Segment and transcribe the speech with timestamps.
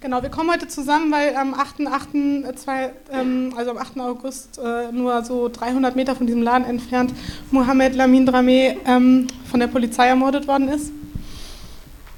[0.00, 1.84] Genau, wir kommen heute zusammen, weil am 8.
[1.88, 2.08] 8.
[2.14, 3.98] Ähm, also am 8.
[3.98, 7.12] August äh, nur so 300 Meter von diesem Laden entfernt
[7.50, 10.92] Mohamed Lamin Drameh ähm, von der Polizei ermordet worden ist.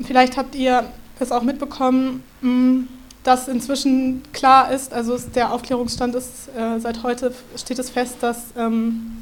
[0.03, 0.85] Vielleicht habt ihr
[1.21, 2.85] es auch mitbekommen, mh,
[3.25, 8.53] dass inzwischen klar ist, also der Aufklärungsstand ist, äh, seit heute steht es fest, dass
[8.59, 9.17] ähm,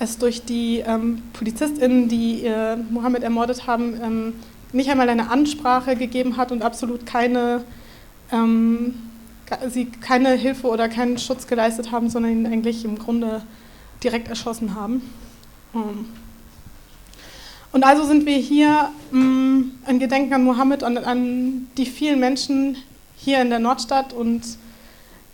[0.00, 4.34] es durch die ähm, PolizistInnen, die äh, Mohammed ermordet haben, ähm,
[4.72, 7.64] nicht einmal eine Ansprache gegeben hat und absolut keine,
[8.32, 8.94] ähm,
[9.68, 13.42] sie keine Hilfe oder keinen Schutz geleistet haben, sondern ihn eigentlich im Grunde
[14.02, 15.02] direkt erschossen haben.
[15.74, 16.06] Ähm.
[17.72, 22.76] Und also sind wir hier ähm, Gedenken an Mohammed und an die vielen Menschen
[23.16, 24.42] hier in der Nordstadt und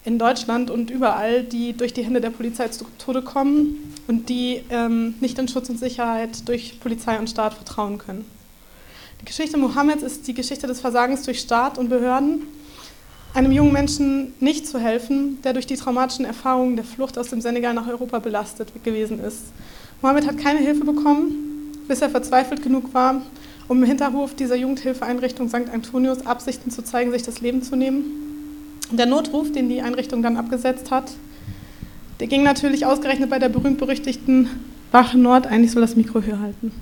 [0.05, 4.63] in Deutschland und überall, die durch die Hände der Polizei zu Tode kommen und die
[4.69, 8.25] ähm, nicht in Schutz und Sicherheit durch Polizei und Staat vertrauen können.
[9.25, 12.43] Geschichte Mohammeds ist die Geschichte des Versagens durch Staat und Behörden,
[13.33, 17.41] einem jungen Menschen nicht zu helfen, der durch die traumatischen Erfahrungen der Flucht aus dem
[17.41, 19.47] Senegal nach Europa belastet gewesen ist.
[20.03, 23.23] Mohammed hat keine Hilfe bekommen, bis er verzweifelt genug war,
[23.67, 25.71] um im Hinterhof dieser Jugendhilfeeinrichtung St.
[25.73, 28.05] Antonius Absichten zu zeigen, sich das Leben zu nehmen.
[28.91, 31.11] Der Notruf, den die Einrichtung dann abgesetzt hat,
[32.21, 34.49] der ging natürlich ausgerechnet bei der berühmt-berüchtigten
[34.93, 36.73] Wache Nord, eigentlich soll das Mikro höher halten.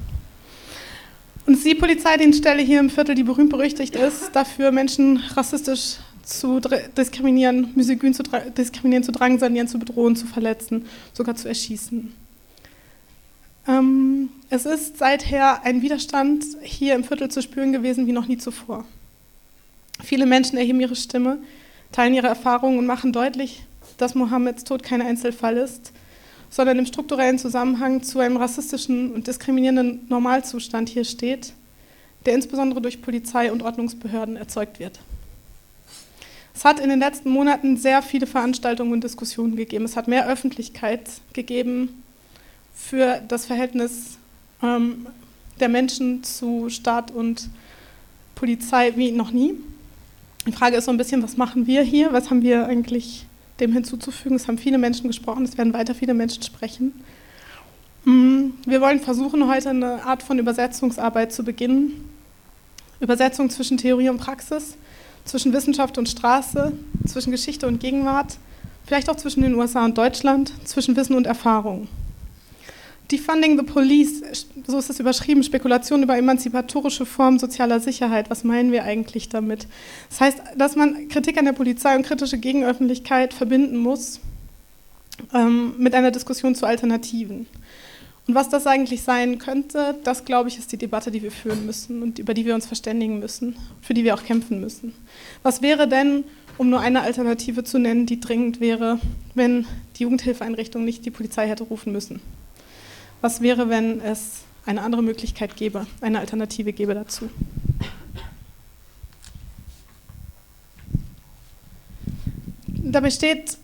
[1.44, 6.60] Und es ist die Polizeidienststelle hier im Viertel, die berühmt-berüchtigt ist, dafür Menschen rassistisch zu
[6.96, 8.22] diskriminieren, misogyn zu
[8.56, 12.14] diskriminieren, zu drangsalieren, zu bedrohen, zu verletzen, sogar zu erschießen.
[13.66, 18.38] Ähm, es ist seither ein Widerstand hier im Viertel zu spüren gewesen wie noch nie
[18.38, 18.84] zuvor.
[20.02, 21.38] Viele Menschen erheben ihre Stimme,
[21.92, 23.64] teilen ihre Erfahrungen und machen deutlich,
[23.98, 25.92] dass Mohammeds Tod kein Einzelfall ist,
[26.52, 31.54] sondern im strukturellen Zusammenhang zu einem rassistischen und diskriminierenden Normalzustand hier steht,
[32.26, 35.00] der insbesondere durch Polizei und Ordnungsbehörden erzeugt wird.
[36.54, 39.86] Es hat in den letzten Monaten sehr viele Veranstaltungen und Diskussionen gegeben.
[39.86, 42.02] Es hat mehr Öffentlichkeit gegeben
[42.74, 44.18] für das Verhältnis
[44.62, 45.06] ähm,
[45.58, 47.48] der Menschen zu Staat und
[48.34, 49.54] Polizei wie noch nie.
[50.46, 52.12] Die Frage ist so ein bisschen, was machen wir hier?
[52.12, 53.24] Was haben wir eigentlich
[53.62, 54.36] dem hinzuzufügen.
[54.36, 56.92] Es haben viele Menschen gesprochen, es werden weiter viele Menschen sprechen.
[58.04, 62.08] Mm, wir wollen versuchen, heute eine Art von Übersetzungsarbeit zu beginnen.
[63.00, 64.76] Übersetzung zwischen Theorie und Praxis,
[65.24, 66.72] zwischen Wissenschaft und Straße,
[67.06, 68.38] zwischen Geschichte und Gegenwart,
[68.84, 71.88] vielleicht auch zwischen den USA und Deutschland, zwischen Wissen und Erfahrung.
[73.12, 78.30] Defunding the Police, so ist es überschrieben, Spekulation über emanzipatorische Formen sozialer Sicherheit.
[78.30, 79.66] Was meinen wir eigentlich damit?
[80.08, 84.20] Das heißt, dass man Kritik an der Polizei und kritische Gegenöffentlichkeit verbinden muss
[85.34, 87.46] ähm, mit einer Diskussion zu Alternativen.
[88.26, 91.66] Und was das eigentlich sein könnte, das glaube ich, ist die Debatte, die wir führen
[91.66, 94.94] müssen und über die wir uns verständigen müssen, für die wir auch kämpfen müssen.
[95.42, 96.24] Was wäre denn,
[96.56, 99.00] um nur eine Alternative zu nennen, die dringend wäre,
[99.34, 102.20] wenn die Jugendhilfeeinrichtung nicht die Polizei hätte rufen müssen?
[103.22, 107.30] Was wäre, wenn es eine andere Möglichkeit gäbe, eine Alternative gäbe dazu?
[112.66, 113.58] Dabei steht,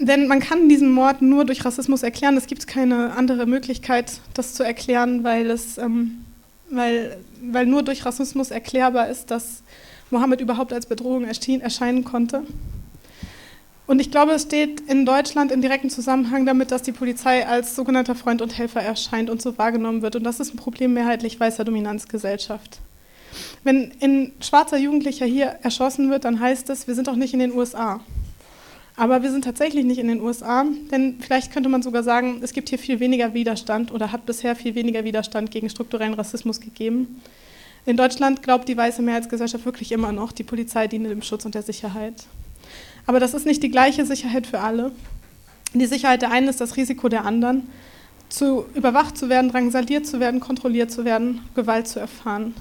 [0.00, 2.36] denn man kann diesen Mord nur durch Rassismus erklären.
[2.36, 6.24] Es gibt keine andere Möglichkeit, das zu erklären, weil, es, ähm,
[6.68, 9.62] weil, weil nur durch Rassismus erklärbar ist, dass
[10.10, 12.42] Mohammed überhaupt als Bedrohung erscheinen konnte.
[13.90, 17.74] Und ich glaube, es steht in Deutschland in direktem Zusammenhang damit, dass die Polizei als
[17.74, 20.14] sogenannter Freund und Helfer erscheint und so wahrgenommen wird.
[20.14, 22.78] Und das ist ein Problem mehrheitlich weißer Dominanzgesellschaft.
[23.64, 27.40] Wenn ein schwarzer Jugendlicher hier erschossen wird, dann heißt es, wir sind auch nicht in
[27.40, 27.98] den USA.
[28.94, 32.52] Aber wir sind tatsächlich nicht in den USA, denn vielleicht könnte man sogar sagen, es
[32.52, 37.20] gibt hier viel weniger Widerstand oder hat bisher viel weniger Widerstand gegen strukturellen Rassismus gegeben.
[37.86, 41.56] In Deutschland glaubt die weiße Mehrheitsgesellschaft wirklich immer noch, die Polizei diene dem Schutz und
[41.56, 42.14] der Sicherheit.
[43.10, 44.92] Aber das ist nicht die gleiche Sicherheit für alle.
[45.74, 47.68] Die Sicherheit der einen ist das Risiko der anderen,
[48.28, 52.54] zu überwacht zu werden, drangsaliert zu werden, kontrolliert zu werden, Gewalt zu erfahren.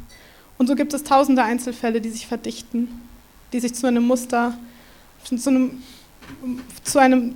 [0.58, 2.88] Und so gibt es tausende Einzelfälle, die sich verdichten,
[3.54, 4.58] die sich zu einem Muster,
[5.24, 5.84] zu einem,
[6.84, 7.36] zu einem,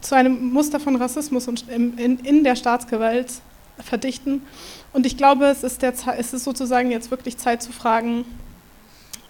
[0.00, 3.32] zu einem Muster von Rassismus in, in der Staatsgewalt
[3.78, 4.42] verdichten.
[4.92, 8.24] Und ich glaube, es ist, der, es ist sozusagen jetzt wirklich Zeit zu fragen,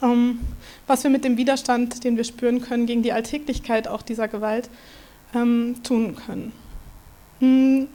[0.00, 0.40] ähm,
[0.88, 4.69] was wir mit dem Widerstand, den wir spüren können, gegen die Alltäglichkeit auch dieser Gewalt
[5.35, 6.52] ähm, tun können.
[7.40, 7.87] Hm,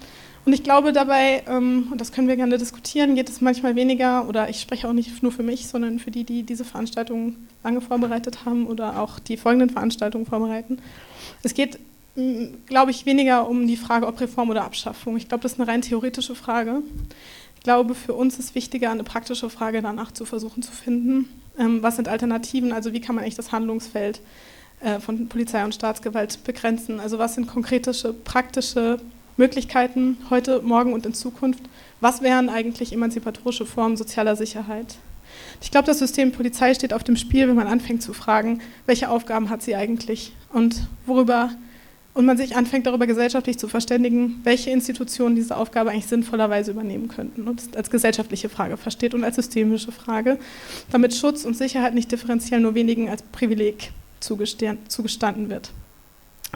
[0.45, 4.27] und ich glaube dabei, ähm, und das können wir gerne diskutieren, geht es manchmal weniger,
[4.27, 7.81] oder ich spreche auch nicht nur für mich, sondern für die, die diese Veranstaltung lange
[7.81, 10.79] vorbereitet haben oder auch die folgenden Veranstaltungen vorbereiten.
[11.41, 11.79] Es geht,
[12.15, 15.17] hm, glaube ich, weniger um die Frage, ob Reform oder Abschaffung.
[15.17, 16.83] Ich glaube, das ist eine rein theoretische Frage.
[17.55, 21.27] Ich glaube, für uns ist wichtiger, eine praktische Frage danach zu versuchen zu finden
[21.57, 22.71] Ähm, was sind Alternativen?
[22.71, 24.21] Also wie kann man eigentlich das Handlungsfeld
[24.81, 26.99] äh, von Polizei und Staatsgewalt begrenzen?
[26.99, 28.99] Also was sind konkrete, praktische
[29.37, 31.63] Möglichkeiten heute, morgen und in Zukunft?
[32.01, 34.97] Was wären eigentlich emanzipatorische Formen sozialer Sicherheit?
[35.61, 39.09] Ich glaube, das System Polizei steht auf dem Spiel, wenn man anfängt zu fragen, welche
[39.09, 41.51] Aufgaben hat sie eigentlich und worüber
[42.13, 47.07] und man sich anfängt darüber gesellschaftlich zu verständigen, welche Institutionen diese Aufgabe eigentlich sinnvollerweise übernehmen
[47.07, 50.37] könnten und als gesellschaftliche Frage versteht und als systemische Frage,
[50.91, 55.71] damit Schutz und Sicherheit nicht differenziell nur wenigen als Privileg zugestanden wird.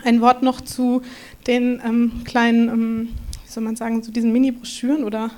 [0.04, 1.02] Ein Wort noch zu
[1.48, 3.10] den ähm, kleinen, ähm,
[3.44, 5.32] wie soll man sagen, zu diesen Mini-Broschüren oder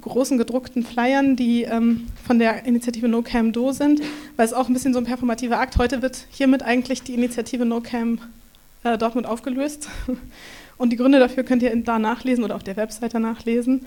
[0.00, 4.02] großen gedruckten Flyern, die ähm, von der Initiative No Cam Do sind,
[4.36, 5.78] weil es auch ein bisschen so ein performativer Akt.
[5.78, 8.18] Heute wird hiermit eigentlich die Initiative No Cam
[8.84, 9.88] äh, Dortmund aufgelöst.
[10.78, 13.86] Und die Gründe dafür könnt ihr da nachlesen oder auf der Webseite nachlesen.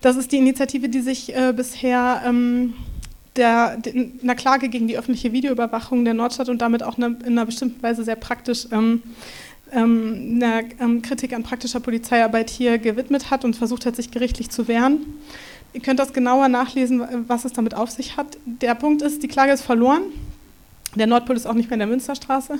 [0.00, 2.74] Das ist die Initiative, die sich äh, bisher ähm,
[3.36, 7.32] der, der, einer Klage gegen die öffentliche Videoüberwachung der Nordstadt und damit auch eine, in
[7.32, 9.02] einer bestimmten Weise sehr praktisch ähm,
[9.72, 14.50] ähm, einer ähm, Kritik an praktischer Polizeiarbeit hier gewidmet hat und versucht hat, sich gerichtlich
[14.50, 14.98] zu wehren.
[15.72, 18.36] Ihr könnt das genauer nachlesen, was es damit auf sich hat.
[18.44, 20.02] Der Punkt ist, die Klage ist verloren.
[20.96, 22.58] Der Nordpol ist auch nicht mehr in der Münsterstraße.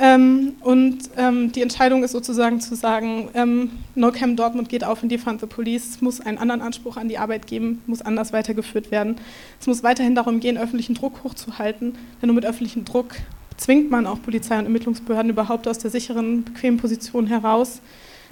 [0.00, 5.08] Ähm, und ähm, die Entscheidung ist sozusagen zu sagen, ähm, NoCam Dortmund geht auf in
[5.08, 5.90] Defund the Police.
[5.90, 9.16] Es muss einen anderen Anspruch an die Arbeit geben, muss anders weitergeführt werden.
[9.60, 13.16] Es muss weiterhin darum gehen, öffentlichen Druck hochzuhalten, denn nur mit öffentlichem Druck
[13.56, 17.80] zwingt man auch Polizei und Ermittlungsbehörden überhaupt aus der sicheren, bequemen Position heraus,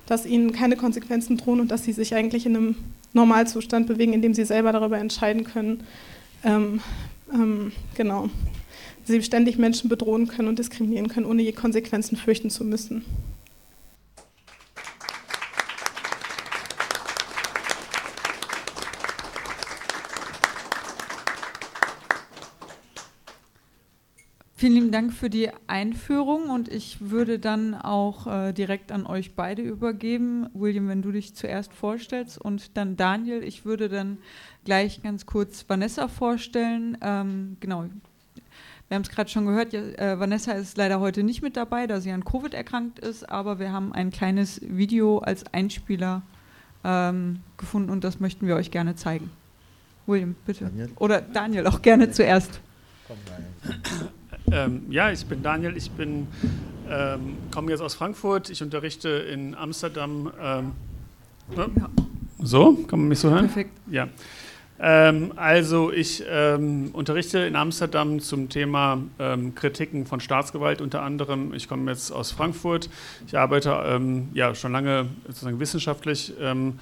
[0.06, 2.76] dass ihnen keine Konsequenzen drohen und dass sie sich eigentlich in einem
[3.12, 5.82] Normalzustand bewegen, in dem sie selber darüber entscheiden können.
[6.44, 6.80] Ähm,
[7.34, 8.30] ähm, genau
[9.06, 13.04] sie ständig Menschen bedrohen können und diskriminieren können, ohne je Konsequenzen fürchten zu müssen.
[24.58, 29.34] Vielen lieben Dank für die Einführung und ich würde dann auch äh, direkt an euch
[29.34, 30.48] beide übergeben.
[30.54, 33.44] William, wenn du dich zuerst vorstellst und dann Daniel.
[33.44, 34.16] Ich würde dann
[34.64, 36.96] gleich ganz kurz Vanessa vorstellen.
[37.02, 37.84] Ähm, genau,
[38.88, 41.86] wir haben es gerade schon gehört, ja, äh, Vanessa ist leider heute nicht mit dabei,
[41.86, 46.22] da sie an Covid erkrankt ist, aber wir haben ein kleines Video als Einspieler
[46.84, 49.30] ähm, gefunden und das möchten wir euch gerne zeigen.
[50.06, 50.64] William, bitte.
[50.64, 50.90] Daniel?
[50.96, 52.60] Oder Daniel auch gerne zuerst.
[53.08, 53.16] Komm,
[54.52, 56.28] Ähm, ja, ich bin Daniel, ich bin,
[56.88, 60.30] ähm, komme jetzt aus Frankfurt, ich unterrichte in Amsterdam.
[60.40, 60.72] Ähm,
[61.56, 61.66] ja.
[62.38, 63.46] So, kann man mich so hören?
[63.46, 63.72] Perfekt.
[63.90, 64.08] Ja.
[64.78, 71.54] Ähm, also ich ähm, unterrichte in Amsterdam zum Thema ähm, Kritiken von Staatsgewalt unter anderem.
[71.54, 72.90] Ich komme jetzt aus Frankfurt.
[73.26, 76.78] Ich arbeite ähm, ja schon lange sozusagen wissenschaftlich ähm,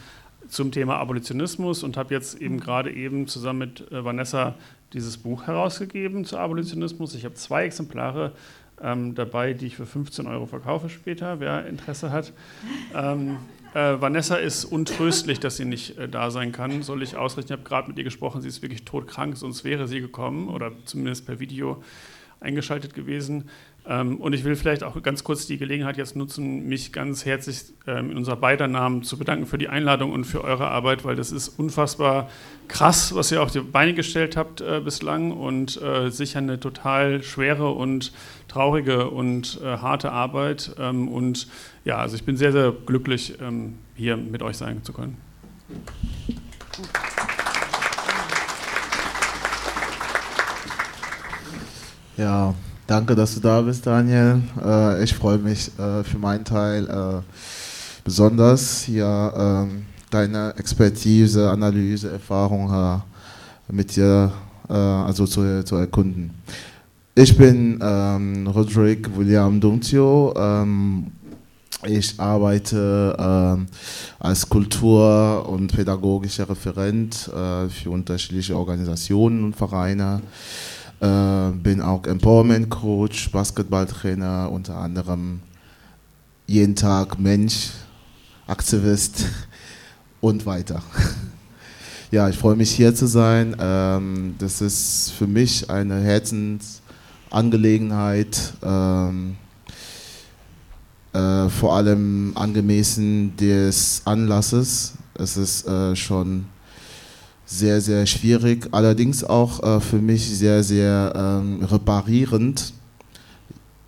[0.48, 4.54] zum Thema Abolitionismus und habe jetzt eben gerade eben zusammen mit äh, Vanessa
[4.92, 7.14] dieses Buch herausgegeben zu Abolitionismus.
[7.14, 8.32] Ich habe zwei Exemplare
[8.82, 12.32] ähm, dabei, die ich für 15 Euro verkaufe später, wer Interesse hat.
[13.74, 16.82] Äh, Vanessa ist untröstlich, dass sie nicht äh, da sein kann.
[16.82, 17.52] Soll ich ausrichten?
[17.52, 18.40] Ich habe gerade mit ihr gesprochen.
[18.40, 21.82] Sie ist wirklich todkrank, sonst wäre sie gekommen oder zumindest per Video
[22.38, 23.50] eingeschaltet gewesen.
[23.86, 27.64] Ähm, und ich will vielleicht auch ganz kurz die Gelegenheit jetzt nutzen, mich ganz herzlich
[27.86, 31.16] ähm, in unser beider Namen zu bedanken für die Einladung und für eure Arbeit, weil
[31.16, 32.30] das ist unfassbar
[32.66, 37.22] krass, was ihr auf die Beine gestellt habt äh, bislang und äh, sicher eine total
[37.22, 38.12] schwere und
[38.48, 40.74] traurige und äh, harte Arbeit.
[40.78, 41.46] Ähm, und
[41.84, 43.34] ja, also ich bin sehr, sehr glücklich,
[43.94, 45.18] hier mit euch sein zu können.
[52.16, 52.54] Ja,
[52.86, 54.42] danke, dass du da bist, Daniel.
[54.64, 57.22] Äh, ich freue mich äh, für meinen Teil äh,
[58.04, 64.32] besonders hier ähm, deine Expertise, Analyse, Erfahrung äh, mit dir
[64.68, 66.30] äh, also zu, zu erkunden.
[67.14, 70.34] Ich bin ähm, Roderick William Dumtio.
[70.36, 71.12] Ähm,
[71.86, 73.66] ich arbeite ähm,
[74.18, 80.22] als Kultur- und pädagogischer Referent äh, für unterschiedliche Organisationen und Vereine.
[81.00, 85.40] Äh, bin auch Empowerment Coach, Basketballtrainer, unter anderem
[86.46, 87.70] jeden Tag Mensch,
[88.46, 89.26] Aktivist
[90.20, 90.82] und weiter.
[92.10, 93.56] Ja, ich freue mich hier zu sein.
[93.58, 99.34] Ähm, das ist für mich eine Herzensangelegenheit, ähm,
[101.12, 104.92] äh, vor allem angemessen des Anlasses.
[105.14, 106.46] Es ist äh, schon
[107.46, 112.72] sehr, sehr schwierig, allerdings auch äh, für mich sehr, sehr ähm, reparierend,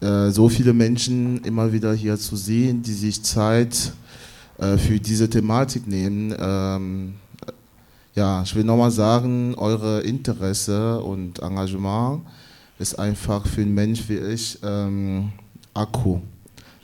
[0.00, 3.92] äh, so viele Menschen immer wieder hier zu sehen, die sich Zeit
[4.58, 6.34] äh, für diese Thematik nehmen.
[6.38, 7.14] Ähm,
[8.14, 12.22] ja, ich will nochmal sagen, eure Interesse und Engagement
[12.78, 15.32] ist einfach für einen Mensch wie ich ähm,
[15.74, 16.20] Akku.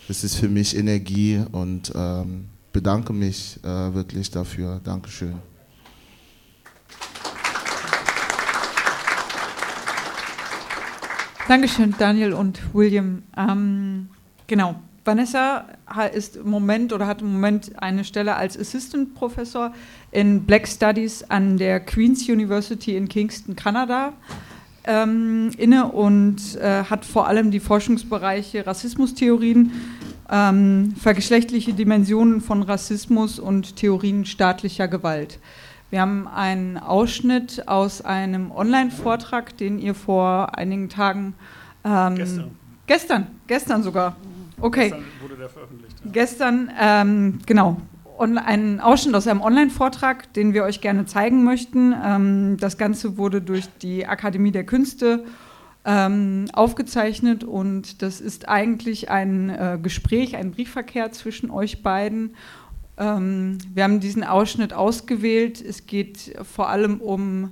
[0.08, 4.80] Das ist für mich Energie und ähm, bedanke mich äh, wirklich dafür.
[4.82, 5.51] Dankeschön.
[11.48, 13.22] Dankeschön, Daniel und William.
[13.36, 14.08] Ähm,
[14.46, 14.76] genau.
[15.04, 15.64] Vanessa
[16.14, 19.74] ist im Moment oder hat im Moment eine Stelle als Assistant Professor
[20.12, 24.12] in Black Studies an der Queen's University in Kingston, Kanada
[24.84, 29.72] ähm, inne und äh, hat vor allem die Forschungsbereiche Rassismustheorien,
[30.30, 35.38] ähm, vergeschlechtliche Dimensionen von Rassismus und Theorien staatlicher Gewalt.
[35.92, 41.34] Wir haben einen Ausschnitt aus einem Online-Vortrag, den ihr vor einigen Tagen.
[41.84, 42.50] Ähm, gestern.
[42.86, 44.16] Gestern, gestern sogar.
[44.58, 44.84] Okay.
[44.84, 45.96] Gestern wurde der veröffentlicht.
[46.02, 46.10] Ja.
[46.10, 47.76] Gestern, ähm, genau.
[48.16, 51.94] On, einen Ausschnitt aus einem Online-Vortrag, den wir euch gerne zeigen möchten.
[52.02, 55.26] Ähm, das Ganze wurde durch die Akademie der Künste
[55.84, 62.34] ähm, aufgezeichnet und das ist eigentlich ein äh, Gespräch, ein Briefverkehr zwischen euch beiden
[63.02, 65.60] ähm, wir haben diesen Ausschnitt ausgewählt.
[65.60, 67.50] Es geht vor allem um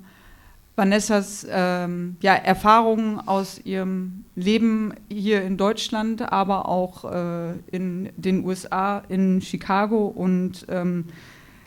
[0.76, 8.44] Vanessas ähm, ja, Erfahrungen aus ihrem Leben hier in Deutschland, aber auch äh, in den
[8.44, 10.06] USA, in Chicago.
[10.06, 11.06] Und ähm,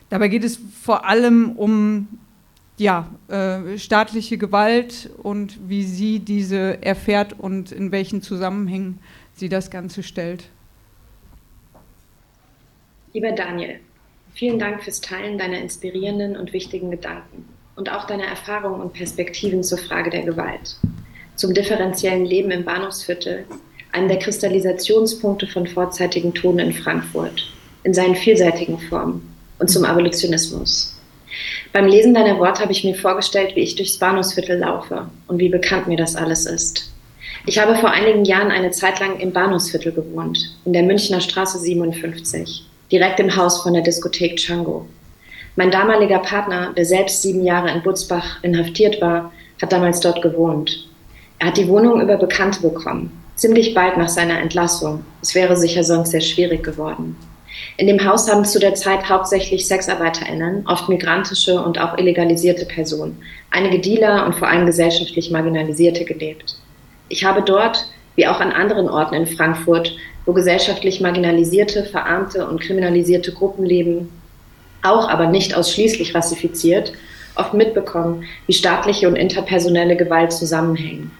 [0.08, 2.08] dabei geht es vor allem um
[2.76, 8.98] ja, äh, staatliche Gewalt und wie sie diese erfährt und in welchen Zusammenhängen
[9.34, 10.48] sie das Ganze stellt.
[13.16, 13.76] Lieber Daniel,
[14.34, 19.62] vielen Dank fürs Teilen deiner inspirierenden und wichtigen Gedanken und auch deiner Erfahrungen und Perspektiven
[19.62, 20.74] zur Frage der Gewalt,
[21.36, 23.44] zum differenziellen Leben im Bahnhofsviertel,
[23.92, 27.52] einem der Kristallisationspunkte von vorzeitigen Toten in Frankfurt,
[27.84, 31.00] in seinen vielseitigen Formen und zum Abolitionismus.
[31.72, 35.50] Beim Lesen deiner Worte habe ich mir vorgestellt, wie ich durchs Bahnhofsviertel laufe und wie
[35.50, 36.92] bekannt mir das alles ist.
[37.46, 41.60] Ich habe vor einigen Jahren eine Zeit lang im Bahnhofsviertel gewohnt, in der Münchner Straße
[41.60, 44.86] 57 direkt im Haus von der Diskothek Django.
[45.56, 50.88] Mein damaliger Partner, der selbst sieben Jahre in Butzbach inhaftiert war, hat damals dort gewohnt.
[51.40, 55.04] Er hat die Wohnung über Bekannte bekommen, ziemlich bald nach seiner Entlassung.
[55.22, 57.16] Es wäre sicher sonst sehr schwierig geworden.
[57.78, 63.20] In dem Haus haben zu der Zeit hauptsächlich SexarbeiterInnen, oft migrantische und auch illegalisierte Personen,
[63.50, 66.56] einige Dealer und vor allem gesellschaftlich Marginalisierte gelebt.
[67.08, 72.60] Ich habe dort, wie auch an anderen Orten in Frankfurt, wo gesellschaftlich marginalisierte, verarmte und
[72.60, 74.10] kriminalisierte Gruppen leben,
[74.82, 76.92] auch aber nicht ausschließlich rassifiziert,
[77.36, 81.10] oft mitbekommen, wie staatliche und interpersonelle Gewalt zusammenhängen.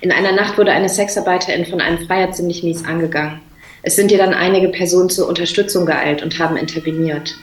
[0.00, 3.40] In einer Nacht wurde eine Sexarbeiterin von einem Freier ziemlich mies angegangen.
[3.82, 7.34] Es sind ihr dann einige Personen zur Unterstützung geeilt und haben interveniert.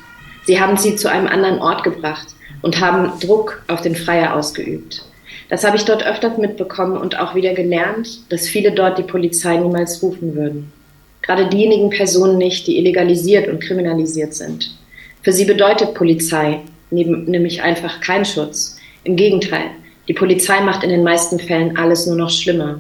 [0.46, 2.28] Sie haben sie zu einem anderen Ort gebracht
[2.62, 5.06] und haben Druck auf den Freier ausgeübt.
[5.52, 9.58] Das habe ich dort öfters mitbekommen und auch wieder gelernt, dass viele dort die Polizei
[9.58, 10.72] niemals rufen würden.
[11.22, 14.72] Gerade diejenigen Personen nicht, die illegalisiert und kriminalisiert sind.
[15.22, 18.78] Für sie bedeutet Polizei nämlich einfach kein Schutz.
[19.04, 19.72] Im Gegenteil,
[20.08, 22.80] die Polizei macht in den meisten Fällen alles nur noch schlimmer.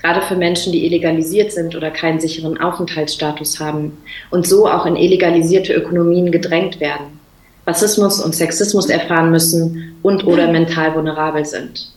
[0.00, 3.98] Gerade für Menschen, die illegalisiert sind oder keinen sicheren Aufenthaltsstatus haben
[4.30, 7.18] und so auch in illegalisierte Ökonomien gedrängt werden,
[7.66, 11.93] Rassismus und Sexismus erfahren müssen und oder mental vulnerabel sind.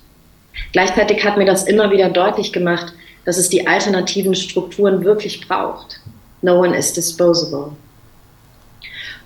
[0.71, 2.93] Gleichzeitig hat mir das immer wieder deutlich gemacht,
[3.25, 5.99] dass es die alternativen Strukturen wirklich braucht.
[6.41, 7.71] No one is disposable.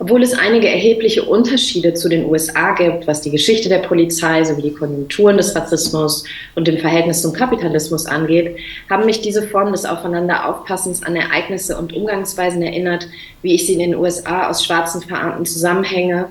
[0.02, 4.64] Obwohl es einige erhebliche Unterschiede zu den USA gibt, was die Geschichte der Polizei sowie
[4.64, 6.24] die Konjunkturen des Rassismus
[6.56, 8.58] und dem Verhältnis zum Kapitalismus angeht,
[8.90, 13.08] haben mich diese Formen des Aufeinanderaufpassens an Ereignisse und Umgangsweisen erinnert,
[13.44, 16.30] wie ich sie in den USA aus schwarzen verarmten Zusammenhänge,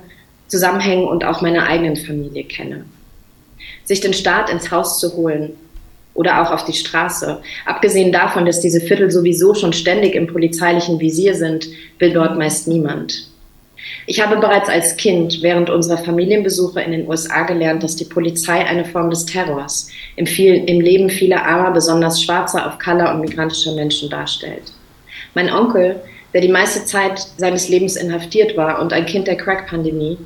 [0.48, 2.84] Zusammenhängen und auch meiner eigenen Familie kenne.
[3.90, 5.54] Sich den Staat ins Haus zu holen,
[6.14, 7.42] oder auch auf die Straße.
[7.66, 11.66] Abgesehen davon, dass diese Viertel sowieso schon ständig im polizeilichen Visier sind,
[11.98, 13.26] will dort meist niemand.
[14.06, 18.64] Ich habe bereits als Kind während unserer Familienbesuche in den USA gelernt, dass die Polizei
[18.64, 23.22] eine Form des Terrors im, viel, im Leben vieler armer, besonders schwarzer, auf Color und
[23.22, 24.72] migrantischer Menschen darstellt.
[25.34, 26.00] Mein Onkel,
[26.32, 30.16] der die meiste Zeit seines Lebens inhaftiert war und ein Kind der Crack-Pandemie,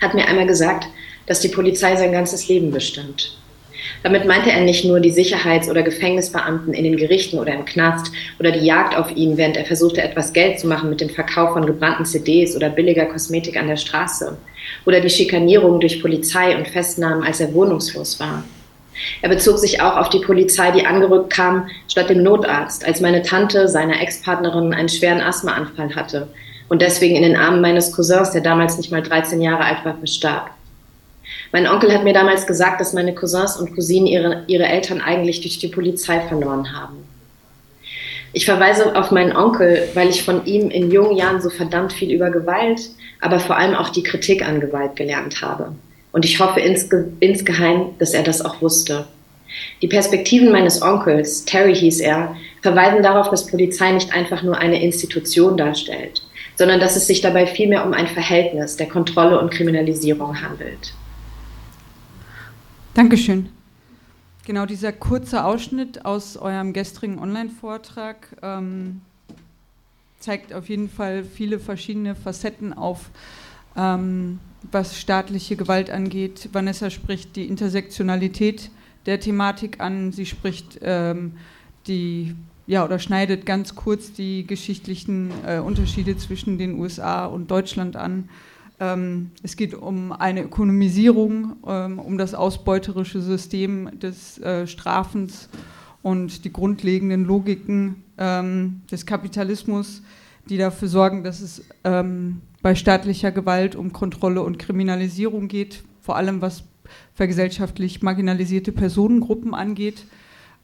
[0.00, 0.86] hat mir einmal gesagt,
[1.26, 3.36] dass die Polizei sein ganzes Leben bestimmt.
[4.02, 8.12] Damit meinte er nicht nur die Sicherheits- oder Gefängnisbeamten in den Gerichten oder im Knast
[8.38, 11.52] oder die Jagd auf ihn, während er versuchte, etwas Geld zu machen mit dem Verkauf
[11.54, 14.36] von gebrannten CDs oder billiger Kosmetik an der Straße
[14.86, 18.44] oder die Schikanierung durch Polizei und Festnahmen, als er wohnungslos war.
[19.22, 23.22] Er bezog sich auch auf die Polizei, die angerückt kam, statt dem Notarzt, als meine
[23.22, 26.28] Tante, seiner Ex-Partnerin, einen schweren Asthmaanfall hatte
[26.68, 29.96] und deswegen in den Armen meines Cousins, der damals nicht mal 13 Jahre alt war,
[29.96, 30.50] verstarb.
[31.54, 35.40] Mein Onkel hat mir damals gesagt, dass meine Cousins und Cousinen ihre, ihre Eltern eigentlich
[35.40, 36.96] durch die Polizei verloren haben.
[38.32, 42.10] Ich verweise auf meinen Onkel, weil ich von ihm in jungen Jahren so verdammt viel
[42.10, 42.80] über Gewalt,
[43.20, 45.70] aber vor allem auch die Kritik an Gewalt gelernt habe.
[46.10, 49.06] Und ich hoffe insge insgeheim, dass er das auch wusste.
[49.80, 54.82] Die Perspektiven meines Onkels, Terry hieß er, verweisen darauf, dass Polizei nicht einfach nur eine
[54.82, 56.20] Institution darstellt,
[56.56, 60.94] sondern dass es sich dabei vielmehr um ein Verhältnis der Kontrolle und Kriminalisierung handelt.
[62.94, 63.48] Dankeschön.
[64.46, 69.00] Genau dieser kurze Ausschnitt aus eurem gestrigen Online-Vortrag ähm,
[70.20, 73.10] zeigt auf jeden Fall viele verschiedene Facetten auf,
[73.76, 74.38] ähm,
[74.70, 76.50] was staatliche Gewalt angeht.
[76.52, 78.70] Vanessa spricht die Intersektionalität
[79.06, 81.32] der Thematik an, sie spricht ähm,
[81.88, 82.36] die
[82.66, 88.28] ja, oder schneidet ganz kurz die geschichtlichen äh, Unterschiede zwischen den USA und Deutschland an.
[88.80, 95.48] Ähm, es geht um eine Ökonomisierung, ähm, um das ausbeuterische System des äh, Strafens
[96.02, 100.02] und die grundlegenden Logiken ähm, des Kapitalismus,
[100.48, 101.62] die dafür sorgen, dass es
[102.60, 106.64] bei staatlicher Gewalt um Kontrolle und Kriminalisierung geht, vor allem was
[107.14, 110.04] vergesellschaftlich marginalisierte Personengruppen angeht.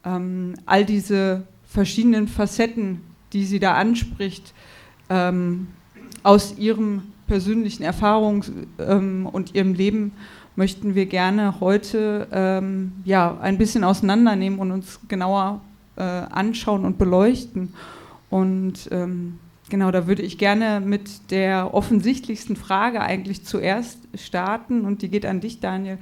[0.02, 3.00] All diese verschiedenen Facetten,
[3.33, 4.52] die sie da anspricht,
[6.23, 10.11] aus ihrem persönlichen Erfahrungen ähm, und ihrem Leben
[10.57, 15.61] möchten wir gerne heute ähm, ja, ein bisschen auseinandernehmen und uns genauer
[15.95, 17.73] äh, anschauen und beleuchten.
[18.31, 25.03] Und ähm, genau, da würde ich gerne mit der offensichtlichsten Frage eigentlich zuerst starten und
[25.03, 25.99] die geht an dich, Daniel.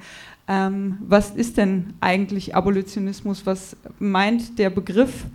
[0.47, 3.45] Ähm, was ist denn eigentlich Abolitionismus?
[3.45, 5.27] Was meint der Begriff?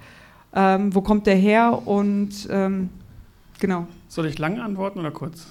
[0.56, 1.86] Ähm, wo kommt der her?
[1.86, 2.88] Und ähm,
[3.60, 3.86] genau.
[4.08, 5.46] Soll ich lang antworten oder kurz?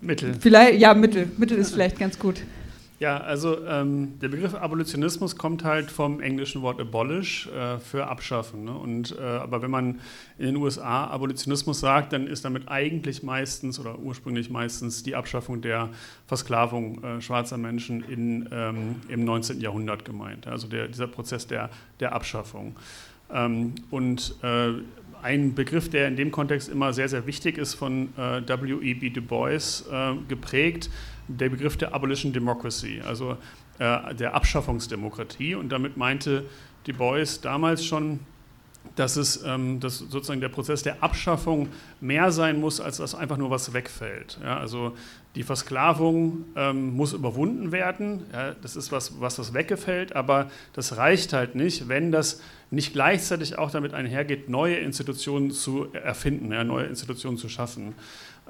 [0.00, 0.34] Mittel.
[0.40, 1.30] Vielleicht, ja, Mittel.
[1.36, 2.42] Mittel ist vielleicht ganz gut.
[2.98, 8.64] Ja, also ähm, der Begriff Abolitionismus kommt halt vom englischen Wort abolish äh, für abschaffen.
[8.64, 8.72] Ne?
[8.72, 10.00] Und, äh, aber wenn man
[10.38, 15.60] in den USA Abolitionismus sagt, dann ist damit eigentlich meistens oder ursprünglich meistens die Abschaffung
[15.60, 15.90] der
[16.26, 19.60] Versklavung äh, schwarzer Menschen in, ähm, im 19.
[19.60, 20.46] Jahrhundert gemeint.
[20.46, 21.68] Also der, dieser Prozess der,
[22.00, 22.76] der Abschaffung.
[23.30, 24.70] Ähm, und äh,
[25.26, 29.10] ein Begriff, der in dem Kontext immer sehr, sehr wichtig ist, von äh, W.E.B.
[29.10, 30.88] Du Bois äh, geprägt,
[31.26, 33.36] der Begriff der Abolition Democracy, also
[33.80, 35.56] äh, der Abschaffungsdemokratie.
[35.56, 36.44] Und damit meinte
[36.84, 38.20] Du Bois damals schon,
[38.94, 41.68] dass es ähm, dass sozusagen der Prozess der Abschaffung
[42.00, 44.38] mehr sein muss, als dass einfach nur was wegfällt.
[44.42, 44.96] Ja, also
[45.34, 48.22] die Versklavung ähm, muss überwunden werden.
[48.32, 52.92] Ja, das ist was, was das weggefällt, aber das reicht halt nicht, wenn das nicht
[52.92, 57.94] gleichzeitig auch damit einhergeht, neue Institutionen zu erfinden, ja, neue Institutionen zu schaffen.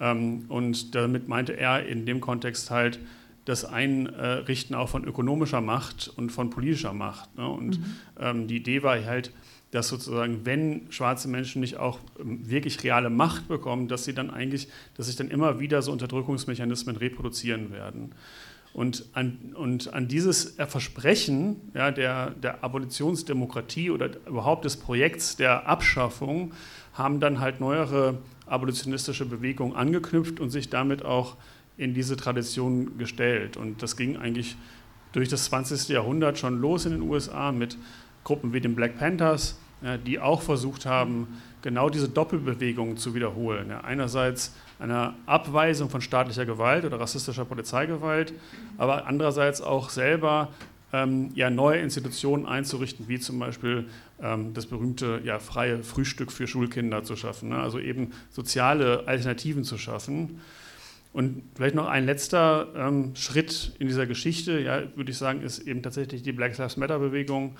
[0.00, 3.00] Ähm, und damit meinte er in dem Kontext halt
[3.46, 7.36] das Einrichten auch von ökonomischer Macht und von politischer Macht.
[7.36, 7.48] Ne?
[7.48, 7.84] Und mhm.
[8.20, 9.30] ähm, die Idee war halt,
[9.70, 14.30] dass sozusagen, wenn schwarze Menschen nicht auch ähm, wirklich reale Macht bekommen, dass sie dann
[14.30, 18.12] eigentlich, dass sich dann immer wieder so Unterdrückungsmechanismen reproduzieren werden.
[18.72, 25.66] Und an, und an dieses Versprechen ja, der, der Abolitionsdemokratie oder überhaupt des Projekts der
[25.66, 26.52] Abschaffung
[26.92, 31.36] haben dann halt neuere abolitionistische Bewegungen angeknüpft und sich damit auch
[31.78, 33.56] in diese Tradition gestellt.
[33.56, 34.56] Und das ging eigentlich
[35.12, 35.88] durch das 20.
[35.88, 37.78] Jahrhundert schon los in den USA mit
[38.26, 39.58] Gruppen wie den Black Panthers,
[40.04, 41.28] die auch versucht haben,
[41.62, 43.70] genau diese Doppelbewegung zu wiederholen.
[43.70, 48.32] Einerseits eine Abweisung von staatlicher Gewalt oder rassistischer Polizeigewalt,
[48.78, 50.48] aber andererseits auch selber
[50.92, 53.86] ähm, ja, neue Institutionen einzurichten, wie zum Beispiel
[54.22, 57.58] ähm, das berühmte ja, freie Frühstück für Schulkinder zu schaffen, ne?
[57.58, 60.40] also eben soziale Alternativen zu schaffen.
[61.12, 65.60] Und vielleicht noch ein letzter ähm, Schritt in dieser Geschichte, ja, würde ich sagen, ist
[65.60, 67.56] eben tatsächlich die Black Lives Matter-Bewegung,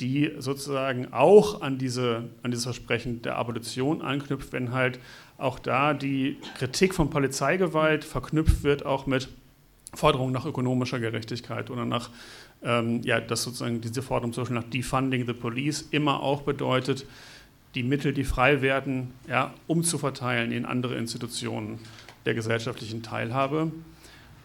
[0.00, 4.98] die sozusagen auch an, diese, an dieses Versprechen der Abolition anknüpft, wenn halt
[5.36, 9.28] auch da die Kritik von Polizeigewalt verknüpft wird, auch mit
[9.94, 12.10] Forderungen nach ökonomischer Gerechtigkeit oder nach,
[12.62, 17.06] ähm, ja, dass sozusagen diese Forderung zum Beispiel nach Defunding the Police immer auch bedeutet,
[17.74, 21.78] die Mittel, die frei werden, ja, umzuverteilen in andere Institutionen
[22.26, 23.70] der gesellschaftlichen Teilhabe.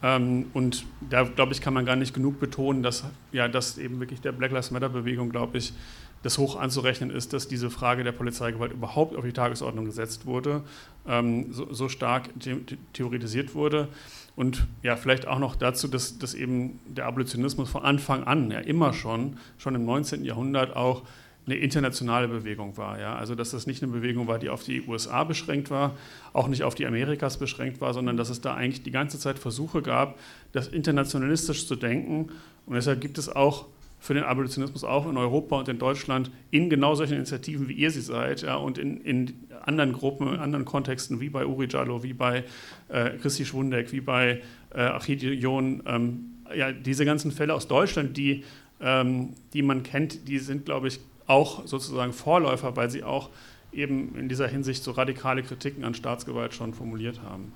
[0.06, 4.00] Ähm, und da, glaube ich, kann man gar nicht genug betonen, dass, ja, dass eben
[4.00, 5.74] wirklich der Black Lives Matter-Bewegung, glaube ich,
[6.22, 10.62] das hoch anzurechnen ist, dass diese Frage der Polizeigewalt überhaupt auf die Tagesordnung gesetzt wurde,
[11.08, 12.56] ähm, so, so, stark the
[12.94, 13.88] theoretisiert wurde.
[14.36, 18.60] Und ja, vielleicht auch noch dazu, dass, dass eben der Abolitionismus von Anfang an, ja
[18.60, 20.24] immer schon, schon im 19.
[20.24, 21.02] Jahrhundert auch
[21.46, 23.00] eine internationale Bewegung war.
[23.00, 23.16] Ja?
[23.16, 25.96] Also dass das nicht eine Bewegung war, die auf die USA beschränkt war,
[26.34, 29.38] auch nicht auf die Amerikas beschränkt war, sondern dass es da eigentlich die ganze Zeit
[29.38, 30.20] Versuche gab,
[30.52, 32.32] das internationalistisch zu denken.
[32.66, 33.68] Und deshalb gibt es auch
[34.00, 37.90] für den Abolitionismus auch in Europa und in Deutschland in genau solchen Initiativen, wie ihr
[37.90, 42.04] sie seid, ja, und in, in anderen Gruppen, in anderen Kontexten, wie bei Uri Jallo,
[42.04, 42.44] wie bei
[42.90, 44.42] äh, Christi Schwundeck, wie bei
[44.76, 48.44] äh, Achidion, ähm, ja, diese ganzen Fälle aus Deutschland, die,
[48.80, 53.30] ähm, die man kennt, die sind, glaube ich, auch sozusagen Vorläufer, weil sie auch
[53.72, 57.52] eben in dieser Hinsicht so radikale Kritiken an Staatsgewalt schon formuliert haben.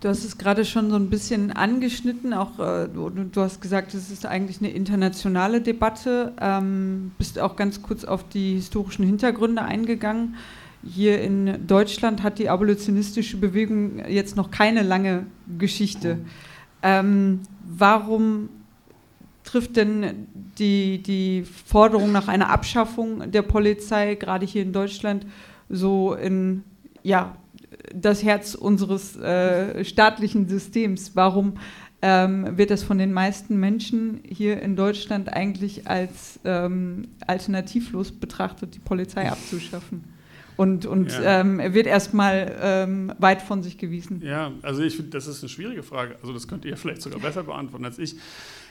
[0.00, 3.94] Du hast es gerade schon so ein bisschen angeschnitten, auch äh, du, du, hast gesagt,
[3.94, 9.62] es ist eigentlich eine internationale Debatte, ähm, bist auch ganz kurz auf die historischen Hintergründe
[9.62, 10.36] eingegangen.
[10.84, 15.26] Hier in Deutschland hat die abolitionistische Bewegung jetzt noch keine lange
[15.58, 16.18] Geschichte.
[16.80, 18.50] Ähm, warum
[19.48, 25.26] trifft denn die, die Forderung nach einer Abschaffung der Polizei gerade hier in Deutschland
[25.70, 26.64] so in
[27.02, 27.34] ja,
[27.94, 31.12] das Herz unseres äh, staatlichen Systems.
[31.14, 31.54] Warum
[32.02, 38.74] ähm, wird das von den meisten Menschen hier in Deutschland eigentlich als ähm, alternativlos betrachtet,
[38.74, 40.04] die Polizei abzuschaffen?
[40.58, 41.40] Und, und ja.
[41.40, 44.20] ähm, wird erstmal ähm, weit von sich gewiesen.
[44.22, 46.16] Ja, also ich finde, das ist eine schwierige Frage.
[46.20, 48.16] Also das könnt ihr vielleicht sogar besser beantworten als ich.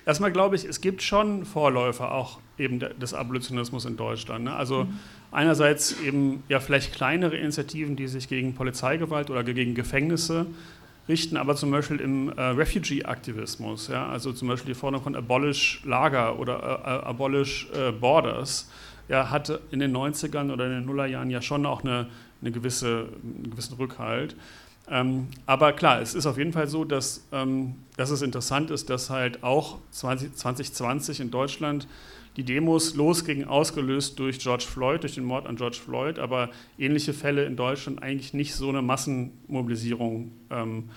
[0.07, 4.45] Erstmal glaube ich, es gibt schon Vorläufer auch eben des Abolitionismus in Deutschland.
[4.45, 4.55] Ne?
[4.55, 4.99] Also mhm.
[5.33, 10.45] einerseits eben ja vielleicht kleinere Initiativen, die sich gegen Polizeigewalt oder gegen Gefängnisse
[11.09, 14.07] richten, aber zum Beispiel im äh, Refugee-Aktivismus, ja?
[14.07, 18.69] also zum Beispiel die Forderung von Abolish Lager oder äh, äh Abolish äh, Borders,
[19.09, 22.07] ja, hatte in den 90ern oder in den Nullerjahren ja schon auch eine,
[22.41, 24.37] eine gewisse, einen gewissen Rückhalt.
[24.89, 28.89] Ähm, aber klar, es ist auf jeden Fall so, dass, ähm, dass es interessant ist,
[28.89, 31.87] dass halt auch 20, 2020 in Deutschland
[32.37, 37.11] die Demos losgingen, ausgelöst durch George Floyd, durch den Mord an George Floyd, aber ähnliche
[37.13, 40.89] Fälle in Deutschland eigentlich nicht so eine Massenmobilisierung ähm,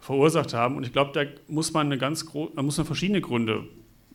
[0.00, 0.76] verursacht haben.
[0.76, 3.64] Und ich glaube, da muss man eine ganz da muss man verschiedene Gründe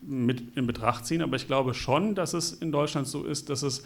[0.01, 3.63] mit in Betracht ziehen, aber ich glaube schon, dass es in Deutschland so ist, dass
[3.63, 3.83] es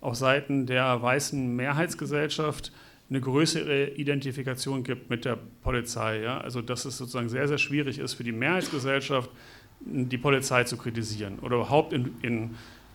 [0.00, 2.72] auf Seiten der weißen Mehrheitsgesellschaft
[3.12, 6.22] eine größere Identifikation gibt mit der Polizei.
[6.22, 6.38] Ja?
[6.38, 9.30] Also dass es sozusagen sehr, sehr schwierig ist für die Mehrheitsgesellschaft,
[9.80, 12.54] die Polizei zu kritisieren oder überhaupt in, in,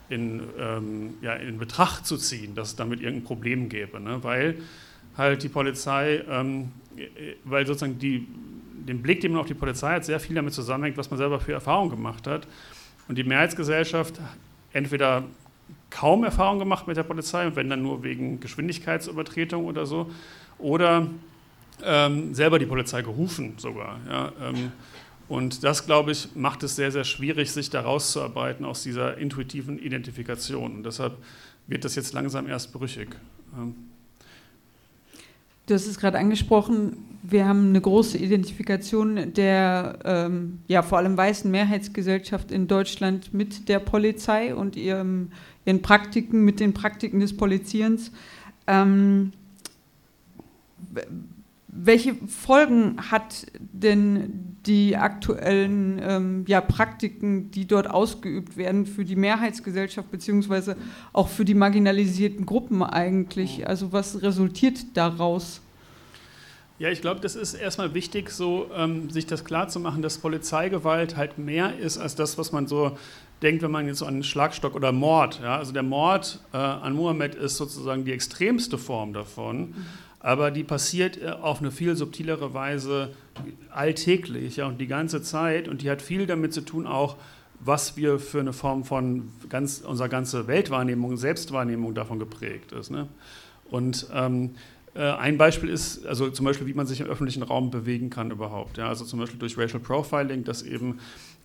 [0.10, 4.00] in, ähm, ja, in Betracht zu ziehen, dass es damit irgendein Problem gäbe.
[4.00, 4.24] Ne?
[4.24, 4.56] Weil
[5.16, 6.72] halt die Polizei, ähm,
[7.44, 8.28] weil sozusagen die,
[8.88, 11.40] den Blick, den man auf die Polizei hat, sehr viel damit zusammenhängt, was man selber
[11.40, 12.48] für Erfahrungen gemacht hat.
[13.08, 14.20] Und die Mehrheitsgesellschaft
[14.74, 15.26] entweder
[15.90, 20.10] kaum Erfahrung gemacht mit der Polizei und wenn dann nur wegen Geschwindigkeitsübertretung oder so.
[20.60, 21.08] Oder
[21.84, 24.00] ähm, selber die Polizei gerufen sogar.
[24.10, 24.72] Ja, ähm,
[25.28, 29.78] und das, glaube ich, macht es sehr, sehr schwierig, sich da rauszuarbeiten aus dieser intuitiven
[29.78, 30.78] Identifikation.
[30.78, 31.18] Und deshalb
[31.68, 33.10] wird das jetzt langsam erst brüchig.
[33.56, 33.76] Ähm.
[35.66, 41.18] Du hast es gerade angesprochen, wir haben eine große Identifikation der ähm, ja, vor allem
[41.18, 45.34] weißen Mehrheitsgesellschaft in Deutschland mit der Polizei und ihrem,
[45.68, 48.12] ihren Praktiken, mit den Praktiken des Polizierens.
[48.66, 49.34] Ähm,
[51.68, 59.16] welche Folgen hat denn die aktuellen ähm, ja, Praktiken, die dort ausgeübt werden, für die
[59.16, 60.76] Mehrheitsgesellschaft beziehungsweise
[61.14, 63.68] auch für die marginalisierten Gruppen eigentlich?
[63.68, 65.62] Also was resultiert daraus?
[66.80, 71.40] Ja, ich glaube, das ist erstmal wichtig, so ähm, sich das klarzumachen, dass Polizeigewalt halt
[71.40, 72.98] mehr ist als das, was man so
[73.42, 75.40] denkt, wenn man jetzt an Schlagstock oder Mord.
[75.42, 75.58] Ja?
[75.58, 79.76] Also der Mord äh, an Mohammed ist sozusagen die extremste Form davon,
[80.20, 83.14] aber die passiert äh, auf eine viel subtilere Weise
[83.72, 87.18] alltäglich ja, und die ganze Zeit und die hat viel damit zu tun auch,
[87.60, 92.92] was wir für eine Form von ganz, unserer ganze Weltwahrnehmung, Selbstwahrnehmung davon geprägt ist.
[92.92, 93.08] Ne?
[93.70, 94.52] Und ähm,
[94.94, 98.32] äh, ein Beispiel ist, also zum Beispiel, wie man sich im öffentlichen Raum bewegen kann
[98.32, 98.78] überhaupt.
[98.78, 101.00] Ja, also zum Beispiel durch Racial Profiling, dass eben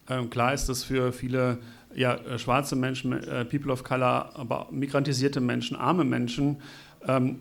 [0.08, 1.58] ähm, klar ist, dass für viele
[1.94, 6.58] ja, äh, schwarze Menschen, äh, People of Color, aber migrantisierte Menschen, arme Menschen,
[7.06, 7.40] ähm,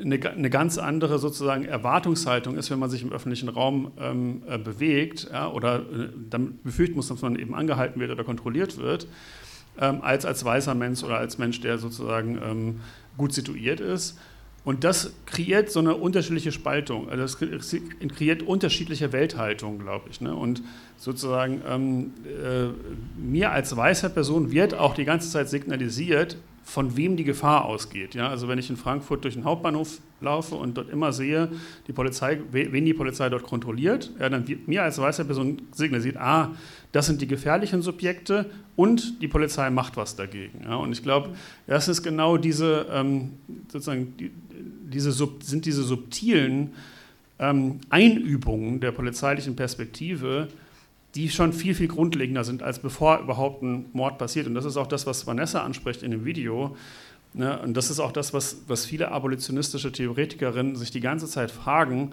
[0.00, 4.56] eine, eine, ganz andere sozusagen Erwartungshaltung ist, wenn man sich im öffentlichen Raum ähm, äh,
[4.56, 9.06] bewegt ja, oder äh, dann befürchten muss, dass man eben angehalten wird oder kontrolliert wird,
[9.78, 12.80] ähm, als als weißer Mensch oder als Mensch, der sozusagen ähm,
[13.18, 14.18] gut situiert ist.
[14.62, 20.20] Und das kreiert so eine unterschiedliche Spaltung, also das kreiert unterschiedliche Welthaltungen, glaube ich.
[20.20, 20.34] Ne?
[20.34, 20.62] Und
[20.98, 22.68] sozusagen ähm, äh,
[23.18, 28.14] mir als weißer Person wird auch die ganze Zeit signalisiert, von wem die Gefahr ausgeht.
[28.14, 28.28] Ja?
[28.28, 31.48] Also wenn ich in Frankfurt durch den Hauptbahnhof laufe und dort immer sehe,
[31.86, 36.18] die Polizei, wen die Polizei dort kontrolliert, ja, dann wird mir als weiße Person signalisiert,
[36.18, 36.52] ah,
[36.92, 40.62] das sind die gefährlichen Subjekte und die Polizei macht was dagegen.
[40.64, 40.76] Ja?
[40.76, 41.30] Und ich glaube,
[41.66, 43.32] das ist genau diese, ähm,
[43.68, 44.30] sozusagen, die,
[44.92, 46.72] diese sind diese subtilen
[47.38, 50.48] ähm, Einübungen der polizeilichen Perspektive,
[51.14, 54.46] die schon viel, viel grundlegender sind, als bevor überhaupt ein Mord passiert.
[54.46, 56.76] Und das ist auch das, was Vanessa anspricht in dem Video.
[57.34, 57.58] Ne?
[57.60, 62.12] Und das ist auch das, was, was viele abolitionistische Theoretikerinnen sich die ganze Zeit fragen,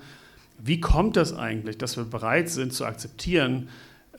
[0.60, 3.70] wie kommt das eigentlich, dass wir bereit sind zu akzeptieren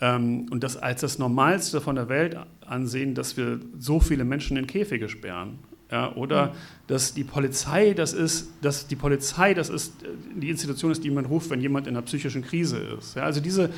[0.00, 4.66] und das als das Normalste von der Welt ansehen, dass wir so viele Menschen in
[4.66, 5.58] Käfige sperren?
[5.90, 6.50] Ja, oder mhm.
[6.86, 9.94] dass die Polizei das ist, dass die Polizei das ist,
[10.34, 13.16] die Institution ist, die man ruft, wenn jemand in einer psychischen Krise ist.
[13.16, 13.70] Ja, also diese,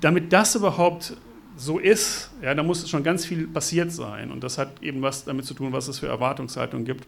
[0.00, 1.16] damit das überhaupt
[1.56, 4.32] so ist, ja, da muss schon ganz viel passiert sein.
[4.32, 7.06] Und das hat eben was damit zu tun, was es für Erwartungshaltungen gibt.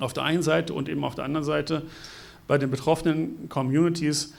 [0.00, 1.82] Auf der einen Seite und eben auf der anderen Seite
[2.46, 4.32] bei den betroffenen Communities,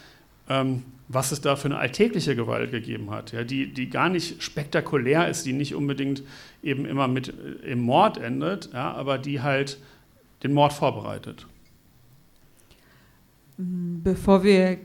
[0.49, 4.41] ähm, was es da für eine alltägliche Gewalt gegeben hat, ja, die, die gar nicht
[4.41, 6.23] spektakulär ist, die nicht unbedingt
[6.63, 9.79] eben immer mit äh, im Mord endet, ja, aber die halt
[10.43, 11.47] den Mord vorbereitet.
[13.57, 14.77] Bevor wir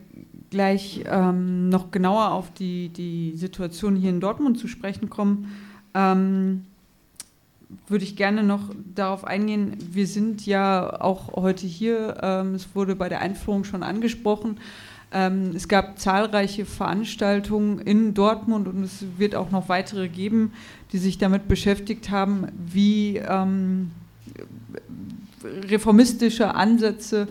[0.50, 5.52] gleich ähm, noch genauer auf die, die Situation hier in Dortmund zu sprechen kommen,
[5.94, 6.66] ähm,
[7.88, 9.76] würde ich gerne noch darauf eingehen.
[9.92, 14.58] Wir sind ja auch heute hier, ähm, es wurde bei der Einführung schon angesprochen.
[15.12, 20.52] Ähm, es gab zahlreiche Veranstaltungen in Dortmund und es wird auch noch weitere geben,
[20.92, 23.90] die sich damit beschäftigt haben, wie ähm,
[25.44, 27.26] reformistische Ansätze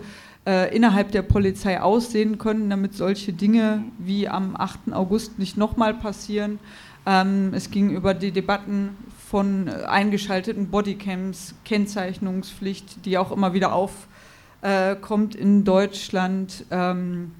[0.46, 4.92] äh, innerhalb der Polizei aussehen können, damit solche Dinge wie am 8.
[4.92, 6.58] August nicht nochmal passieren.
[7.06, 8.90] Ähm, es ging über die Debatten
[9.26, 16.66] von eingeschalteten Bodycams, Kennzeichnungspflicht, die auch immer wieder aufkommt äh, in Deutschland.
[16.70, 17.32] Ähm,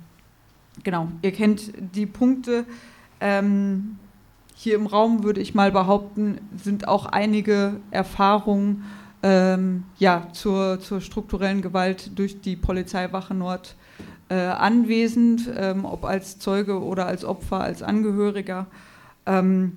[0.82, 2.64] genau, ihr kennt die Punkte.
[3.20, 3.98] Ähm,
[4.54, 8.84] hier im Raum würde ich mal behaupten, sind auch einige Erfahrungen
[9.22, 13.74] ähm, ja, zur, zur strukturellen Gewalt durch die Polizeiwache Nord
[14.28, 18.66] äh, anwesend, ähm, ob als Zeuge oder als Opfer, als Angehöriger.
[19.26, 19.76] Ähm,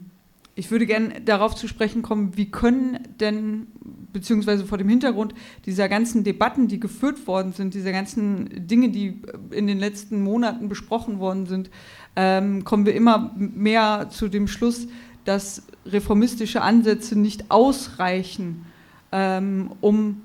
[0.56, 3.68] ich würde gerne darauf zu sprechen kommen, wie können denn,
[4.14, 5.34] beziehungsweise vor dem Hintergrund
[5.66, 9.22] dieser ganzen Debatten, die geführt worden sind, dieser ganzen Dinge, die
[9.52, 11.70] in den letzten Monaten besprochen worden sind,
[12.16, 14.88] ähm, kommen wir immer mehr zu dem Schluss,
[15.26, 18.66] dass reformistische Ansätze nicht ausreichen,
[19.12, 20.22] ähm, um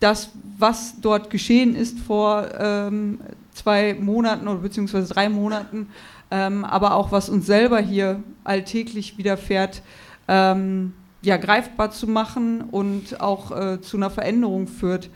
[0.00, 3.20] das, was dort geschehen ist vor ähm,
[3.52, 5.88] zwei Monaten oder beziehungsweise drei Monaten,
[6.30, 9.82] ähm, aber auch was uns selber hier alltäglich widerfährt,
[10.26, 15.10] ähm, ja, greifbar zu machen und auch äh, zu einer Veränderung führt.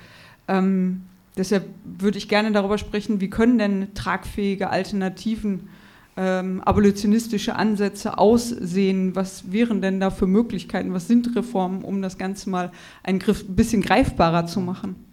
[0.48, 1.02] Ähm,
[1.36, 5.68] deshalb würde ich gerne darüber sprechen, wie können denn tragfähige Alternativen
[6.16, 9.16] ähm, abolitionistische Ansätze aussehen?
[9.16, 10.92] Was wären denn da für Möglichkeiten?
[10.94, 15.05] Was sind Reformen, um das Ganze mal ein bisschen greifbarer zu machen?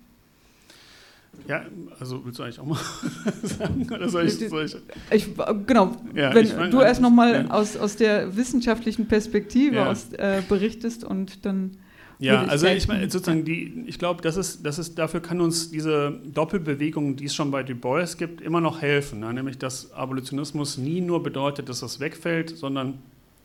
[1.47, 1.65] Ja,
[1.99, 2.79] also willst du eigentlich auch mal
[3.43, 3.87] sagen?
[3.91, 4.75] Oder soll ich, soll ich?
[5.11, 5.29] ich
[5.67, 7.51] genau, ja, wenn ich mein, du erst nochmal ja.
[7.51, 9.89] aus, aus der wissenschaftlichen Perspektive ja.
[9.89, 11.77] aus, äh, berichtest und dann.
[12.19, 15.71] Ja, also ich meine sozusagen die, ich glaube, das ist, das ist, dafür kann uns
[15.71, 19.19] diese Doppelbewegung, die es schon bei Du Bois gibt, immer noch helfen.
[19.19, 19.33] Ne?
[19.33, 22.99] Nämlich, dass Abolitionismus nie nur bedeutet, dass das wegfällt, sondern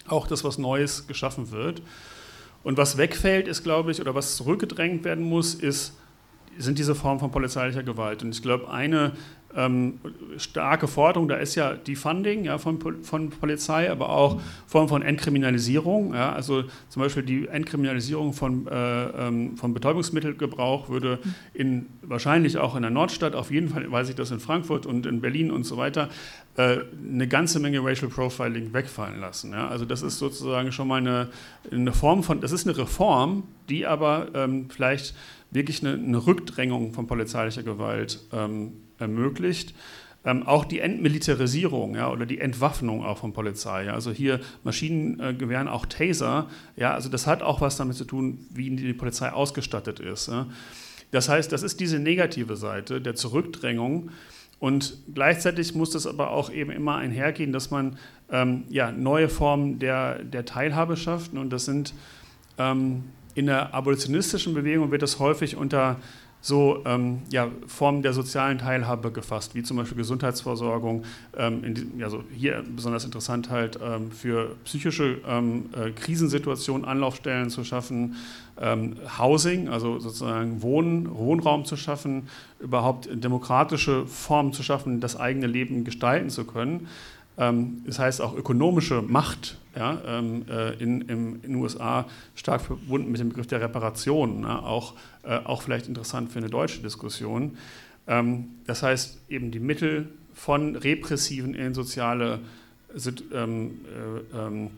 [0.06, 1.82] auch, dass was Neues geschaffen wird.
[2.62, 5.94] Und was wegfällt, ist, glaube ich, oder was zurückgedrängt werden muss, ist
[6.58, 8.22] sind diese Formen von polizeilicher Gewalt.
[8.22, 9.12] Und ich glaube, eine
[9.56, 9.98] ähm,
[10.36, 15.02] starke Forderung, da ist ja die Funding ja, von, von Polizei, aber auch Form von
[15.02, 16.14] Entkriminalisierung.
[16.14, 21.18] Ja, also zum Beispiel die Entkriminalisierung von, äh, ähm, von Betäubungsmittelgebrauch würde
[21.54, 25.06] in, wahrscheinlich auch in der Nordstadt, auf jeden Fall weiß ich das in Frankfurt und
[25.06, 26.08] in Berlin und so weiter,
[26.56, 29.52] äh, eine ganze Menge Racial Profiling wegfallen lassen.
[29.52, 29.68] Ja.
[29.68, 31.28] Also das ist sozusagen schon mal eine,
[31.72, 35.14] eine Form von, das ist eine Reform, die aber ähm, vielleicht
[35.50, 39.74] wirklich eine, eine, Rückdrängung von polizeilicher Gewalt ähm, ermöglicht.
[40.24, 43.84] Ähm, auch die Entmilitarisierung ja, oder die Entwaffnung auch von Polizei.
[43.84, 46.48] Ja, also hier Maschinengewehren, auch Taser.
[46.76, 50.28] Ja, also das hat auch was damit zu tun, wie die Polizei ausgestattet ist.
[50.28, 50.46] Ja.
[51.10, 54.10] Das heißt, das ist diese negative Seite der Zurückdrängung.
[54.58, 57.96] Und gleichzeitig muss das aber auch eben immer einhergehen, dass man
[58.30, 61.34] ähm, ja, neue Formen der, der Teilhabe schafft.
[61.34, 61.94] Und das sind
[62.58, 63.04] ähm,
[63.38, 65.96] in der abolitionistischen Bewegung wird das häufig unter
[66.40, 71.04] so ähm, ja, Formen der sozialen Teilhabe gefasst, wie zum Beispiel Gesundheitsversorgung.
[71.36, 77.62] Ähm, in, also hier besonders interessant halt ähm, für psychische ähm, äh, Krisensituationen Anlaufstellen zu
[77.62, 78.16] schaffen,
[78.60, 85.46] ähm, Housing, also sozusagen Wohn, Wohnraum zu schaffen, überhaupt demokratische Formen zu schaffen, das eigene
[85.46, 86.88] Leben gestalten zu können.
[87.38, 93.12] Ähm, das heißt auch ökonomische Macht ja, ähm, äh, in, in, den USA stark verbunden
[93.12, 97.56] mit dem Begriff der Reparation, auch, äh, auch vielleicht interessant für eine deutsche Diskussion.
[98.08, 102.40] Ähm, das heißt eben die Mittel von repressiven in soziale
[103.32, 103.80] ähm,
[104.34, 104.70] äh, ähm,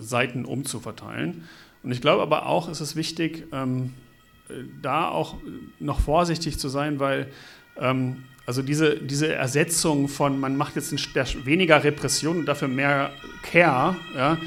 [0.00, 1.44] Seiten umzuverteilen.
[1.82, 3.92] Und ich glaube aber auch, ist es wichtig, ähm,
[4.82, 5.36] da auch
[5.78, 7.28] noch vorsichtig zu sein, weil
[7.76, 10.90] ähm, also diese, diese Ersetzung von, man macht jetzt
[11.44, 14.38] weniger Repression und dafür mehr Care, ja,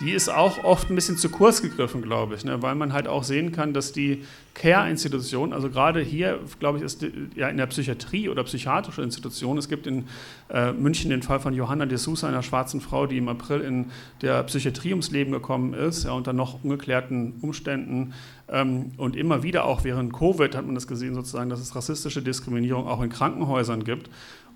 [0.00, 2.62] die ist auch oft ein bisschen zu kurz gegriffen, glaube ich, ne?
[2.62, 7.02] weil man halt auch sehen kann, dass die Care-Institutionen, also gerade hier, glaube ich, ist
[7.02, 10.06] die, ja in der Psychiatrie oder psychiatrische Institution, es gibt in
[10.48, 13.86] äh, München den Fall von Johanna de Sousa, einer schwarzen Frau, die im April in
[14.22, 18.14] der Psychiatrie ums Leben gekommen ist, ja, unter noch ungeklärten Umständen
[18.48, 22.22] ähm, und immer wieder auch während Covid hat man das gesehen, sozusagen, dass es rassistische
[22.22, 24.10] Diskriminierung auch in Krankenhäusern gibt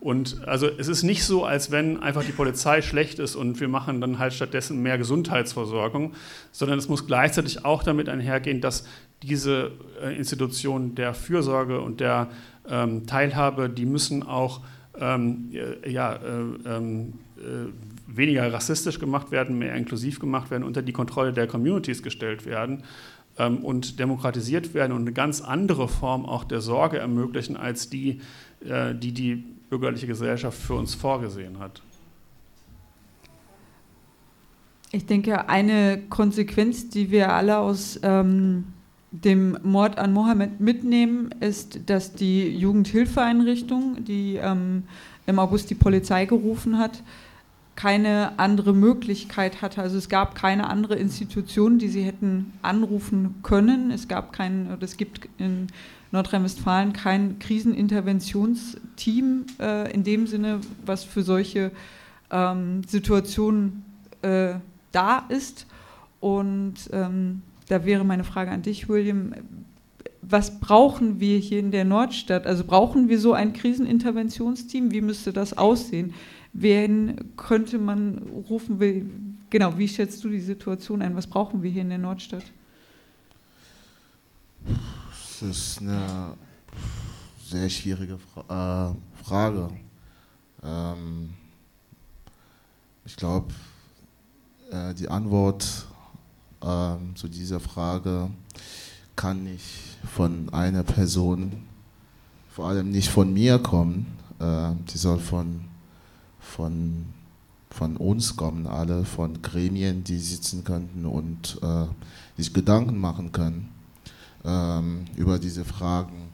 [0.04, 3.68] und also es ist nicht so, als wenn einfach die Polizei schlecht ist und wir
[3.68, 6.12] machen dann halt stattdessen mehr Gesundheitsversorgung,
[6.52, 8.86] sondern es muss gleichzeitig auch damit einhergehen, dass
[9.22, 9.70] diese
[10.02, 12.28] äh, Institutionen der Fürsorge und der
[12.68, 14.60] ähm, Teilhabe, die müssen auch
[15.00, 15.50] ähm,
[15.86, 16.18] ja, äh,
[16.66, 17.70] ähm, äh,
[18.06, 22.82] weniger rassistisch gemacht werden, mehr inklusiv gemacht werden, unter die Kontrolle der Communities gestellt werden
[23.38, 28.20] ähm, und demokratisiert werden und eine ganz andere Form auch der Sorge ermöglichen als die,
[28.68, 29.44] äh, die die
[29.78, 31.82] bürgerliche Gesellschaft für uns vorgesehen hat.
[34.92, 38.66] Ich denke, eine Konsequenz, die wir alle aus ähm,
[39.10, 44.84] dem Mord an Mohammed mitnehmen, ist, dass die Jugendhilfeeinrichtung, die ähm,
[45.26, 47.02] im August die Polizei gerufen hat,
[47.74, 49.82] keine andere Möglichkeit hatte.
[49.82, 53.90] Also es gab keine andere Institution, die sie hätten anrufen können.
[53.90, 55.66] Es gab keinen, oder es gibt in
[56.14, 61.72] Nordrhein-Westfalen kein Kriseninterventionsteam äh, in dem Sinne, was für solche
[62.30, 63.84] ähm, Situationen
[64.22, 64.54] äh,
[64.92, 65.66] da ist.
[66.20, 69.34] Und ähm, da wäre meine Frage an dich, William.
[70.22, 72.46] Was brauchen wir hier in der Nordstadt?
[72.46, 74.90] Also brauchen wir so ein Kriseninterventionsteam?
[74.90, 76.14] Wie müsste das aussehen?
[76.54, 79.36] Wen könnte man rufen?
[79.50, 81.16] Genau, wie schätzt du die Situation ein?
[81.16, 82.44] Was brauchen wir hier in der Nordstadt?
[85.50, 86.38] Ist eine
[87.44, 89.68] sehr schwierige Fra äh, Frage.
[90.62, 91.34] Ähm,
[93.04, 93.52] ich glaube,
[94.70, 95.86] äh, die Antwort
[96.62, 98.30] äh, zu dieser Frage
[99.16, 101.64] kann nicht von einer Person,
[102.48, 104.16] vor allem nicht von mir kommen.
[104.38, 105.66] Äh, die soll von,
[106.40, 107.04] von,
[107.68, 111.86] von uns kommen, alle von Gremien, die sitzen könnten und äh,
[112.38, 113.73] sich Gedanken machen können
[114.44, 116.28] ähm, über diese Fragen.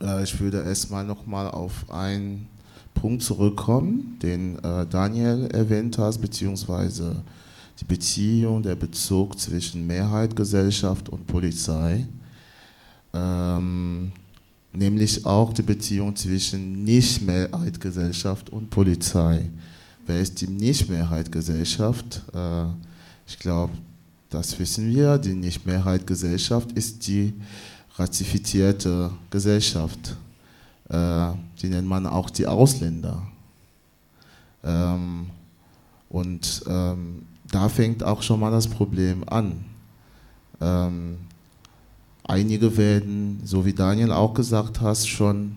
[0.00, 2.48] Äh, ich würde erstmal nochmal auf einen
[2.94, 7.22] Punkt zurückkommen, den äh, Daniel erwähnt hat, beziehungsweise
[7.80, 12.06] die Beziehung, der Bezug zwischen Mehrheit, Gesellschaft und Polizei.
[13.12, 14.12] Ähm,
[14.72, 19.48] nämlich auch die Beziehung zwischen Nicht-Mehrheit, Gesellschaft und Polizei.
[20.06, 22.22] Wer ist die Nicht-Mehrheit, Gesellschaft?
[22.34, 22.64] Äh,
[23.26, 23.72] ich glaube,
[24.30, 27.32] das wissen wir, die Nicht-Mehrheit-Gesellschaft ist die
[27.96, 30.16] ratifizierte Gesellschaft.
[30.88, 33.22] Äh, die nennt man auch die Ausländer.
[34.62, 35.26] Ähm,
[36.08, 39.64] und ähm, da fängt auch schon mal das Problem an.
[40.60, 41.18] Ähm,
[42.24, 45.56] einige werden, so wie Daniel auch gesagt hat, schon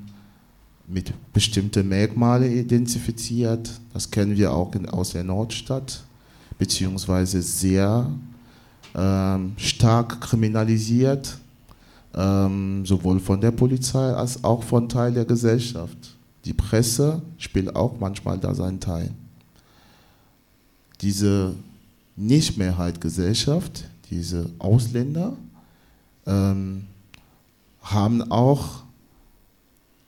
[0.88, 3.80] mit bestimmten Merkmalen identifiziert.
[3.94, 6.04] Das kennen wir auch in, aus der Nordstadt,
[6.58, 8.10] beziehungsweise sehr
[8.96, 11.38] ähm, stark kriminalisiert,
[12.14, 16.16] ähm, sowohl von der Polizei als auch von Teil der Gesellschaft.
[16.46, 19.12] Die Presse spielt auch manchmal da seinen Teil.
[21.02, 21.54] Diese
[22.16, 25.34] Nicht-Mehrheit-Gesellschaft, diese Ausländer,
[26.26, 26.86] ähm,
[27.82, 28.84] haben auch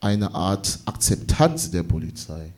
[0.00, 2.52] eine Art Akzeptanz der Polizei.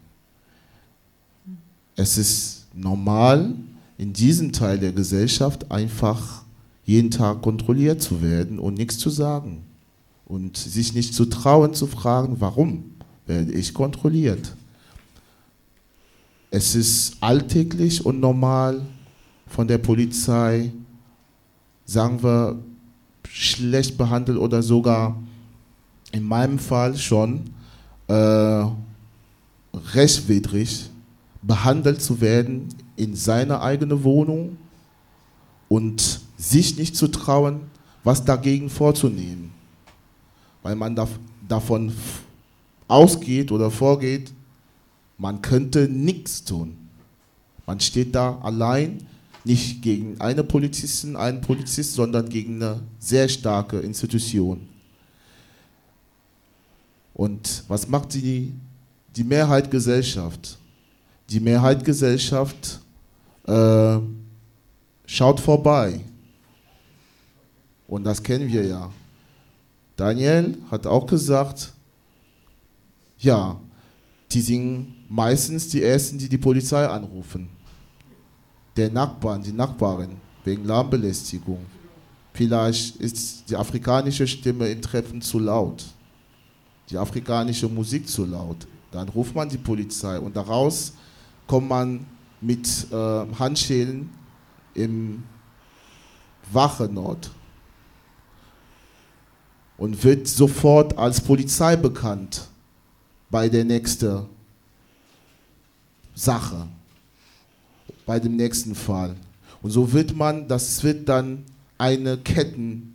[1.94, 3.54] Es ist normal,
[3.98, 6.42] in diesem Teil der Gesellschaft einfach
[6.84, 9.64] jeden Tag kontrolliert zu werden und nichts zu sagen
[10.26, 12.84] und sich nicht zu trauen zu fragen, warum
[13.26, 14.54] werde ich kontrolliert.
[16.50, 18.82] Es ist alltäglich und normal
[19.46, 20.72] von der Polizei,
[21.84, 22.58] sagen wir,
[23.28, 25.20] schlecht behandelt oder sogar
[26.12, 27.50] in meinem Fall schon
[28.06, 28.64] äh,
[29.92, 30.88] rechtswidrig
[31.42, 34.56] behandelt zu werden in seiner eigenen Wohnung
[35.68, 37.62] und sich nicht zu trauen,
[38.04, 39.52] was dagegen vorzunehmen.
[40.62, 41.08] Weil man da,
[41.48, 41.92] davon
[42.88, 44.32] ausgeht oder vorgeht,
[45.18, 46.76] man könnte nichts tun.
[47.66, 49.06] Man steht da allein,
[49.44, 54.68] nicht gegen eine Polizistin, einen Polizist, sondern gegen eine sehr starke Institution.
[57.14, 58.52] Und was macht die,
[59.14, 59.70] die Mehrheit?
[61.30, 62.80] Die Mehrheit Gesellschaft
[63.46, 63.98] äh,
[65.06, 66.00] schaut vorbei.
[67.88, 68.90] Und das kennen wir ja.
[69.96, 71.72] Daniel hat auch gesagt,
[73.18, 73.58] ja,
[74.30, 77.48] die sind meistens die Ersten, die die Polizei anrufen.
[78.76, 81.64] Der Nachbarn, die Nachbarin, wegen Lärmbelästigung.
[82.34, 85.84] Vielleicht ist die afrikanische Stimme im Treffen zu laut,
[86.90, 88.66] die afrikanische Musik zu laut.
[88.90, 90.92] Dann ruft man die Polizei und daraus
[91.46, 92.06] kommt man
[92.40, 92.94] mit äh,
[93.38, 94.10] Handschellen
[94.74, 95.22] im
[96.52, 97.30] Wachenort
[99.78, 102.48] und wird sofort als Polizei bekannt
[103.30, 104.26] bei der nächsten
[106.14, 106.66] Sache,
[108.06, 109.16] bei dem nächsten Fall.
[109.62, 111.44] Und so wird man, das wird dann
[111.78, 112.94] eine Kettenaktion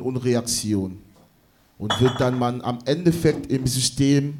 [0.00, 0.98] und Reaktion.
[1.78, 4.36] Und wird dann man am Endeffekt im System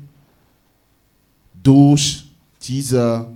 [1.62, 2.24] durch
[2.62, 3.28] diese,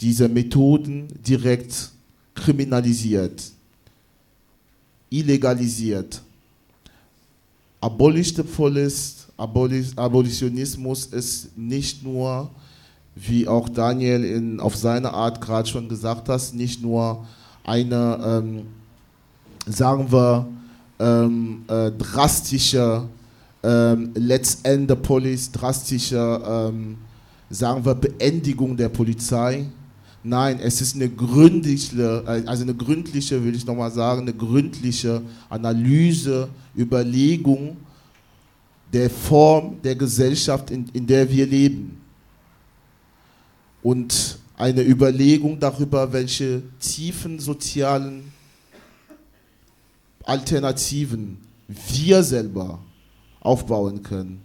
[0.00, 1.90] diese Methoden direkt
[2.34, 3.42] kriminalisiert,
[5.10, 6.22] illegalisiert.
[7.80, 12.50] Abolish the fullest, Abolitionismus ist nicht nur
[13.14, 17.26] wie auch Daniel in, auf seine Art gerade schon gesagt hat, nicht nur
[17.64, 18.66] eine, ähm,
[19.66, 20.46] sagen wir,
[21.00, 23.08] ähm, äh, drastische
[23.62, 26.96] ähm, Let's End the Police, drastische, ähm,
[27.50, 29.66] sagen wir, Beendigung der Polizei.
[30.22, 36.48] Nein, es ist eine gründliche, also eine gründliche, will ich nochmal sagen, eine gründliche Analyse,
[36.76, 37.76] Überlegung
[38.92, 42.00] der Form der Gesellschaft, in, in der wir leben
[43.82, 48.32] und eine Überlegung darüber, welche tiefen sozialen
[50.24, 51.38] Alternativen
[51.68, 52.80] wir selber
[53.40, 54.40] aufbauen können.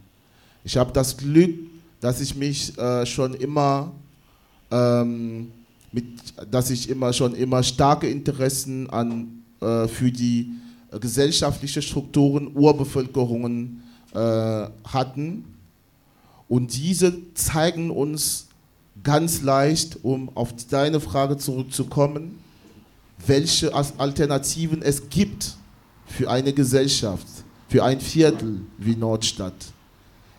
[0.64, 1.56] Ich habe das Glück,
[2.00, 3.92] dass ich mich äh, schon immer
[4.70, 5.52] ähm,
[5.94, 6.06] mit,
[6.52, 10.52] dass ich immer schon immer starke Interessen an äh, für die
[10.92, 13.84] äh, gesellschaftlichen Strukturen Urbevölkerungen
[14.14, 15.46] äh, hatten
[16.48, 18.48] und diese zeigen uns
[19.04, 22.40] ganz leicht, um auf deine Frage zurückzukommen,
[23.26, 25.56] welche Alternativen es gibt
[26.06, 27.26] für eine Gesellschaft,
[27.70, 29.54] für ein Viertel wie Nordstadt.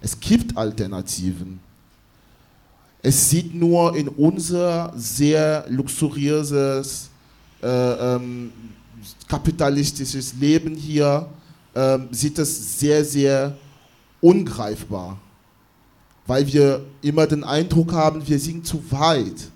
[0.01, 1.61] Es gibt Alternativen.
[3.07, 7.11] Es sieht nur in unser sehr luxuriöses,
[7.63, 8.51] äh, ähm,
[9.29, 11.29] kapitalistisches Leben hier,
[11.75, 13.57] äh, sieht es sehr, sehr
[14.21, 15.19] ungreifbar
[16.27, 19.51] weil wir immer den Eindruck haben, wir sind zu weit.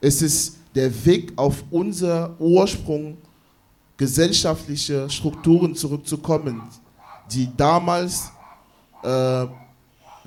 [0.00, 3.16] Es ist der Weg auf unser Ursprung,
[3.96, 6.62] gesellschaftliche Strukturen zurückzukommen,
[7.30, 8.30] die damals
[9.02, 9.46] äh,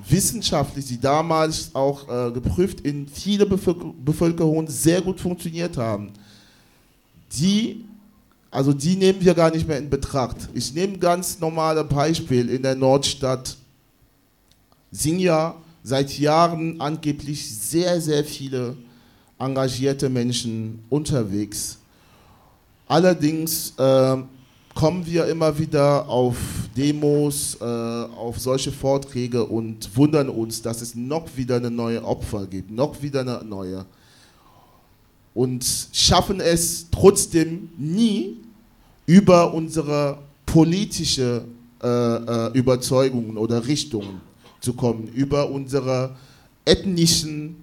[0.06, 6.12] wissenschaftlich, die damals auch äh, geprüft in viele Bevölkerungen sehr gut funktioniert haben.
[7.32, 7.84] Die,
[8.50, 10.48] also die nehmen wir gar nicht mehr in Betracht.
[10.54, 13.56] Ich nehme ganz normales Beispiel in der Nordstadt
[14.90, 18.76] sind ja seit Jahren angeblich sehr, sehr viele
[19.38, 21.78] engagierte Menschen unterwegs.
[22.86, 24.16] Allerdings äh,
[24.78, 26.36] kommen wir immer wieder auf
[26.76, 32.46] Demos, äh, auf solche Vorträge und wundern uns, dass es noch wieder eine neue Opfer
[32.46, 33.84] gibt, noch wieder eine neue.
[35.34, 38.36] Und schaffen es trotzdem nie
[39.04, 41.42] über unsere politische
[41.82, 44.20] äh, äh Überzeugungen oder Richtungen
[44.60, 46.14] zu kommen, über unsere
[46.64, 47.56] ethnischen,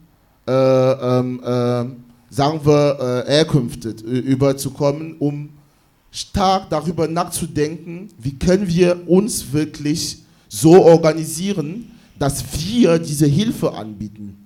[0.46, 1.86] äh, ähm, äh,
[2.30, 5.55] sagen wir, äh, Herkünfte überzukommen, um
[6.16, 14.38] stark darüber nachzudenken, wie können wir uns wirklich so organisieren, dass wir diese Hilfe anbieten.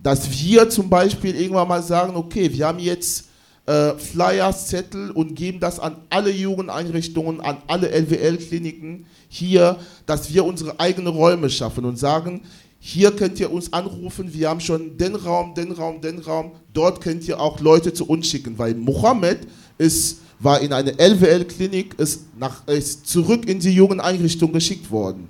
[0.00, 3.26] Dass wir zum Beispiel irgendwann mal sagen, okay, wir haben jetzt
[3.66, 10.44] äh, Flyers, Zettel und geben das an alle Jugendeinrichtungen, an alle LWL-Kliniken hier, dass wir
[10.44, 12.40] unsere eigenen Räume schaffen und sagen,
[12.80, 17.00] hier könnt ihr uns anrufen, wir haben schon den Raum, den Raum, den Raum, dort
[17.00, 19.46] könnt ihr auch Leute zu uns schicken, weil Mohammed
[19.78, 22.24] ist war in eine LWL-Klinik, ist,
[22.66, 25.28] ist zurück in die jungen Einrichtung geschickt worden.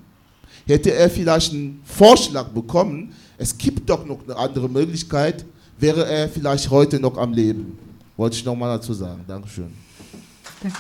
[0.67, 5.45] Hätte er vielleicht einen Vorschlag bekommen, es gibt doch noch eine andere Möglichkeit,
[5.79, 7.79] wäre er vielleicht heute noch am Leben.
[8.17, 9.25] Wollte ich nochmal dazu sagen.
[9.29, 9.71] Dankeschön.
[10.63, 10.79] Danke.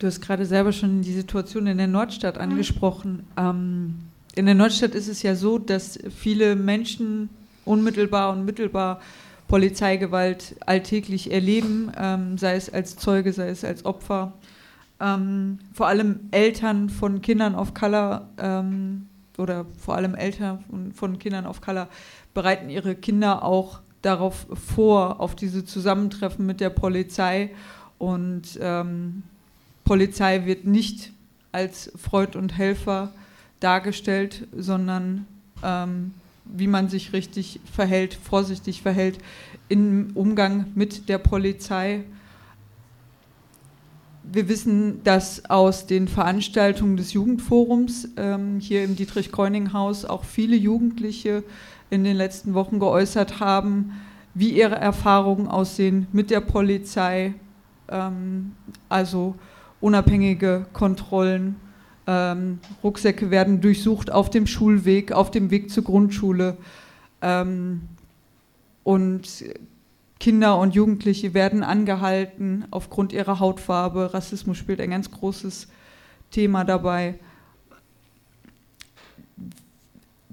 [0.00, 3.22] Du hast gerade selber schon die Situation in der Nordstadt angesprochen.
[3.36, 3.96] Ähm,
[4.34, 7.28] in der Nordstadt ist es ja so, dass viele Menschen
[7.70, 9.00] unmittelbar und mittelbar
[9.46, 14.34] Polizeigewalt alltäglich erleben, ähm, sei es als Zeuge, sei es als Opfer.
[15.00, 19.06] Ähm, vor allem Eltern von Kindern of Color ähm,
[19.38, 21.88] oder vor allem Eltern von, von, Kindern of Color
[22.34, 27.50] bereiten ihre Kinder auch darauf vor, auf diese Zusammentreffen mit der Polizei.
[27.98, 29.22] Und ähm,
[29.84, 31.12] Polizei wird nicht
[31.52, 33.12] als Freund und Helfer
[33.58, 35.26] dargestellt, sondern
[35.62, 36.14] ähm,
[36.56, 39.18] wie man sich richtig verhält, vorsichtig verhält
[39.68, 42.04] im Umgang mit der Polizei.
[44.22, 51.42] Wir wissen, dass aus den Veranstaltungen des Jugendforums ähm, hier im Dietrich-Keuning-Haus auch viele Jugendliche
[51.88, 53.92] in den letzten Wochen geäußert haben,
[54.34, 57.34] wie ihre Erfahrungen aussehen mit der Polizei.
[57.88, 58.52] Ähm,
[58.88, 59.34] also
[59.80, 61.56] unabhängige Kontrollen.
[62.12, 66.56] Ähm, Rucksäcke werden durchsucht auf dem Schulweg, auf dem Weg zur Grundschule.
[67.22, 67.82] Ähm,
[68.82, 69.44] und
[70.18, 74.12] Kinder und Jugendliche werden angehalten aufgrund ihrer Hautfarbe.
[74.12, 75.68] Rassismus spielt ein ganz großes
[76.32, 77.14] Thema dabei.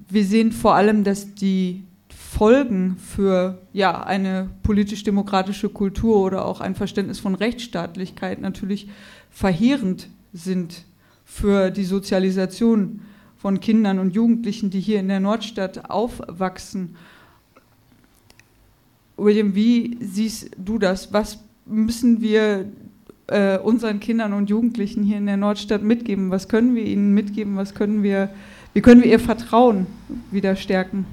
[0.08, 6.74] Wir sehen vor allem, dass die Folgen für ja, eine politisch-demokratische Kultur oder auch ein
[6.74, 8.88] Verständnis von Rechtsstaatlichkeit natürlich
[9.30, 10.87] verheerend sind
[11.28, 13.02] für die Sozialisation
[13.36, 16.96] von Kindern und Jugendlichen, die hier in der Nordstadt aufwachsen.
[19.16, 21.12] William, wie siehst du das?
[21.12, 22.64] Was müssen wir
[23.28, 26.30] äh, unseren Kindern und Jugendlichen hier in der Nordstadt mitgeben?
[26.30, 27.56] Was können wir ihnen mitgeben?
[27.56, 28.30] Was können wir,
[28.72, 29.86] wie können wir ihr Vertrauen
[30.30, 31.04] wieder stärken?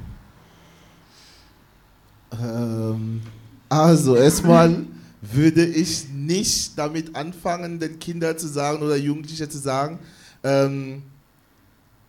[2.41, 3.21] Ähm,
[3.69, 4.85] also erstmal
[5.31, 9.99] würde ich nicht damit anfangen, den Kindern zu sagen oder Jugendlichen zu sagen,
[10.43, 11.03] ähm,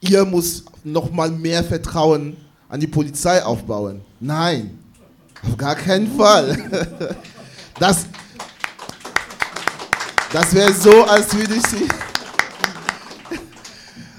[0.00, 2.36] ihr muss noch mal mehr Vertrauen
[2.68, 4.00] an die Polizei aufbauen.
[4.20, 4.78] Nein,
[5.42, 7.16] auf gar keinen Fall.
[7.78, 8.06] Das,
[10.32, 11.86] das wäre so, als würde ich sie.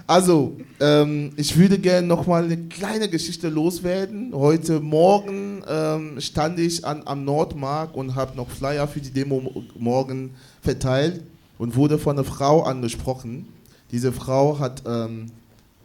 [0.09, 4.33] Also, ähm, ich würde gerne noch mal eine kleine Geschichte loswerden.
[4.33, 9.65] Heute Morgen ähm, stand ich an, am Nordmark und habe noch Flyer für die Demo
[9.77, 10.29] morgen
[10.61, 11.23] verteilt
[11.57, 13.49] und wurde von einer Frau angesprochen.
[13.91, 15.25] Diese Frau hat ähm,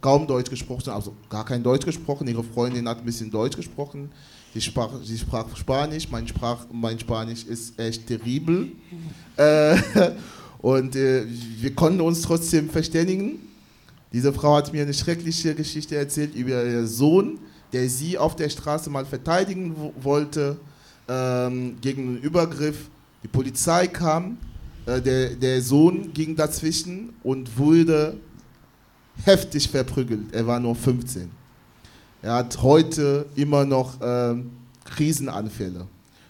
[0.00, 2.28] kaum Deutsch gesprochen, also gar kein Deutsch gesprochen.
[2.28, 4.08] Ihre Freundin hat ein bisschen Deutsch gesprochen.
[4.54, 6.08] Sie sprach, sie sprach Spanisch.
[6.08, 8.70] Mein, Sprach, mein Spanisch ist echt terribel.
[9.36, 9.76] Äh,
[10.62, 11.24] und äh,
[11.58, 13.51] wir konnten uns trotzdem verständigen.
[14.12, 17.38] Diese Frau hat mir eine schreckliche Geschichte erzählt über ihren Sohn,
[17.72, 20.58] der sie auf der Straße mal verteidigen wollte
[21.08, 22.90] ähm, gegen einen Übergriff.
[23.22, 24.36] Die Polizei kam,
[24.86, 28.16] äh, der, der Sohn ging dazwischen und wurde
[29.24, 30.32] heftig verprügelt.
[30.32, 31.30] Er war nur 15.
[32.20, 34.34] Er hat heute immer noch äh,
[34.84, 35.86] Krisenanfälle.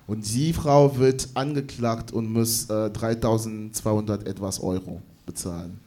[0.06, 5.78] Und die Frau wird angeklagt und muss äh, 3200 etwas Euro bezahlen.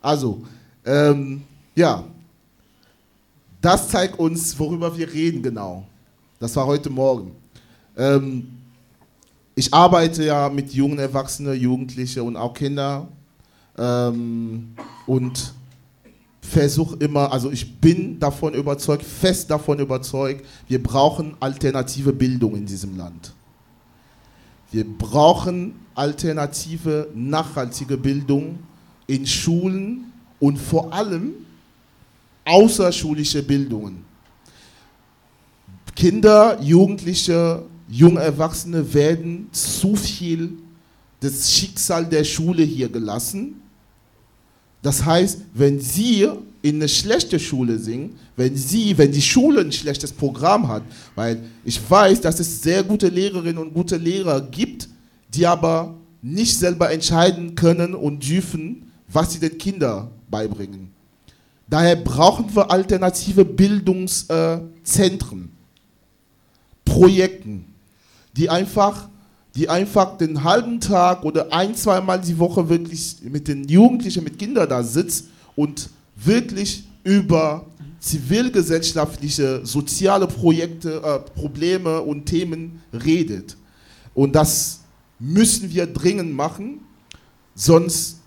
[0.00, 0.42] Also,
[0.84, 1.42] ähm,
[1.74, 2.04] ja,
[3.60, 5.86] das zeigt uns, worüber wir reden genau.
[6.38, 7.32] Das war heute Morgen.
[7.96, 8.48] Ähm,
[9.54, 13.08] ich arbeite ja mit jungen Erwachsenen, Jugendlichen und auch Kindern
[13.78, 14.74] ähm,
[15.06, 15.54] und
[16.40, 22.66] versuche immer, also ich bin davon überzeugt, fest davon überzeugt, wir brauchen alternative Bildung in
[22.66, 23.32] diesem Land.
[24.72, 28.58] Wir brauchen alternative, nachhaltige Bildung
[29.06, 30.11] in Schulen,
[30.42, 31.34] und vor allem
[32.44, 34.04] außerschulische Bildungen.
[35.94, 40.54] Kinder, Jugendliche, junge Erwachsene werden zu viel
[41.20, 43.62] das Schicksal der Schule hier gelassen.
[44.82, 46.28] Das heißt, wenn Sie
[46.60, 50.82] in eine schlechte Schule sind, wenn Sie, wenn die Schule ein schlechtes Programm hat,
[51.14, 54.88] weil ich weiß, dass es sehr gute Lehrerinnen und gute Lehrer gibt,
[55.32, 60.90] die aber nicht selber entscheiden können und dürfen, was sie den Kindern beibringen.
[61.68, 65.50] Daher brauchen wir alternative Bildungszentren,
[66.84, 67.66] Projekten,
[68.36, 69.08] die einfach,
[69.54, 74.38] die einfach den halben Tag oder ein, zweimal die Woche wirklich mit den Jugendlichen, mit
[74.38, 77.66] Kindern da sitzt und wirklich über
[78.00, 83.56] zivilgesellschaftliche, soziale Projekte, äh, Probleme und Themen redet.
[84.12, 84.80] Und das
[85.20, 86.80] müssen wir dringend machen,
[87.54, 88.21] sonst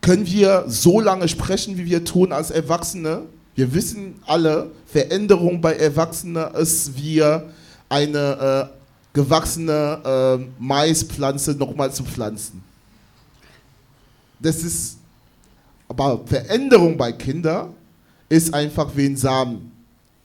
[0.00, 3.22] können wir so lange sprechen, wie wir tun als Erwachsene.
[3.54, 7.22] Wir wissen alle, Veränderung bei Erwachsenen ist wie
[7.88, 8.76] eine äh,
[9.12, 12.62] gewachsene äh, Maispflanze nochmal zu pflanzen.
[14.38, 14.96] Das ist,
[15.88, 17.74] aber Veränderung bei Kindern
[18.28, 19.72] ist einfach wie ein Samen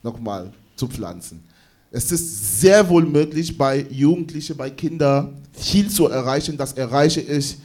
[0.02, 1.42] nochmal zu pflanzen.
[1.90, 6.56] Es ist sehr wohl möglich, bei Jugendlichen, bei Kindern viel zu erreichen.
[6.56, 7.56] Das erreiche ich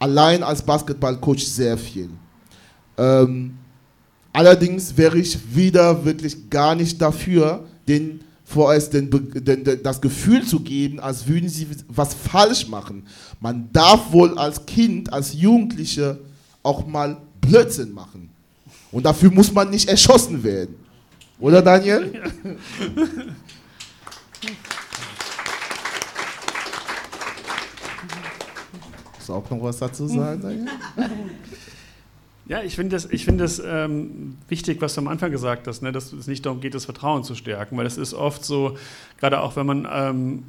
[0.00, 2.10] allein als Basketballcoach sehr viel.
[2.98, 3.56] Ähm,
[4.32, 10.44] allerdings wäre ich wieder wirklich gar nicht dafür, den vorerst den, den, den, das Gefühl
[10.44, 13.06] zu geben, als würden sie was falsch machen.
[13.38, 16.18] Man darf wohl als Kind, als Jugendliche
[16.64, 18.28] auch mal Blödsinn machen.
[18.90, 20.74] Und dafür muss man nicht erschossen werden.
[21.38, 22.12] Oder Daniel?
[22.12, 22.52] Ja.
[29.30, 30.68] du auch noch was dazu sagen?
[32.50, 35.82] Ja, ich finde das, ich find das ähm, wichtig, was du am Anfang gesagt hast,
[35.82, 38.76] ne, dass es nicht darum geht, das Vertrauen zu stärken, weil es ist oft so,
[39.20, 40.42] gerade auch wenn man ähm,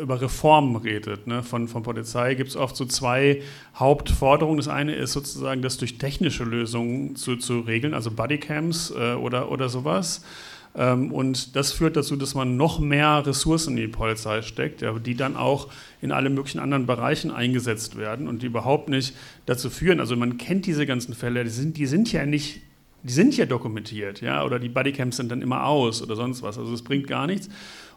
[0.00, 3.42] über Reformen redet ne, von, von Polizei, gibt es oft so zwei
[3.74, 4.56] Hauptforderungen.
[4.56, 9.50] Das eine ist sozusagen, das durch technische Lösungen zu, zu regeln, also Bodycams äh, oder,
[9.50, 10.22] oder sowas.
[10.76, 15.14] Ähm, und das führt dazu, dass man noch mehr Ressourcen in die Polizei steckt, die
[15.14, 15.68] dann auch
[16.02, 19.14] in alle möglichen anderen Bereichen eingesetzt werden und die überhaupt nicht
[19.46, 20.00] dazu führen.
[20.00, 22.60] Also man kennt diese ganzen Fälle, die sind, die sind ja nicht,
[23.02, 26.58] die sind ja dokumentiert, ja, oder die Bodycams sind dann immer aus oder sonst was.
[26.58, 27.48] Also es bringt gar nichts.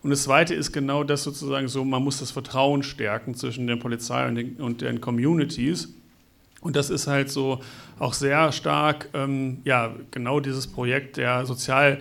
[0.02, 3.76] Und das Zweite ist genau das sozusagen so, man muss das Vertrauen stärken zwischen der
[3.76, 5.94] Polizei und den, und den Communities.
[6.62, 7.60] Und das ist halt so
[8.00, 12.00] auch sehr stark, ähm, ja, genau dieses Projekt der sozial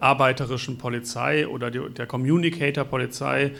[0.00, 3.52] arbeiterischen Polizei oder der Communicator-Polizei,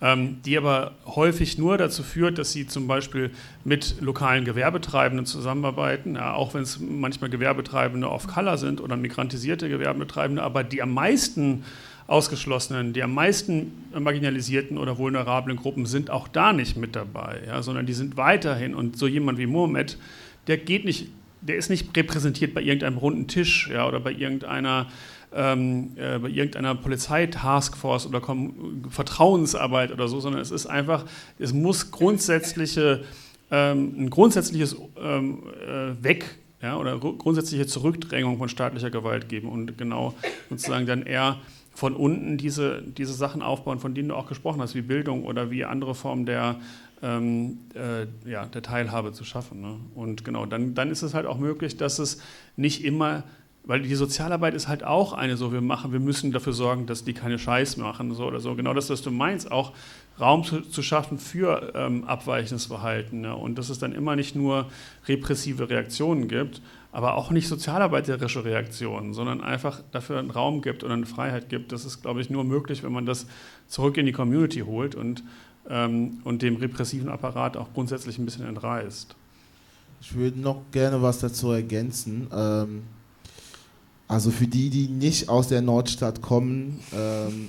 [0.00, 3.30] ähm, die aber häufig nur dazu führt, dass sie zum Beispiel
[3.64, 9.68] mit lokalen Gewerbetreibenden zusammenarbeiten, ja, auch wenn es manchmal Gewerbetreibende of Color sind oder migrantisierte
[9.68, 11.64] Gewerbetreibende, aber die am meisten
[12.06, 17.62] Ausgeschlossenen, die am meisten marginalisierten oder vulnerablen Gruppen sind auch da nicht mit dabei, ja,
[17.62, 18.74] sondern die sind weiterhin.
[18.74, 19.96] Und so jemand wie Mohamed,
[20.46, 21.08] der geht nicht,
[21.40, 24.88] der ist nicht repräsentiert bei irgendeinem runden Tisch ja, oder bei irgendeiner
[25.34, 31.04] ähm, äh, bei irgendeiner Polizeitaskforce oder Kom Vertrauensarbeit oder so, sondern es ist einfach,
[31.38, 33.04] es muss grundsätzliche,
[33.50, 39.76] ähm, ein grundsätzliches ähm, äh, Weg ja, oder grundsätzliche Zurückdrängung von staatlicher Gewalt geben und
[39.76, 40.14] genau
[40.48, 41.38] sozusagen dann eher
[41.74, 45.50] von unten diese, diese Sachen aufbauen, von denen du auch gesprochen hast, wie Bildung oder
[45.50, 46.60] wie andere Formen der,
[47.02, 49.60] ähm, äh, ja, der Teilhabe zu schaffen.
[49.60, 49.76] Ne?
[49.96, 52.22] Und genau, dann, dann ist es halt auch möglich, dass es
[52.56, 53.24] nicht immer
[53.66, 57.04] weil die Sozialarbeit ist halt auch eine so, wir machen, wir müssen dafür sorgen, dass
[57.04, 58.54] die keine Scheiß machen so oder so.
[58.54, 59.72] Genau das, was du meinst, auch
[60.20, 63.22] Raum zu, zu schaffen für ähm, abweichendes Verhalten.
[63.22, 63.34] Ne?
[63.34, 64.66] Und dass es dann immer nicht nur
[65.08, 66.60] repressive Reaktionen gibt,
[66.92, 71.72] aber auch nicht sozialarbeiterische Reaktionen, sondern einfach dafür einen Raum gibt oder eine Freiheit gibt.
[71.72, 73.26] Das ist, glaube ich, nur möglich, wenn man das
[73.66, 75.24] zurück in die Community holt und,
[75.70, 79.16] ähm, und dem repressiven Apparat auch grundsätzlich ein bisschen entreißt.
[80.02, 82.28] Ich würde noch gerne was dazu ergänzen.
[82.30, 82.82] Ähm
[84.14, 87.48] also für die, die nicht aus der Nordstadt kommen, ähm,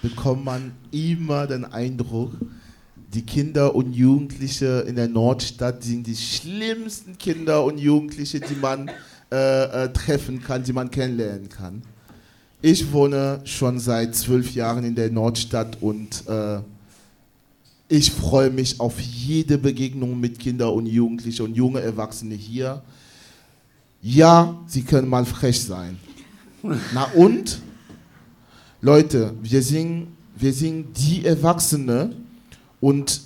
[0.00, 2.32] bekommt man immer den Eindruck,
[3.12, 8.90] die Kinder und Jugendliche in der Nordstadt sind die schlimmsten Kinder und Jugendliche, die man
[9.30, 11.82] äh, äh, treffen kann, die man kennenlernen kann.
[12.62, 16.60] Ich wohne schon seit zwölf Jahren in der Nordstadt und äh,
[17.88, 22.82] ich freue mich auf jede Begegnung mit Kindern und Jugendlichen und junge Erwachsene hier.
[24.10, 25.98] Ja, sie können mal frech sein.
[26.94, 27.60] Na und?
[28.80, 32.16] Leute, wir sind, wir sind die Erwachsene
[32.80, 33.20] und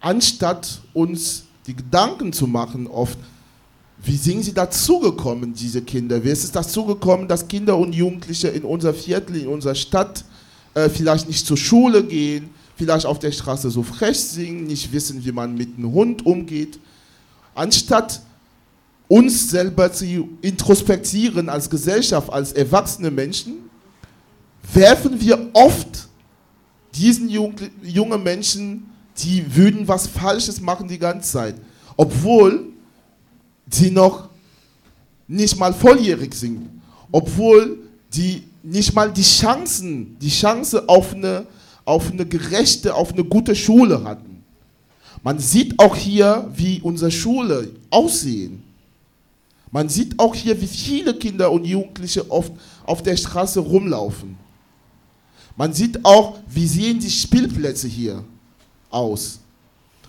[0.00, 3.16] anstatt uns die Gedanken zu machen, oft,
[4.02, 6.22] wie sind sie dazugekommen, diese Kinder?
[6.22, 10.26] Wie ist es dazugekommen, dass Kinder und Jugendliche in unser Viertel, in unserer Stadt
[10.74, 15.24] äh, vielleicht nicht zur Schule gehen, vielleicht auf der Straße so frech singen, nicht wissen,
[15.24, 16.78] wie man mit einem Hund umgeht?
[17.54, 18.20] Anstatt
[19.08, 23.70] uns selber zu introspektieren als Gesellschaft, als erwachsene Menschen,
[24.72, 26.08] werfen wir oft
[26.94, 31.54] diesen jungen Menschen, die würden was Falsches machen die ganze Zeit,
[31.96, 32.66] obwohl
[33.70, 34.28] sie noch
[35.26, 36.68] nicht mal volljährig sind,
[37.10, 37.78] obwohl
[38.12, 41.46] die nicht mal die Chancen, die Chance auf eine,
[41.84, 44.42] auf eine gerechte, auf eine gute Schule hatten.
[45.22, 48.62] Man sieht auch hier, wie unsere Schule aussehen.
[49.74, 52.52] Man sieht auch hier, wie viele Kinder und Jugendliche oft
[52.86, 54.36] auf der Straße rumlaufen.
[55.56, 58.22] Man sieht auch, wie sehen die Spielplätze hier
[58.88, 59.40] aus.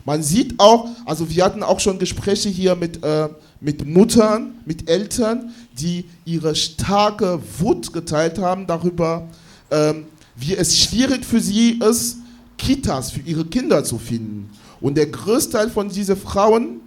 [0.05, 3.28] Man sieht auch, also wir hatten auch schon Gespräche hier mit, äh,
[3.59, 9.28] mit Muttern, mit Eltern, die ihre starke Wut geteilt haben darüber,
[9.72, 10.05] ähm,
[10.36, 12.18] wie es schwierig für sie ist,
[12.59, 14.47] Kitas für ihre Kinder zu finden.
[14.80, 16.82] Und der größte Teil von diesen Frauen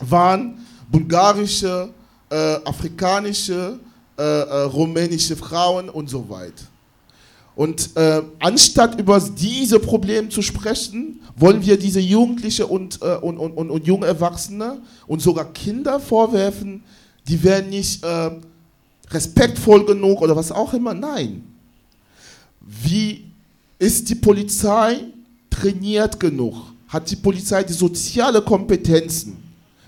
[0.00, 0.54] waren
[0.92, 1.88] bulgarische,
[2.30, 3.80] äh, afrikanische,
[4.18, 6.64] äh, äh, rumänische Frauen und so weiter.
[7.56, 13.38] Und äh, anstatt über diese Probleme zu sprechen, wollen wir diese Jugendliche und, äh, und,
[13.38, 16.84] und, und, und junge Erwachsene und sogar Kinder vorwerfen,
[17.26, 18.04] die wären nicht
[19.10, 20.92] respektvoll genug oder was auch immer.
[20.92, 21.44] Nein.
[22.60, 23.24] Wie
[23.78, 25.04] ist die Polizei
[25.48, 26.56] trainiert genug?
[26.88, 29.41] Hat die Polizei die soziale Kompetenzen?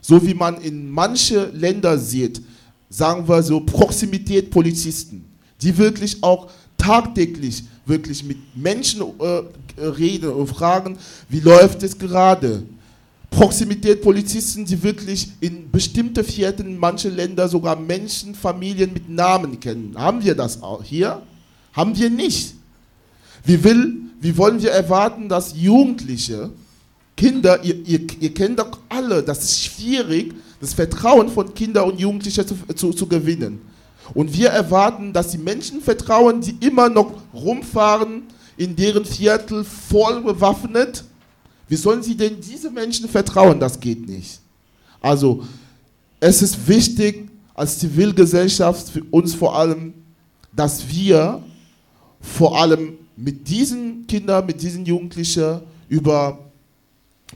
[0.07, 2.43] So wie man in manche Länder sieht,
[2.91, 5.25] sagen wir so Proximität-Polizisten,
[5.63, 10.99] die wirklich auch tagtäglich wirklich mit Menschen äh, reden und fragen,
[11.31, 12.65] wie läuft es gerade?
[13.31, 19.95] Proximität Polizisten, die wirklich in bestimmte Vierteln, manche Länder sogar Menschen, Familien mit Namen kennen.
[19.97, 21.23] Haben wir das auch hier?
[21.73, 22.55] Haben wir nicht.
[23.43, 26.51] Wie, will, wie wollen wir erwarten, dass Jugendliche,
[27.17, 32.01] Kinder, ihr, ihr, ihr kennt doch alle, das ist schwierig, das Vertrauen von Kindern und
[32.01, 33.61] Jugendlichen zu, zu, zu gewinnen.
[34.13, 38.25] Und wir erwarten, dass die Menschen vertrauen, die immer noch rumfahren,
[38.57, 41.05] in deren Viertel voll bewaffnet.
[41.69, 43.59] Wie sollen sie denn diese Menschen vertrauen?
[43.59, 44.41] Das geht nicht.
[45.01, 45.45] Also,
[46.21, 49.95] es ist wichtig als Zivilgesellschaft für uns vor allem,
[50.53, 51.43] dass wir
[52.21, 56.39] vor allem mit diesen Kindern, mit diesen Jugendlichen über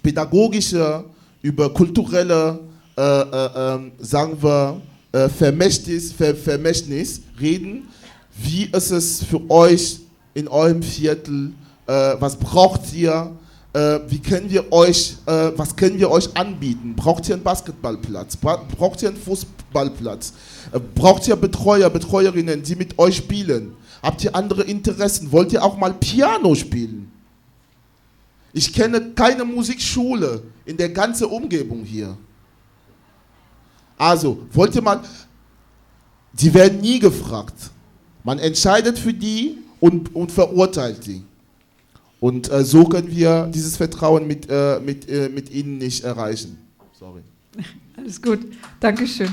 [0.02, 1.04] pädagogische,
[1.42, 2.60] über kulturelle,
[2.96, 4.80] äh, äh, äh, sagen wir,
[5.12, 7.88] äh, Vermächtnis, Ver Vermächtnis reden.
[8.36, 10.00] Wie ist es für euch
[10.34, 11.52] in eurem Viertel?
[11.86, 13.30] Äh, was braucht ihr?
[13.72, 16.94] Äh, wie können wir euch, was können wir euch anbieten?
[16.96, 18.36] Braucht ihr einen Basketballplatz?
[18.36, 20.32] Braucht ihr einen Fußballplatz?
[20.94, 23.74] Braucht ihr Betreuer, Betreuerinnen, die mit euch spielen?
[24.02, 25.30] Habt ihr andere Interessen?
[25.32, 27.07] Wollt ihr auch mal Piano spielen?
[28.58, 32.18] Ich kenne keine Musikschule in der ganzen Umgebung hier.
[33.96, 34.98] Also, wollte man,
[36.32, 37.54] die werden nie gefragt.
[38.24, 41.22] Man entscheidet für die und, und verurteilt die.
[42.18, 46.58] Und äh, so können wir dieses Vertrauen mit, äh, mit, äh, mit ihnen nicht erreichen.
[46.98, 47.22] Sorry.
[47.96, 48.40] Alles gut.
[48.80, 49.32] Dankeschön.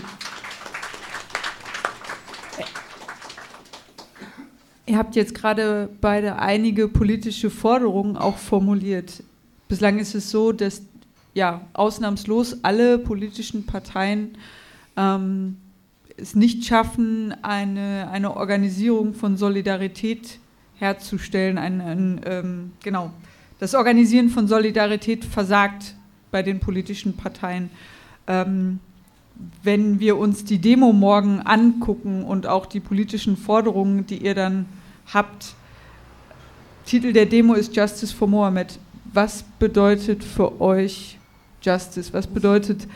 [4.87, 9.23] Ihr habt jetzt gerade beide einige politische Forderungen auch formuliert.
[9.67, 10.83] Bislang ist es so, dass
[11.33, 14.37] ja, ausnahmslos alle politischen Parteien
[14.95, 15.57] ähm,
[16.17, 20.39] es nicht schaffen, eine, eine Organisierung von Solidarität
[20.75, 21.57] herzustellen.
[21.57, 23.11] Ein, ein, ähm, genau.
[23.59, 25.95] Das Organisieren von Solidarität versagt
[26.31, 27.69] bei den politischen Parteien.
[28.27, 28.79] Ähm,
[29.63, 34.65] wenn wir uns die Demo morgen angucken und auch die politischen Forderungen, die ihr dann
[35.13, 35.55] habt,
[36.85, 38.79] Titel der Demo ist Justice for Mohammed.
[39.11, 41.17] Was bedeutet für euch
[41.61, 42.13] Justice?
[42.13, 42.87] Was bedeutet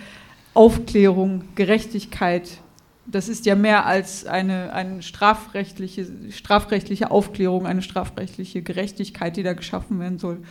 [0.54, 2.60] Aufklärung, Gerechtigkeit?
[3.08, 9.54] Das ist ja mehr als eine, eine strafrechtliche, strafrechtliche Aufklärung, eine strafrechtliche Gerechtigkeit, die da
[9.54, 10.44] geschaffen werden soll.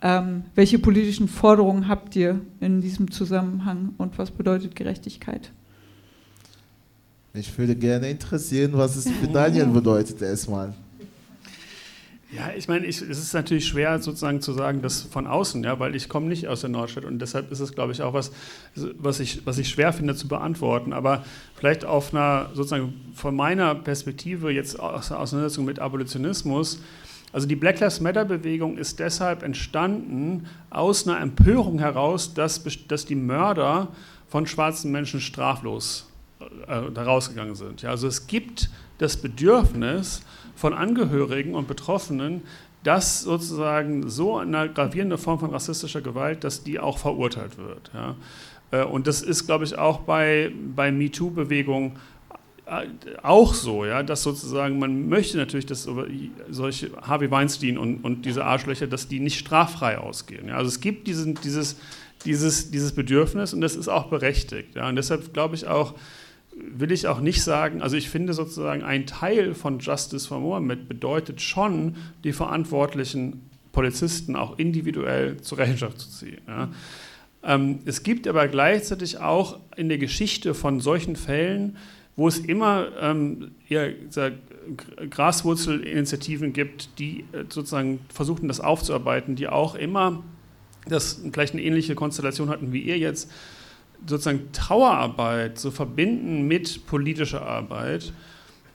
[0.00, 5.50] Ähm, welche politischen Forderungen habt ihr in diesem Zusammenhang und was bedeutet Gerechtigkeit?
[7.34, 10.74] Ich würde gerne interessieren, was es für Daniel bedeutet erstmal.
[12.30, 15.80] Ja, ich meine, ich, es ist natürlich schwer sozusagen zu sagen, das von außen, ja,
[15.80, 18.32] weil ich komme nicht aus der Nordstadt und deshalb ist es, glaube ich, auch was,
[18.74, 20.92] was ich, was ich schwer finde zu beantworten.
[20.92, 21.24] Aber
[21.54, 26.80] vielleicht auf einer sozusagen von meiner Perspektive jetzt aus der Auseinandersetzung mit Abolitionismus.
[27.32, 33.04] Also die Black Lives Matter Bewegung ist deshalb entstanden aus einer Empörung heraus, dass, dass
[33.04, 33.88] die Mörder
[34.28, 36.08] von schwarzen Menschen straflos
[36.40, 37.82] äh, da rausgegangen sind.
[37.82, 40.22] Ja, also es gibt das Bedürfnis,
[40.58, 42.42] von Angehörigen und Betroffenen,
[42.82, 47.90] dass sozusagen so eine gravierende Form von rassistischer Gewalt, dass die auch verurteilt wird.
[47.94, 48.16] Ja.
[48.72, 51.98] Äh, und das ist, glaube ich, auch bei, bei MeToo-Bewegungen äh,
[53.22, 55.88] auch so, ja, dass sozusagen man möchte natürlich, dass
[56.50, 60.48] solche Harvey Weinstein und, und diese Arschlöcher, dass die nicht straffrei ausgehen.
[60.48, 60.56] Ja.
[60.56, 61.76] Also es gibt diesen, dieses,
[62.24, 64.74] dieses, dieses Bedürfnis und das ist auch berechtigt.
[64.74, 64.88] Ja.
[64.88, 65.94] Und deshalb glaube ich auch,
[66.56, 70.88] will ich auch nicht sagen, also ich finde sozusagen ein Teil von Justice for Mohammed
[70.88, 76.40] bedeutet schon, die verantwortlichen Polizisten auch individuell zur Rechenschaft zu ziehen.
[76.46, 76.68] Ja.
[77.44, 81.76] Ähm, es gibt aber gleichzeitig auch in der Geschichte von solchen Fällen,
[82.18, 83.86] wo es immer ähm, ja,
[85.08, 90.24] Graswurzelinitiativen gibt, die äh, sozusagen versuchen, das aufzuarbeiten, die auch immer
[90.88, 93.30] das vielleicht eine ähnliche Konstellation hatten wie ihr jetzt,
[94.04, 98.12] sozusagen Trauerarbeit zu verbinden mit politischer Arbeit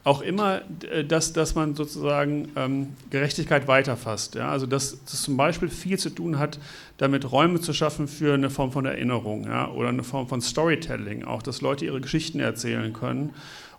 [0.03, 4.35] auch immer, äh, dass, dass man sozusagen ähm, Gerechtigkeit weiterfasst.
[4.35, 4.49] Ja?
[4.49, 6.59] Also dass das zum Beispiel viel zu tun hat,
[6.97, 9.69] damit Räume zu schaffen für eine Form von Erinnerung ja?
[9.69, 13.33] oder eine Form von Storytelling, auch dass Leute ihre Geschichten erzählen können.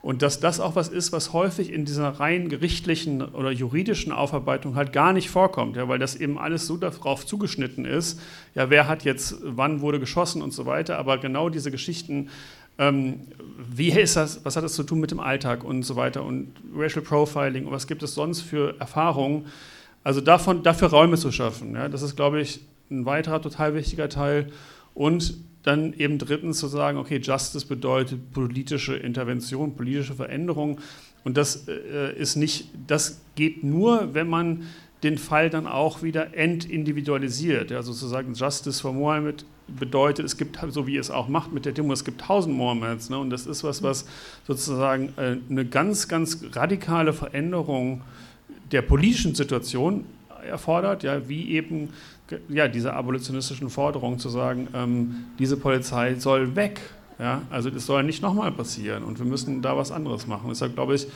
[0.04, 4.76] Und dass das auch was ist, was häufig in dieser rein gerichtlichen oder juridischen Aufarbeitung
[4.76, 8.20] halt gar nicht vorkommt, ja, weil das eben alles so darauf zugeschnitten ist,
[8.54, 12.28] ja, wer hat jetzt, wann wurde geschossen und so weiter, aber genau diese Geschichten
[12.78, 13.20] ähm,
[13.70, 16.52] wie ist das, was hat das zu tun mit dem Alltag und so weiter und
[16.74, 19.46] Racial Profiling und was gibt es sonst für Erfahrungen?
[20.02, 22.60] Also davon, dafür Räume zu schaffen, ja, das ist, glaube ich,
[22.90, 24.48] ein weiterer total wichtiger Teil.
[24.94, 30.78] Und dann eben drittens zu sagen, okay, Justice bedeutet politische Intervention, politische Veränderung.
[31.24, 34.64] Und das äh, ist nicht, das geht nur, wenn man
[35.02, 37.70] den Fall dann auch wieder entindividualisiert.
[37.70, 41.72] Ja, sozusagen Justice for Mohammed bedeutet, es gibt, so wie es auch macht mit der
[41.72, 43.10] Demo, es gibt tausend Mohammeds.
[43.10, 43.18] Ne?
[43.18, 44.06] Und das ist was, was
[44.46, 48.02] sozusagen äh, eine ganz, ganz radikale Veränderung
[48.72, 50.04] der politischen Situation
[50.46, 51.90] erfordert, ja, wie eben
[52.48, 56.80] ja, diese abolitionistischen Forderungen zu sagen, ähm, diese Polizei soll weg.
[57.18, 57.42] Ja?
[57.50, 60.48] Also das soll nicht nochmal passieren und wir müssen da was anderes machen.
[60.48, 61.06] Deshalb glaube ich,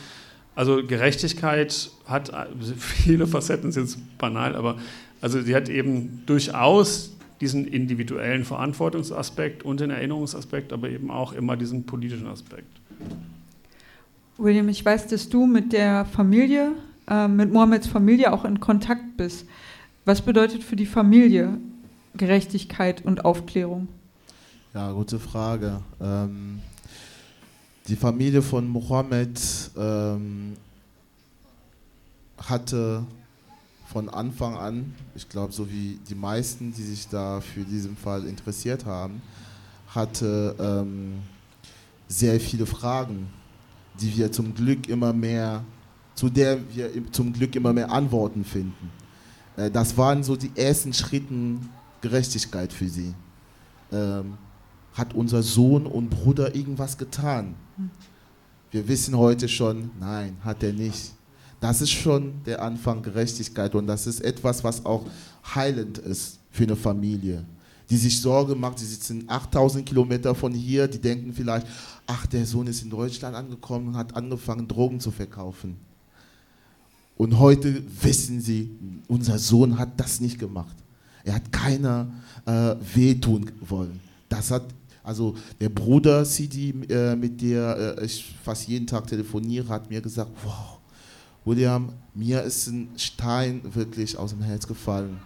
[0.54, 2.46] also Gerechtigkeit hat äh,
[2.78, 4.76] viele Facetten, ist jetzt banal, aber
[5.20, 11.56] also sie hat eben durchaus diesen individuellen Verantwortungsaspekt und den Erinnerungsaspekt, aber eben auch immer
[11.56, 12.80] diesen politischen Aspekt.
[14.36, 16.72] William, ich weiß, dass du mit der Familie,
[17.08, 19.46] äh, mit Mohammeds Familie auch in Kontakt bist.
[20.04, 21.58] Was bedeutet für die Familie
[22.16, 23.88] Gerechtigkeit und Aufklärung?
[24.74, 25.80] Ja, gute Frage.
[26.00, 26.60] Ähm,
[27.88, 29.40] die Familie von Mohammed
[29.76, 30.54] ähm,
[32.36, 33.04] hatte
[33.98, 38.26] von Anfang an, ich glaube, so wie die meisten, die sich da für diesen Fall
[38.26, 39.20] interessiert haben,
[39.88, 41.14] hatte ähm,
[42.06, 43.26] sehr viele Fragen,
[44.00, 45.64] die wir zum Glück immer mehr,
[46.14, 48.92] zu der wir zum Glück immer mehr Antworten finden.
[49.56, 51.34] Äh, das waren so die ersten Schritte
[52.00, 53.12] Gerechtigkeit für sie.
[53.90, 54.34] Ähm,
[54.94, 57.56] hat unser Sohn und Bruder irgendwas getan?
[58.70, 61.17] Wir wissen heute schon, nein, hat er nicht.
[61.60, 65.04] Das ist schon der Anfang Gerechtigkeit und das ist etwas, was auch
[65.54, 67.44] heilend ist für eine Familie,
[67.90, 68.78] die sich Sorge macht.
[68.78, 71.66] Sie sitzen 8000 Kilometer von hier, die denken vielleicht,
[72.06, 75.76] ach, der Sohn ist in Deutschland angekommen und hat angefangen, Drogen zu verkaufen.
[77.16, 78.70] Und heute wissen sie,
[79.08, 80.76] unser Sohn hat das nicht gemacht.
[81.24, 82.08] Er hat keiner
[82.46, 83.98] äh, wehtun wollen.
[84.28, 84.62] Das hat
[85.02, 90.02] also der Bruder Sidi, äh, mit der äh, ich fast jeden Tag telefoniere, hat mir
[90.02, 90.77] gesagt, wow,
[91.48, 95.18] William, mir ist ein Stein wirklich aus dem Herz gefallen.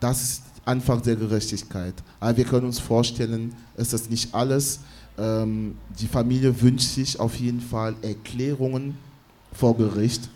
[0.00, 1.94] Das ist Anfang der Gerechtigkeit.
[2.18, 4.80] Aber wir können uns vorstellen, ist das nicht alles.
[5.18, 8.96] Ähm, die Familie wünscht sich auf jeden Fall Erklärungen
[9.52, 10.30] vor Gericht.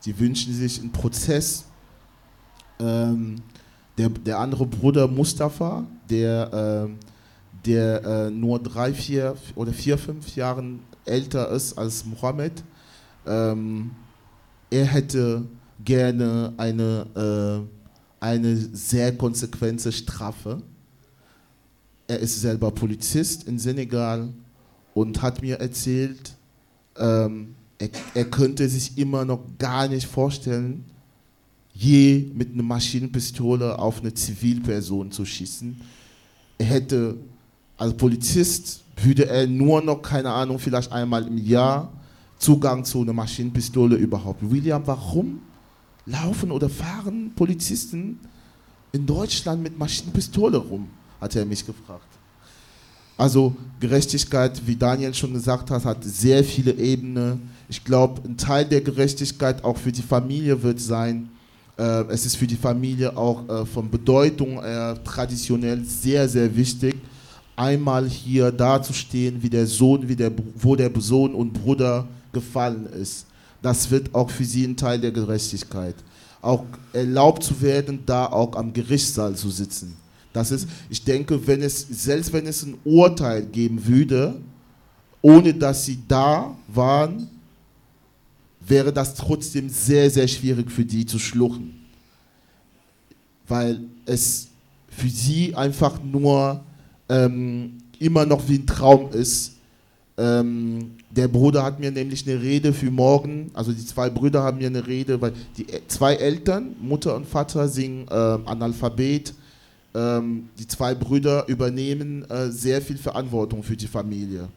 [0.00, 1.64] Sie wünschen sich einen Prozess.
[2.78, 3.36] Ähm,
[3.96, 10.36] der, der andere Bruder Mustafa, der, äh, der äh, nur drei, vier oder vier, fünf
[10.36, 10.64] Jahre
[11.06, 12.62] älter ist als Mohammed,
[13.26, 13.90] ähm,
[14.70, 15.46] er hätte
[15.84, 17.66] gerne eine,
[18.20, 20.62] äh, eine sehr konsequente Strafe.
[22.06, 24.28] Er ist selber Polizist in Senegal
[24.94, 26.34] und hat mir erzählt,
[26.96, 30.84] ähm, er, er könnte sich immer noch gar nicht vorstellen,
[31.72, 35.80] je mit einer Maschinenpistole auf eine Zivilperson zu schießen.
[36.58, 37.16] Er hätte
[37.80, 41.90] als Polizist würde er nur noch, keine Ahnung, vielleicht einmal im Jahr
[42.40, 44.40] Zugang zu einer Maschinenpistole überhaupt.
[44.50, 45.40] William, warum
[46.06, 48.18] laufen oder fahren Polizisten
[48.92, 50.88] in Deutschland mit Maschinenpistole rum?
[51.20, 52.06] Hat er mich gefragt.
[53.18, 57.50] Also Gerechtigkeit, wie Daniel schon gesagt hat, hat sehr viele Ebenen.
[57.68, 61.28] Ich glaube, ein Teil der Gerechtigkeit auch für die Familie wird sein,
[61.76, 66.96] äh, es ist für die Familie auch äh, von Bedeutung äh, traditionell sehr, sehr wichtig,
[67.54, 73.26] einmal hier dazustehen, wie der Sohn, wie der, wo der Sohn und Bruder gefallen ist.
[73.62, 75.94] Das wird auch für sie ein Teil der Gerechtigkeit.
[76.40, 79.96] Auch erlaubt zu werden, da auch am Gerichtssaal zu sitzen.
[80.32, 84.40] Das ist, ich denke, wenn es, selbst wenn es ein Urteil geben würde,
[85.22, 87.28] ohne dass sie da waren,
[88.60, 91.84] wäre das trotzdem sehr, sehr schwierig für die zu schlucken.
[93.48, 94.48] Weil es
[94.88, 96.62] für sie einfach nur
[97.08, 99.56] ähm, immer noch wie ein Traum ist.
[100.16, 104.58] Ähm, der Bruder hat mir nämlich eine Rede für morgen, also die zwei Brüder haben
[104.58, 109.34] mir eine Rede, weil die zwei Eltern, Mutter und Vater, sind äh, Analphabet.
[109.92, 114.48] Ähm, die zwei Brüder übernehmen äh, sehr viel Verantwortung für die Familie.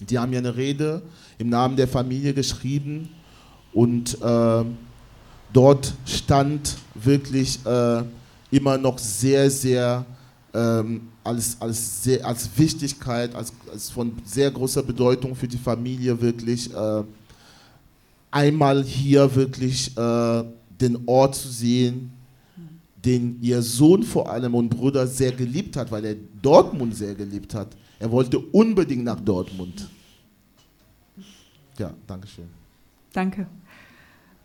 [0.00, 1.00] Die haben mir eine Rede
[1.38, 3.08] im Namen der Familie geschrieben
[3.72, 4.64] und äh,
[5.52, 8.02] dort stand wirklich äh,
[8.50, 10.04] immer noch sehr, sehr
[10.52, 16.20] ähm, als, als, sehr, als Wichtigkeit, als, als von sehr großer Bedeutung für die Familie
[16.20, 17.04] wirklich äh,
[18.30, 20.44] einmal hier wirklich äh,
[20.80, 22.12] den Ort zu sehen,
[23.04, 27.54] den ihr Sohn vor allem und Bruder sehr geliebt hat, weil er Dortmund sehr geliebt
[27.54, 27.68] hat.
[27.98, 29.88] Er wollte unbedingt nach Dortmund.
[31.78, 32.48] Ja, danke schön.
[33.12, 33.46] Danke.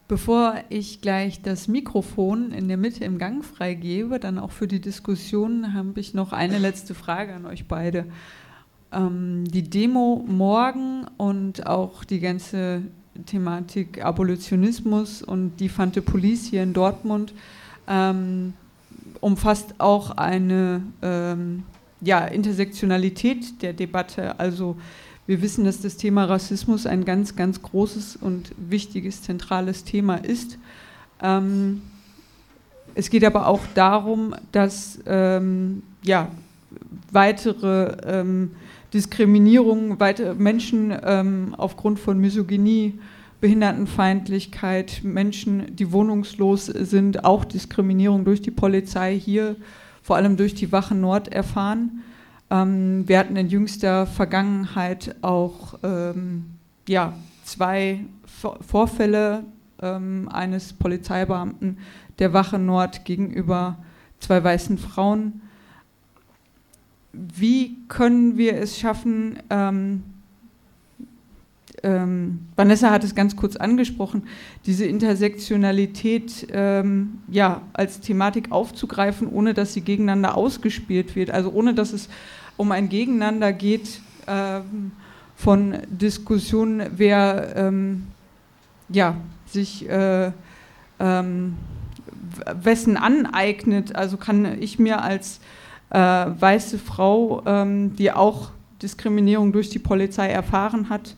[0.08, 4.80] Bevor ich gleich das Mikrofon in der Mitte im Gang freigebe, dann auch für die
[4.80, 8.06] Diskussion, habe ich noch eine letzte Frage an euch beide.
[8.94, 12.84] Ähm, die Demo morgen und auch die ganze
[13.26, 17.34] Thematik Abolitionismus und die Fante Police hier in Dortmund
[17.88, 18.54] ähm,
[19.20, 21.64] umfasst auch eine ähm,
[22.00, 24.78] ja, Intersektionalität der Debatte, also
[25.28, 30.58] wir wissen, dass das Thema Rassismus ein ganz, ganz großes und wichtiges, zentrales Thema ist.
[31.22, 31.82] Ähm,
[32.96, 36.32] es geht aber auch darum, dass ähm, ja,
[37.12, 38.52] weitere ähm,
[38.94, 42.98] Diskriminierung, weitere Menschen ähm, aufgrund von Misogynie,
[43.42, 49.58] Behindertenfeindlichkeit, Menschen, die wohnungslos sind, auch Diskriminierung durch die Polizei hier,
[50.02, 52.02] vor allem durch die Wache Nord erfahren.
[52.50, 56.46] Ähm, wir hatten in jüngster Vergangenheit auch ähm,
[56.88, 59.44] ja, zwei Vorfälle
[59.82, 61.78] ähm, eines Polizeibeamten
[62.20, 63.78] der Wache Nord gegenüber
[64.20, 65.42] zwei weißen Frauen.
[67.14, 69.40] Wie können wir es schaffen,
[71.84, 74.24] ähm, Vanessa hat es ganz kurz angesprochen,
[74.66, 81.74] diese Intersektionalität ähm, ja, als Thematik aufzugreifen, ohne dass sie gegeneinander ausgespielt wird, also ohne
[81.74, 82.10] dass es
[82.58, 84.92] um ein Gegeneinander geht ähm,
[85.36, 88.08] von Diskussionen, wer ähm,
[88.90, 89.16] ja,
[89.46, 90.32] sich äh,
[91.00, 91.56] ähm,
[92.54, 93.96] wessen aneignet.
[93.96, 95.40] Also kann ich mir als
[95.92, 98.52] äh, weiße Frau, ähm, die auch
[98.82, 101.16] Diskriminierung durch die Polizei erfahren hat,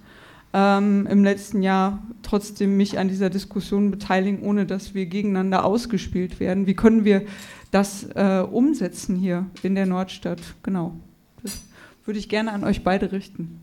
[0.54, 6.39] ähm, im letzten Jahr trotzdem mich an dieser Diskussion beteiligen, ohne dass wir gegeneinander ausgespielt
[6.39, 6.68] werden.
[6.68, 7.26] Wie können wir
[7.72, 10.41] das äh, umsetzen hier in der Nordstadt?
[10.64, 10.95] Genau.
[11.43, 11.60] Das
[12.06, 13.62] würde ich gerne an euch beide richten.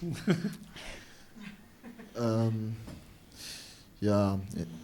[2.18, 2.74] ähm,
[4.00, 4.40] ja,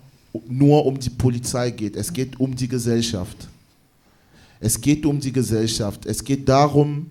[0.48, 3.48] nur um die Polizei geht, es geht um die Gesellschaft.
[4.60, 6.06] Es geht um die Gesellschaft.
[6.06, 7.06] Es geht darum,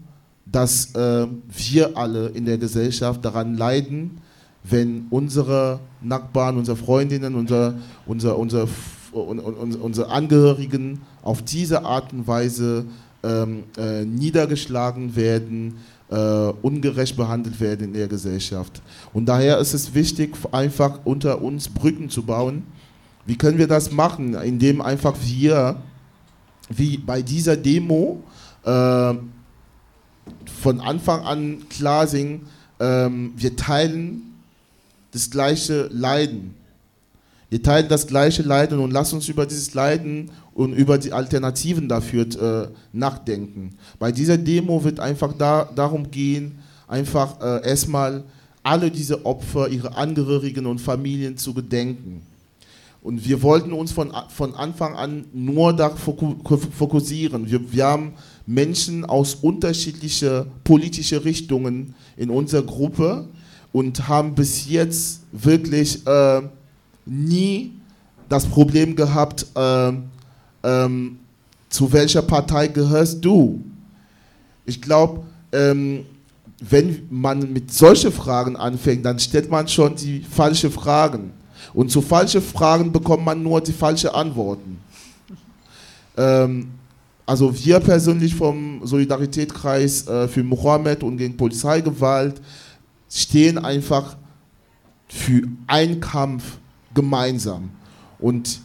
[0.45, 4.19] dass äh, wir alle in der Gesellschaft daran leiden,
[4.63, 7.75] wenn unsere Nachbarn, unsere Freundinnen, unser,
[8.05, 8.67] unser, unser
[9.11, 12.85] und, und, unsere Angehörigen auf diese Art und Weise
[13.23, 15.75] ähm, äh, niedergeschlagen werden,
[16.09, 18.81] äh, ungerecht behandelt werden in der Gesellschaft.
[19.13, 22.63] Und daher ist es wichtig, einfach unter uns Brücken zu bauen.
[23.25, 24.33] Wie können wir das machen?
[24.35, 25.77] Indem einfach wir,
[26.69, 28.23] wie bei dieser Demo,
[28.63, 29.13] äh,
[30.61, 32.41] von Anfang an klar sind,
[32.79, 34.33] ähm, wir teilen
[35.11, 36.55] das gleiche Leiden
[37.53, 41.87] wir teilen das gleiche Leiden und lass uns über dieses Leiden und über die Alternativen
[41.87, 43.77] dafür äh, nachdenken.
[43.99, 46.57] Bei dieser Demo wird einfach da, darum gehen,
[46.87, 48.23] einfach äh, erstmal
[48.63, 52.23] alle diese Opfer, ihre Angehörigen und Familien zu gedenken.
[53.03, 57.49] Und wir wollten uns von, von Anfang an nur da fokussieren.
[57.51, 58.13] Wir, wir haben
[58.45, 63.27] Menschen aus unterschiedlichen politischen Richtungen in unserer Gruppe
[63.73, 66.43] und haben bis jetzt wirklich äh,
[67.05, 67.73] nie
[68.29, 69.91] das Problem gehabt, äh,
[70.63, 71.19] ähm,
[71.67, 73.61] zu welcher Partei gehörst du?
[74.65, 76.05] Ich glaube, ähm,
[76.59, 81.33] wenn man mit solchen Fragen anfängt, dann stellt man schon die falschen Fragen.
[81.73, 84.77] Und zu falschen Fragen bekommt man nur die falschen Antworten.
[86.17, 86.71] Ähm,
[87.25, 92.41] also wir persönlich vom Solidaritätskreis äh, für Mohammed und gegen Polizeigewalt
[93.09, 94.17] stehen einfach
[95.07, 96.57] für einen Kampf
[96.93, 97.69] gemeinsam.
[98.19, 98.61] Und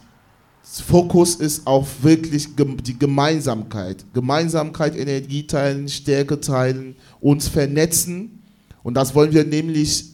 [0.63, 4.05] Fokus ist auf wirklich die Gemeinsamkeit.
[4.13, 8.43] Gemeinsamkeit, Energie teilen, Stärke teilen, uns vernetzen.
[8.83, 10.08] Und das wollen wir nämlich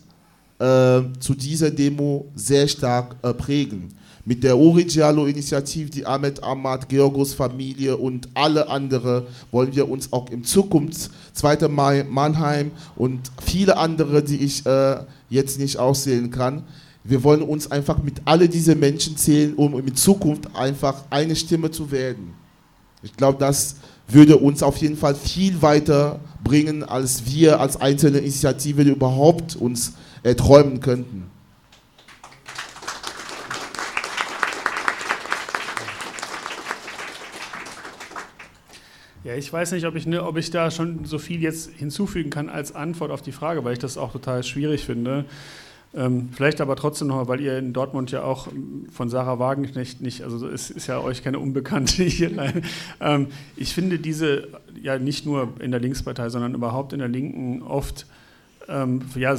[0.66, 3.90] äh, zu dieser Demo sehr stark äh, prägen.
[4.28, 10.32] Mit der Origialo-Initiative, die Ahmed Ahmad, Georgos Familie und alle anderen wollen wir uns auch
[10.32, 11.68] in Zukunft, 2.
[11.68, 14.98] Mai Mannheim und viele andere, die ich äh,
[15.30, 16.64] jetzt nicht aussehen kann,
[17.04, 21.70] wir wollen uns einfach mit alle diese Menschen zählen, um in Zukunft einfach eine Stimme
[21.70, 22.34] zu werden.
[23.04, 23.76] Ich glaube, das
[24.08, 29.94] würde uns auf jeden Fall viel weiter bringen, als wir als einzelne Initiative überhaupt uns
[30.26, 31.30] erträumen könnten.
[39.24, 42.30] Ja, ich weiß nicht, ob ich, ne, ob ich da schon so viel jetzt hinzufügen
[42.30, 45.26] kann als Antwort auf die Frage, weil ich das auch total schwierig finde.
[45.94, 48.48] Ähm, vielleicht aber trotzdem noch, weil ihr in Dortmund ja auch
[48.92, 52.32] von Sarah Wagenknecht nicht, also es ist ja euch keine Unbekannte hier.
[53.00, 54.48] Ähm, ich finde diese
[54.82, 58.08] ja nicht nur in der Linkspartei, sondern überhaupt in der Linken oft
[58.68, 59.36] ähm, ja,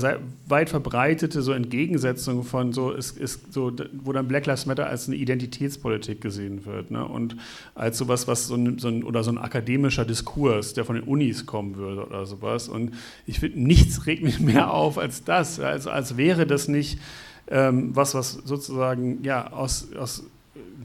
[0.47, 3.72] weit verbreitete so Entgegensetzung von so, ist, ist so,
[4.05, 7.05] wo dann Black Lives Matter als eine Identitätspolitik gesehen wird ne?
[7.05, 7.37] und
[7.74, 11.05] als sowas, was so ein, so ein, oder so ein akademischer Diskurs, der von den
[11.05, 12.68] Unis kommen würde oder sowas.
[12.68, 12.95] Und
[13.27, 16.99] ich finde, nichts regt mich mehr auf als das, also als wäre das nicht
[17.49, 20.24] ähm, was, was sozusagen ja aus, aus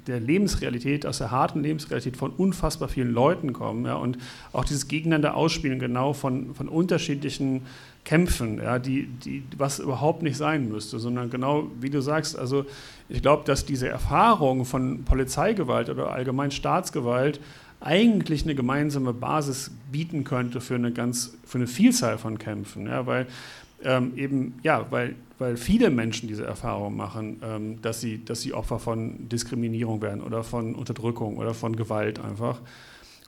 [0.08, 3.86] der Lebensrealität, aus der harten Lebensrealität von unfassbar vielen Leuten kommen.
[3.86, 4.18] Ja, und
[4.52, 7.62] auch dieses Gegeneinander ausspielen genau von, von unterschiedlichen
[8.04, 12.66] Kämpfen, ja, die, die, was überhaupt nicht sein müsste, sondern genau wie du sagst, also
[13.10, 17.40] ich glaube, dass diese Erfahrung von Polizeigewalt oder allgemein Staatsgewalt
[17.80, 23.06] eigentlich eine gemeinsame Basis bieten könnte für eine ganz, für eine Vielzahl von Kämpfen, ja,
[23.06, 23.28] weil
[23.84, 28.54] ähm, eben, ja, weil, weil viele Menschen diese Erfahrung machen, ähm, dass, sie, dass sie
[28.54, 32.62] Opfer von Diskriminierung werden oder von Unterdrückung oder von Gewalt einfach.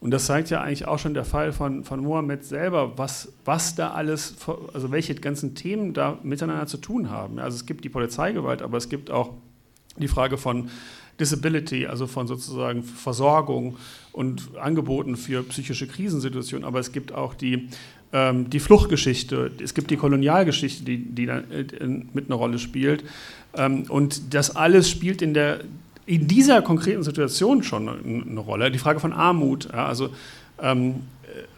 [0.04, 3.74] Und das zeigt ja eigentlich auch schon der Fall von, von Mohammed selber, was, was
[3.76, 4.36] da alles,
[4.74, 7.40] also welche ganzen Themen da miteinander zu tun haben.
[7.40, 9.30] Also es gibt die Polizeigewalt, aber es gibt auch
[9.96, 10.70] die Frage von
[11.22, 13.78] Disability, also von sozusagen Versorgung
[14.12, 17.70] und Angeboten für psychische Krisensituationen, aber es gibt auch die,
[18.12, 21.64] ähm, die Fluchtgeschichte, es gibt die Kolonialgeschichte, die, die da äh,
[22.12, 23.06] mit einer Rolle spielt.
[23.56, 25.62] Ähm, und das alles spielt in der
[26.06, 28.72] in dieser konkreten Situation schon eine Rolle.
[28.72, 29.70] Die Frage von Armut.
[29.72, 30.10] Ja, also,
[30.62, 30.96] ähm,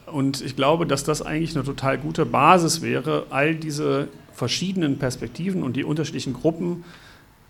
[0.06, 5.64] und ich glaube, dass das eigentlich eine total gute Basis wäre, all diese verschiedenen Perspektiven
[5.64, 6.84] und die unterschiedlichen Gruppen,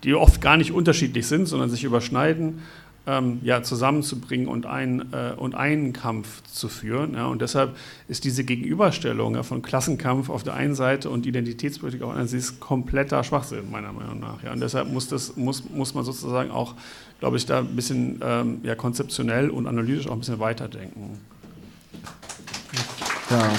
[0.04, 2.62] die oft gar nicht unterschiedlich sind, sondern sich überschneiden,
[3.06, 7.14] ähm, ja, zusammenzubringen und, ein, äh, und einen Kampf zu führen.
[7.14, 7.76] Ja, und deshalb
[8.08, 12.40] ist diese Gegenüberstellung ja, von Klassenkampf auf der einen Seite und Identitätspolitik auf der anderen
[12.40, 14.42] Seite kompletter Schwachsinn, meiner Meinung nach.
[14.42, 14.52] Ja.
[14.52, 16.74] Und deshalb muss, das, muss, muss man sozusagen auch,
[17.20, 21.20] glaube ich, da ein bisschen ähm, ja, konzeptionell und analytisch auch ein bisschen weiterdenken.
[23.30, 23.50] Ja.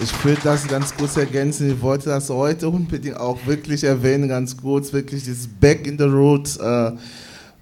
[0.00, 1.70] Ich würde das ganz kurz ergänzen.
[1.70, 6.04] Ich wollte das heute unbedingt auch wirklich erwähnen, ganz kurz, wirklich dieses Back in the
[6.04, 6.48] Road.
[6.60, 6.92] Äh,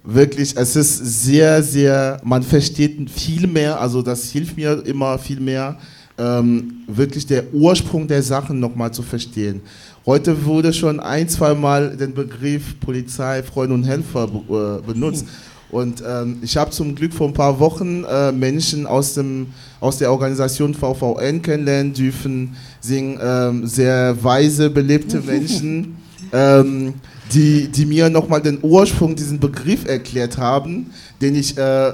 [0.02, 5.40] wirklich, es ist sehr, sehr, man versteht viel mehr, also das hilft mir immer viel
[5.40, 5.78] mehr,
[6.16, 9.60] ähm, wirklich der Ursprung der Sachen nochmal zu verstehen.
[10.06, 15.26] Heute wurde schon ein, zwei Mal der Begriff Polizei, Freund und Helfer äh, benutzt.
[15.73, 19.47] Und ähm, ich habe zum Glück vor ein paar Wochen äh, Menschen aus, dem,
[19.81, 25.97] aus der Organisation VVN kennenlernen dürfen, sind ähm, sehr weise, belebte Menschen,
[26.31, 26.93] ähm,
[27.32, 30.90] die, die mir nochmal den Ursprung diesen Begriff erklärt haben,
[31.23, 31.93] den ich äh,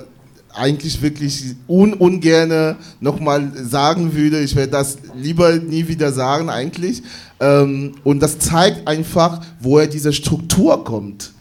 [0.53, 4.41] eigentlich wirklich un ungerne nochmal sagen würde.
[4.41, 7.05] Ich werde das lieber nie wieder sagen eigentlich.
[7.39, 11.33] Ähm, und das zeigt einfach, woher diese Struktur kommt.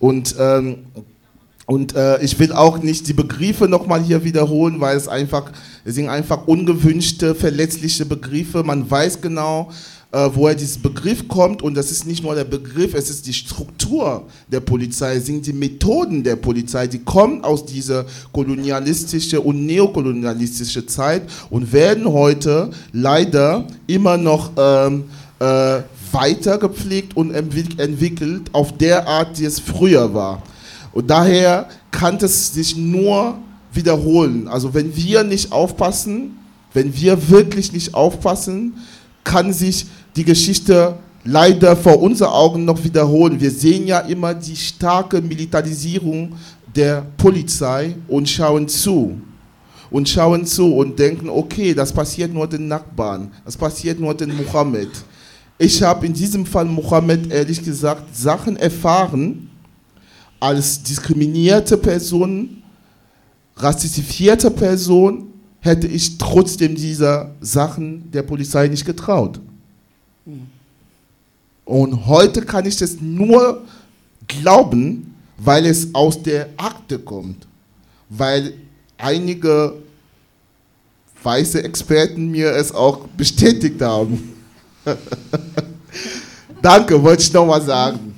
[0.00, 0.78] Und ähm,
[1.66, 5.50] und äh, ich will auch nicht die Begriffe nochmal hier wiederholen, weil es einfach,
[5.84, 8.62] es sind einfach ungewünschte, verletzliche Begriffe.
[8.62, 9.70] Man weiß genau,
[10.12, 11.62] äh, woher dieser Begriff kommt.
[11.62, 15.46] Und das ist nicht nur der Begriff, es ist die Struktur der Polizei, es sind
[15.46, 22.70] die Methoden der Polizei, die kommen aus dieser kolonialistischen und neokolonialistischen Zeit und werden heute
[22.92, 25.04] leider immer noch ähm,
[25.40, 25.80] äh,
[26.12, 30.42] weiter gepflegt und entwickelt auf der Art, die es früher war.
[30.94, 33.36] Und daher kann es sich nur
[33.72, 34.46] wiederholen.
[34.46, 36.38] Also wenn wir nicht aufpassen,
[36.72, 38.74] wenn wir wirklich nicht aufpassen,
[39.24, 40.94] kann sich die Geschichte
[41.24, 43.40] leider vor unseren Augen noch wiederholen.
[43.40, 46.32] Wir sehen ja immer die starke Militarisierung
[46.74, 49.20] der Polizei und schauen zu.
[49.90, 54.36] Und schauen zu und denken, okay, das passiert nur den Nachbarn, das passiert nur den
[54.36, 54.90] Mohammed.
[55.56, 59.50] Ich habe in diesem Fall Mohammed ehrlich gesagt Sachen erfahren
[60.40, 62.62] als diskriminierte Person,
[63.56, 65.28] rassifizierte Person,
[65.60, 69.40] hätte ich trotzdem dieser Sachen der Polizei nicht getraut.
[71.64, 73.62] Und heute kann ich das nur
[74.28, 77.46] glauben, weil es aus der Akte kommt.
[78.10, 78.54] Weil
[78.98, 79.74] einige
[81.22, 84.34] weiße Experten mir es auch bestätigt haben.
[86.62, 88.13] Danke, wollte ich nochmal sagen.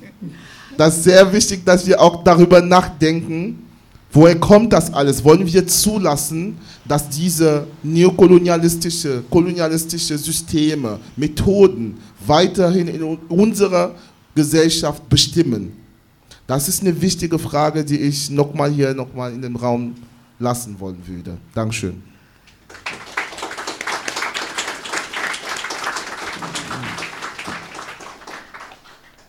[0.77, 3.63] Das ist sehr wichtig, dass wir auch darüber nachdenken,
[4.11, 5.23] woher kommt das alles?
[5.23, 13.95] Wollen wir zulassen, dass diese neokolonialistische, kolonialistische Systeme, Methoden weiterhin in unserer
[14.35, 15.73] Gesellschaft bestimmen?
[16.45, 19.95] Das ist eine wichtige Frage, die ich nochmal hier nochmal in den Raum
[20.37, 21.37] lassen wollen würde.
[21.55, 22.03] Dankeschön.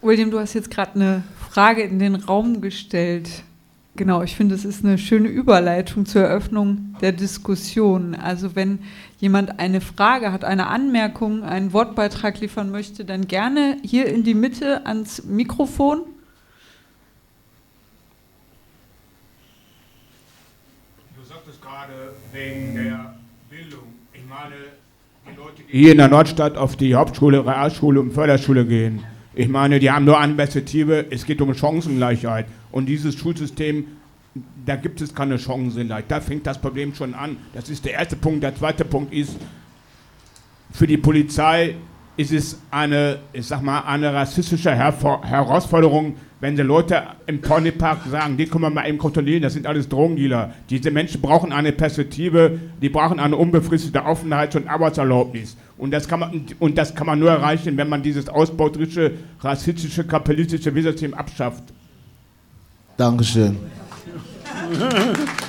[0.03, 3.43] William, du hast jetzt gerade eine Frage in den Raum gestellt.
[3.97, 8.15] Genau, ich finde, es ist eine schöne Überleitung zur Eröffnung der Diskussion.
[8.15, 8.81] Also wenn
[9.19, 14.35] jemand eine Frage hat, eine Anmerkung, einen Wortbeitrag liefern möchte, dann gerne hier in die
[14.35, 16.03] Mitte ans Mikrofon.
[21.17, 23.15] Du sagtest gerade wegen der
[23.49, 23.95] Bildung.
[24.13, 24.55] Ich meine,
[25.27, 29.03] die Leute, die hier in der Nordstadt auf die Hauptschule, Realschule und Förderschule gehen,
[29.39, 32.47] ich meine, die haben nur eine Perspektive, es geht um Chancengleichheit.
[32.73, 33.87] Und dieses Schulsystem,
[34.67, 36.07] da gibt es keine Chancengleichheit.
[36.11, 37.37] Da fängt das Problem schon an.
[37.55, 38.43] Das ist der erste Punkt.
[38.43, 39.37] Der zweite Punkt ist,
[40.73, 41.77] für die Polizei
[42.19, 48.01] ist es eine, ich sag mal, eine rassistische Hervor Herausforderung, wenn die Leute im Ponypark
[48.11, 50.53] sagen, die können wir mal eben kontrollieren, das sind alles Drogendealer.
[50.69, 55.57] Diese Menschen brauchen eine Perspektive, die brauchen eine unbefristete Aufenthalts- und Arbeitserlaubnis.
[55.77, 60.05] Und das, kann man, und das kann man nur erreichen, wenn man dieses ausbeuterische, rassistische,
[60.05, 61.65] kapitalistische Wissensystem abschafft.
[62.97, 63.57] Dankeschön.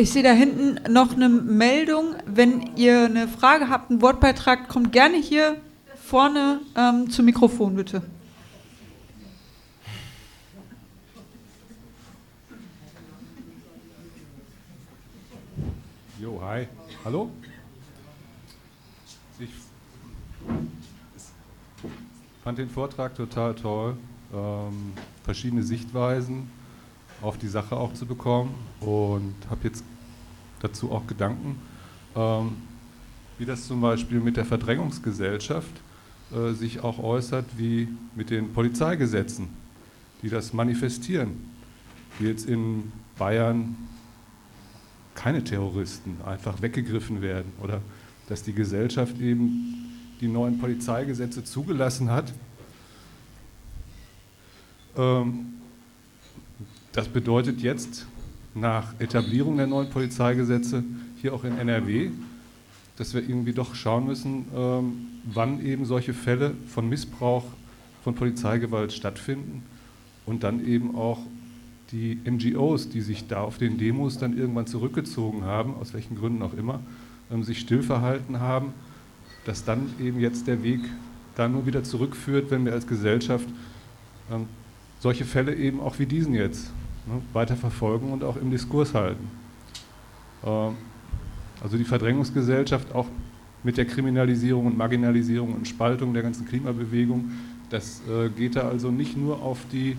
[0.00, 2.14] Ich sehe da hinten noch eine Meldung.
[2.24, 5.60] Wenn ihr eine Frage habt, einen Wortbeitrag, kommt gerne hier
[5.94, 8.02] vorne ähm, zum Mikrofon, bitte.
[16.18, 16.66] Jo, hi.
[17.04, 17.30] Hallo?
[19.38, 19.50] Ich
[22.42, 23.98] fand den Vortrag total toll.
[24.32, 24.94] Ähm,
[25.24, 26.48] verschiedene Sichtweisen
[27.22, 29.84] auf die Sache auch zu bekommen und habe jetzt
[30.60, 31.60] dazu auch Gedanken,
[32.16, 32.52] ähm,
[33.38, 35.80] wie das zum Beispiel mit der Verdrängungsgesellschaft
[36.32, 39.48] äh, sich auch äußert, wie mit den Polizeigesetzen,
[40.22, 41.50] die das manifestieren.
[42.18, 43.76] Wie jetzt in Bayern
[45.14, 47.80] keine Terroristen einfach weggegriffen werden oder
[48.28, 49.90] dass die Gesellschaft eben
[50.20, 52.32] die neuen Polizeigesetze zugelassen hat.
[54.96, 55.59] Ähm,
[56.92, 58.06] das bedeutet jetzt
[58.54, 60.82] nach Etablierung der neuen Polizeigesetze
[61.20, 62.10] hier auch in NRW,
[62.96, 64.92] dass wir irgendwie doch schauen müssen, ähm,
[65.24, 67.44] wann eben solche Fälle von Missbrauch
[68.02, 69.62] von Polizeigewalt stattfinden
[70.26, 71.18] und dann eben auch
[71.92, 76.42] die NGOs, die sich da auf den Demos dann irgendwann zurückgezogen haben, aus welchen Gründen
[76.42, 76.80] auch immer,
[77.30, 78.72] ähm, sich still verhalten haben,
[79.44, 80.80] dass dann eben jetzt der Weg
[81.36, 83.48] da nur wieder zurückführt, wenn wir als Gesellschaft
[84.30, 84.46] ähm,
[84.98, 86.70] solche Fälle eben auch wie diesen jetzt
[87.06, 89.30] ne, weiter verfolgen und auch im Diskurs halten.
[90.44, 90.76] Ähm,
[91.62, 93.06] also die Verdrängungsgesellschaft auch
[93.62, 97.30] mit der Kriminalisierung und Marginalisierung und Spaltung der ganzen Klimabewegung,
[97.68, 99.96] das äh, geht da also nicht nur auf die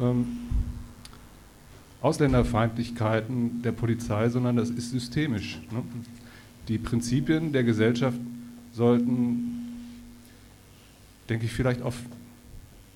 [0.00, 0.26] ähm,
[2.00, 5.60] Ausländerfeindlichkeiten der Polizei, sondern das ist systemisch.
[5.70, 5.82] Ne?
[6.68, 8.18] Die Prinzipien der Gesellschaft
[8.72, 9.76] sollten,
[11.28, 11.96] denke ich, vielleicht auf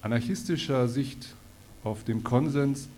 [0.00, 1.34] anarchistischer Sicht,
[1.84, 2.88] auf dem Konsens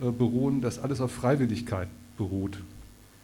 [0.00, 2.58] beruhen, dass alles auf Freiwilligkeit beruht.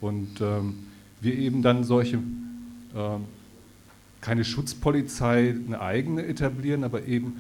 [0.01, 0.75] Und ähm,
[1.21, 3.19] wir eben dann solche, äh,
[4.21, 7.37] keine Schutzpolizei, eine eigene etablieren, aber eben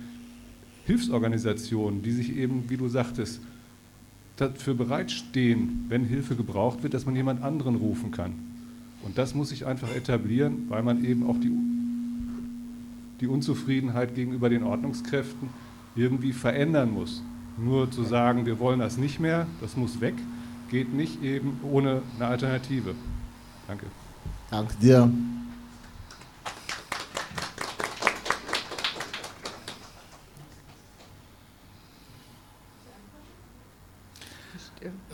[0.87, 3.41] Hilfsorganisationen, die sich eben, wie du sagtest,
[4.37, 8.33] dafür bereitstehen, wenn Hilfe gebraucht wird, dass man jemand anderen rufen kann.
[9.03, 11.53] Und das muss sich einfach etablieren, weil man eben auch die,
[13.21, 15.49] die Unzufriedenheit gegenüber den Ordnungskräften
[15.95, 17.23] irgendwie verändern muss.
[17.63, 20.15] Nur zu sagen, wir wollen das nicht mehr, das muss weg,
[20.71, 22.95] geht nicht eben ohne eine Alternative.
[23.69, 23.87] Danke.
[24.51, 25.11] Danke dir.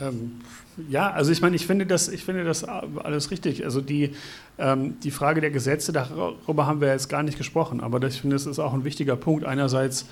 [0.00, 0.40] Ähm,
[0.88, 3.64] ja, also ich meine, ich finde das, ich finde das alles richtig.
[3.64, 4.14] Also die,
[4.58, 8.20] ähm, die Frage der Gesetze, darüber haben wir jetzt gar nicht gesprochen, aber das, ich
[8.20, 9.44] finde, das ist auch ein wichtiger Punkt.
[9.44, 10.06] Einerseits,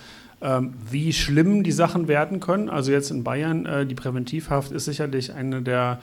[0.90, 2.68] wie schlimm die Sachen werden können.
[2.68, 6.00] Also jetzt in Bayern, äh, die Präventivhaft ist sicherlich eine der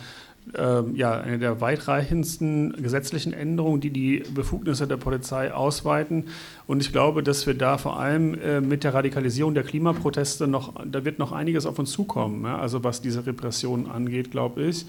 [0.58, 6.26] ähm, ja, eine der weitreichendsten gesetzlichen Änderungen, die die Befugnisse der Polizei ausweiten.
[6.66, 10.74] Und ich glaube, dass wir da vor allem äh, mit der Radikalisierung der Klimaproteste noch,
[10.84, 14.86] da wird noch einiges auf uns zukommen, also was diese Repression angeht, glaube ich.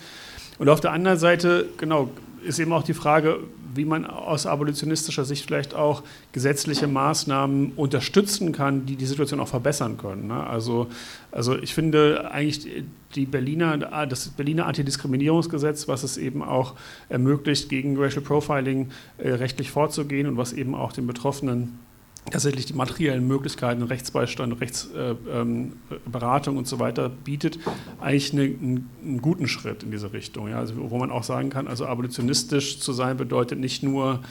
[0.58, 2.10] Und auf der anderen Seite, genau,
[2.44, 3.40] ist eben auch die Frage,
[3.74, 6.02] wie man aus abolitionistischer Sicht vielleicht auch
[6.32, 10.28] gesetzliche Maßnahmen unterstützen kann, die die Situation auch verbessern können.
[10.28, 10.46] Ne?
[10.46, 10.88] Also,
[11.30, 16.74] also ich finde eigentlich die Berliner, das Berliner Antidiskriminierungsgesetz, was es eben auch
[17.08, 21.78] ermöglicht, gegen Racial Profiling äh, rechtlich vorzugehen und was eben auch den Betroffenen
[22.30, 27.58] tatsächlich die materiellen Möglichkeiten, Rechtsbeistand, Rechtsberatung äh, ähm, und so weiter bietet,
[28.00, 30.48] eigentlich eine, einen, einen, guten Schritt in diese Richtung.
[30.48, 30.58] Ja?
[30.58, 34.22] Also, wo man auch sagen kann, also abolitionistisch zu sein bedeutet nicht nur,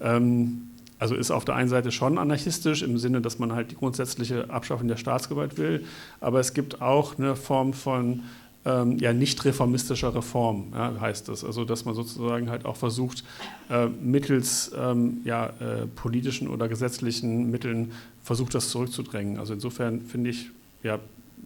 [0.00, 3.76] ähm, also ist auf der einen Seite schon anarchistisch im Sinne, dass man halt die
[3.76, 5.84] grundsätzliche Abschaffung der Staatsgewalt will,
[6.20, 8.22] aber es gibt auch eine Form von
[8.66, 11.44] ähm, ja, nicht reformistischer Reform, ja, heißt das.
[11.44, 13.24] Also dass man sozusagen halt auch versucht,
[13.70, 19.38] äh, mittels ähm, ja, äh, politischen oder gesetzlichen Mitteln versucht, das zurückzudrängen.
[19.38, 20.50] Also insofern finde ich,
[20.82, 20.98] ja,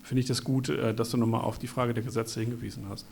[0.03, 3.05] finde ich das gut, äh, dass du nochmal auf die Frage der Gesetze hingewiesen hast.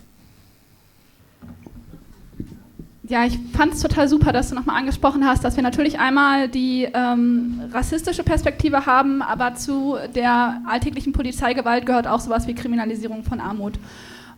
[3.09, 6.47] Ja, ich fand es total super, dass du nochmal angesprochen hast, dass wir natürlich einmal
[6.47, 13.25] die ähm, rassistische Perspektive haben, aber zu der alltäglichen Polizeigewalt gehört auch sowas wie Kriminalisierung
[13.25, 13.79] von Armut.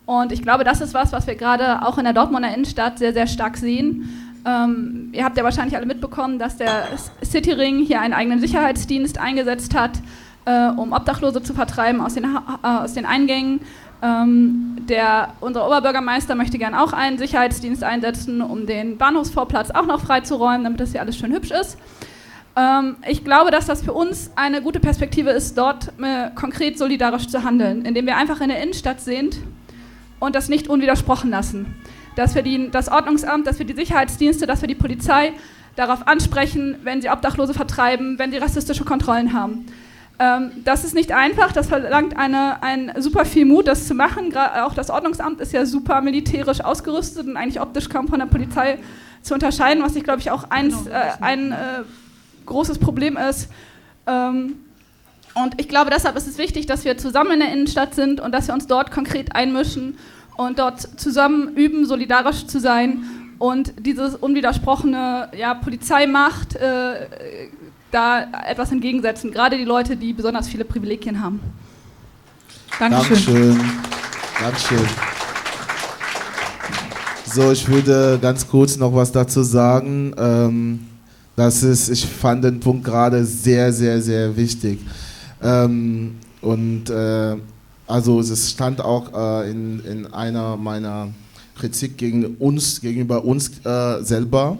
[0.05, 3.11] Und ich glaube, das ist was, was wir gerade auch in der Dortmunder Innenstadt sehr,
[3.11, 4.09] sehr stark sehen.
[4.45, 6.87] Ähm, ihr habt ja wahrscheinlich alle mitbekommen, dass der
[7.23, 9.99] Cityring hier einen eigenen Sicherheitsdienst eingesetzt hat,
[10.45, 13.59] äh, um Obdachlose zu vertreiben aus den, äh, aus den Eingängen.
[14.03, 20.01] Ähm, der, unser Oberbürgermeister möchte gerne auch einen Sicherheitsdienst einsetzen, um den Bahnhofsvorplatz auch noch
[20.01, 21.77] freizuräumen, damit das hier alles schön hübsch ist.
[22.55, 27.27] Ähm, ich glaube, dass das für uns eine gute Perspektive ist, dort äh, konkret solidarisch
[27.27, 29.37] zu handeln, indem wir einfach in der Innenstadt sind
[30.19, 31.75] und das nicht unwidersprochen lassen.
[32.15, 35.33] Dass wir die, das Ordnungsamt, dass wir die Sicherheitsdienste, dass wir die Polizei
[35.75, 39.65] darauf ansprechen, wenn sie Obdachlose vertreiben, wenn sie rassistische Kontrollen haben.
[40.21, 44.29] Ähm, das ist nicht einfach, das verlangt eine, ein super viel Mut, das zu machen.
[44.29, 48.27] Gra auch das Ordnungsamt ist ja super militärisch ausgerüstet und eigentlich optisch kaum von der
[48.27, 48.77] Polizei
[49.23, 51.55] zu unterscheiden, was ich glaube ich auch eins, genau, äh, ein äh,
[52.45, 53.49] großes Problem ist.
[54.05, 54.57] Ähm,
[55.33, 58.31] und ich glaube, deshalb ist es wichtig, dass wir zusammen in der Innenstadt sind und
[58.31, 59.97] dass wir uns dort konkret einmischen
[60.37, 63.05] und dort zusammen üben, solidarisch zu sein
[63.39, 67.07] und dieses unwidersprochene ja, Polizeimacht äh,
[67.91, 71.39] da etwas entgegensetzen, gerade die Leute, die besonders viele Privilegien haben.
[72.79, 73.15] Dankeschön.
[73.15, 73.59] Dankeschön.
[74.39, 74.87] Dankeschön.
[77.33, 80.13] So, ich würde ganz kurz noch was dazu sagen.
[80.17, 80.79] Ähm,
[81.35, 84.79] das ist, ich fand den Punkt gerade sehr, sehr, sehr wichtig.
[85.41, 87.37] Ähm, und äh,
[87.87, 91.09] also es stand auch äh, in, in einer meiner
[91.57, 94.57] Kritik gegen uns, gegenüber uns äh, selber.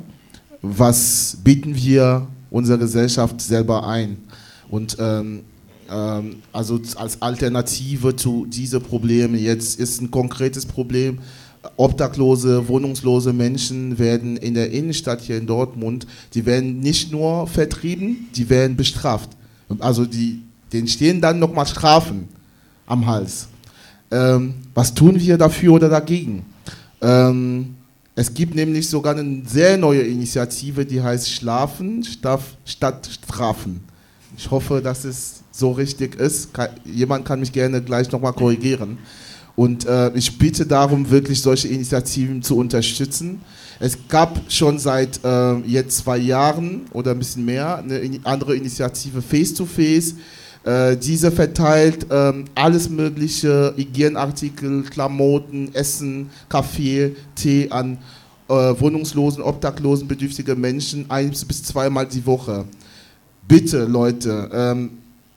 [0.61, 4.17] Was bieten wir unserer Gesellschaft selber ein.
[4.69, 5.41] Und ähm,
[5.89, 11.17] ähm, also als Alternative zu diesen Problemen, jetzt ist ein konkretes Problem,
[11.77, 18.27] obdachlose, wohnungslose Menschen werden in der Innenstadt hier in Dortmund, die werden nicht nur vertrieben,
[18.35, 19.29] die werden bestraft.
[19.79, 20.41] Also die,
[20.73, 22.27] denen stehen dann nochmal Strafen
[22.85, 23.47] am Hals.
[24.09, 26.45] Ähm, was tun wir dafür oder dagegen?
[27.01, 27.75] Ähm,
[28.15, 33.81] es gibt nämlich sogar eine sehr neue Initiative, die heißt Schlafen statt Strafen.
[34.37, 36.49] Ich hoffe, dass es so richtig ist.
[36.85, 38.97] Jemand kann mich gerne gleich nochmal korrigieren.
[39.55, 43.41] Und äh, ich bitte darum, wirklich solche Initiativen zu unterstützen.
[43.79, 49.21] Es gab schon seit äh, jetzt zwei Jahren oder ein bisschen mehr eine andere Initiative
[49.21, 50.15] Face to Face.
[50.63, 57.97] Äh, diese verteilt ähm, alles mögliche Hygienartikel, Klamotten, Essen, Kaffee, Tee an
[58.47, 62.65] äh, wohnungslosen, obdachlosen, bedürftige Menschen ein bis zweimal die Woche.
[63.47, 64.91] Bitte, Leute, ähm,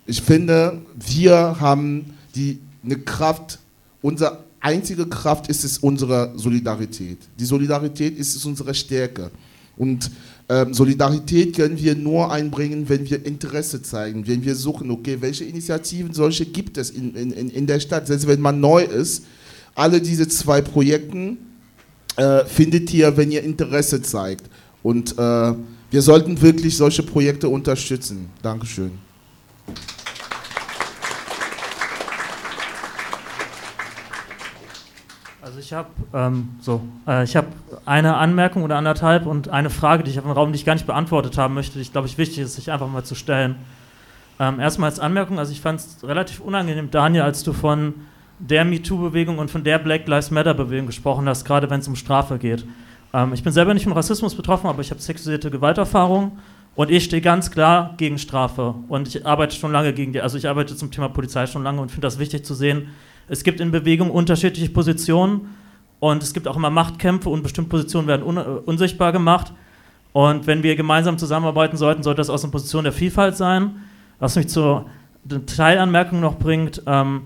[0.06, 3.58] ich finde, wir haben die, eine Kraft,
[4.02, 7.18] unsere einzige Kraft ist es unsere Solidarität.
[7.38, 9.30] Die Solidarität ist es unsere Stärke.
[9.76, 10.10] Und
[10.48, 15.44] ähm, Solidarität können wir nur einbringen, wenn wir Interesse zeigen, wenn wir suchen, okay, welche
[15.44, 19.24] Initiativen solche gibt es in, in, in der Stadt, selbst wenn man neu ist.
[19.74, 21.36] Alle diese zwei Projekte
[22.16, 24.44] äh, findet ihr, wenn ihr Interesse zeigt.
[24.82, 25.54] Und äh,
[25.90, 28.28] wir sollten wirklich solche Projekte unterstützen.
[28.42, 28.92] Dankeschön.
[35.64, 37.36] Ich habe ähm, so, äh, ich
[37.86, 40.86] eine Anmerkung oder anderthalb und eine Frage, die ich auf dem Raum nicht gar nicht
[40.86, 43.56] beantwortet haben möchte, die ich glaube ich wichtig ist, sich einfach mal zu stellen.
[44.38, 47.94] Ähm, erstmal als Anmerkung, also ich fand es relativ unangenehm, Daniel, als du von
[48.38, 52.38] der MeToo-Bewegung und von der Black Lives Matter-Bewegung gesprochen hast, gerade wenn es um Strafe
[52.38, 52.66] geht.
[53.12, 56.38] Ähm, ich bin selber nicht von Rassismus betroffen, aber ich habe sexualisierte Gewalterfahrung
[56.74, 60.36] und ich stehe ganz klar gegen Strafe und ich arbeite schon lange gegen die, also
[60.36, 62.88] ich arbeite zum Thema Polizei schon lange und finde das wichtig zu sehen,
[63.28, 65.54] es gibt in Bewegung unterschiedliche Positionen
[66.00, 69.52] und es gibt auch immer Machtkämpfe und bestimmte Positionen werden un äh, unsichtbar gemacht.
[70.12, 73.76] Und wenn wir gemeinsam zusammenarbeiten sollten, sollte das aus einer Position der Vielfalt sein.
[74.20, 74.86] Was mich zur
[75.46, 77.22] Teilanmerkung noch bringt, ähm,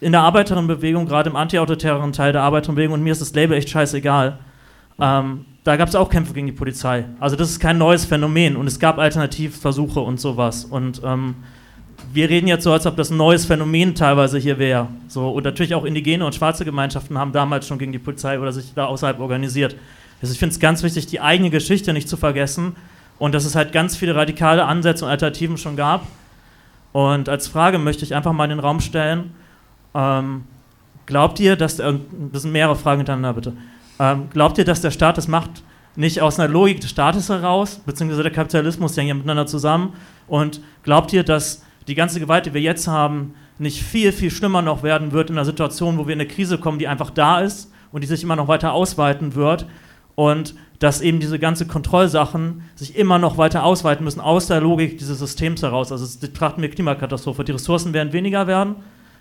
[0.00, 3.70] in der Arbeiterinnenbewegung, gerade im antiautoritären Teil der Arbeiterinnenbewegung, und mir ist das Label echt
[3.70, 4.38] scheißegal,
[5.00, 7.04] ähm, da gab es auch Kämpfe gegen die Polizei.
[7.20, 10.64] Also das ist kein neues Phänomen und es gab Alternativversuche und sowas.
[10.64, 11.36] Und ähm,
[12.12, 14.88] wir reden jetzt so, als ob das ein neues Phänomen teilweise hier wäre.
[15.08, 18.52] So, und natürlich auch indigene und schwarze Gemeinschaften haben damals schon gegen die Polizei oder
[18.52, 19.76] sich da außerhalb organisiert.
[20.20, 22.76] Also ich finde es ganz wichtig, die eigene Geschichte nicht zu vergessen
[23.18, 26.06] und dass es halt ganz viele radikale Ansätze und Alternativen schon gab.
[26.92, 29.32] Und als Frage möchte ich einfach mal in den Raum stellen,
[29.94, 30.44] ähm,
[31.06, 32.00] glaubt ihr, dass, der,
[32.32, 33.52] das sind mehrere Fragen hintereinander bitte,
[33.98, 35.62] ähm, glaubt ihr, dass der Staat das macht,
[35.96, 39.92] nicht aus einer Logik des Staates heraus, beziehungsweise der Kapitalismus, hängen ja miteinander zusammen,
[40.28, 44.62] und glaubt ihr, dass die ganze Gewalt, die wir jetzt haben, nicht viel, viel schlimmer
[44.62, 47.40] noch werden wird in einer Situation, wo wir in eine Krise kommen, die einfach da
[47.40, 49.66] ist und die sich immer noch weiter ausweiten wird
[50.14, 54.96] und dass eben diese ganze Kontrollsachen sich immer noch weiter ausweiten müssen aus der Logik
[54.96, 55.92] dieses Systems heraus.
[55.92, 57.44] Also betrachten wir Klimakatastrophe.
[57.44, 58.76] Die Ressourcen werden weniger werden,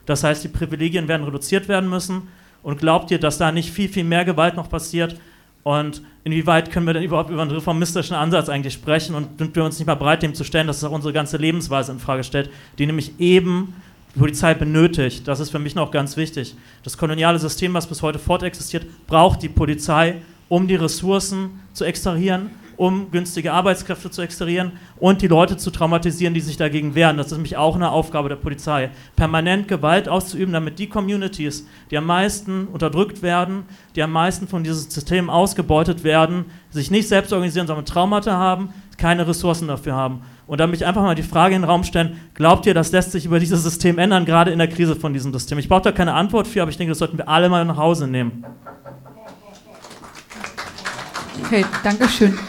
[0.06, 2.30] das heißt, die Privilegien werden reduziert werden müssen.
[2.64, 5.16] Und glaubt ihr, dass da nicht viel, viel mehr Gewalt noch passiert?
[5.64, 9.64] Und inwieweit können wir denn überhaupt über einen reformistischen Ansatz eigentlich sprechen und sind wir
[9.64, 12.24] uns nicht mal bereit, dem zu stellen, dass es auch unsere ganze Lebensweise in Frage
[12.24, 13.74] stellt, die nämlich eben
[14.16, 15.28] die Polizei benötigt.
[15.28, 16.56] Das ist für mich noch ganz wichtig.
[16.84, 20.16] Das koloniale System, was bis heute fortexistiert, braucht die Polizei,
[20.48, 22.50] um die Ressourcen zu extrahieren,
[22.80, 27.18] um günstige Arbeitskräfte zu extrahieren und die Leute zu traumatisieren, die sich dagegen wehren.
[27.18, 28.90] Das ist nämlich auch eine Aufgabe der Polizei.
[29.18, 33.64] Permanent Gewalt auszuüben, damit die Communities, die am meisten unterdrückt werden,
[33.98, 38.70] die am meisten von diesem System ausgebeutet werden, sich nicht selbst organisieren, sondern Traumata haben,
[38.98, 40.22] keine Ressourcen dafür haben.
[40.48, 43.12] Und damit ich einfach mal die Frage in den Raum stellen, glaubt ihr, das lässt
[43.12, 45.60] sich über dieses System ändern, gerade in der Krise von diesem System?
[45.60, 47.78] Ich brauche da keine Antwort für, aber ich denke, das sollten wir alle mal nach
[47.78, 48.46] Hause nehmen.
[51.44, 52.40] Okay, danke schön.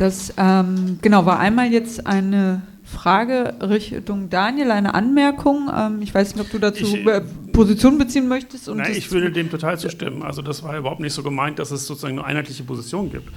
[0.00, 5.70] Das ähm, genau war einmal jetzt eine Frage Richtung Daniel, eine Anmerkung.
[5.76, 7.20] Ähm, ich weiß nicht, ob du dazu ich, äh,
[7.52, 8.66] Position beziehen möchtest.
[8.68, 10.22] nein, ich würde dem total zustimmen.
[10.22, 13.28] Also das war überhaupt nicht so gemeint, dass es sozusagen eine einheitliche Position gibt.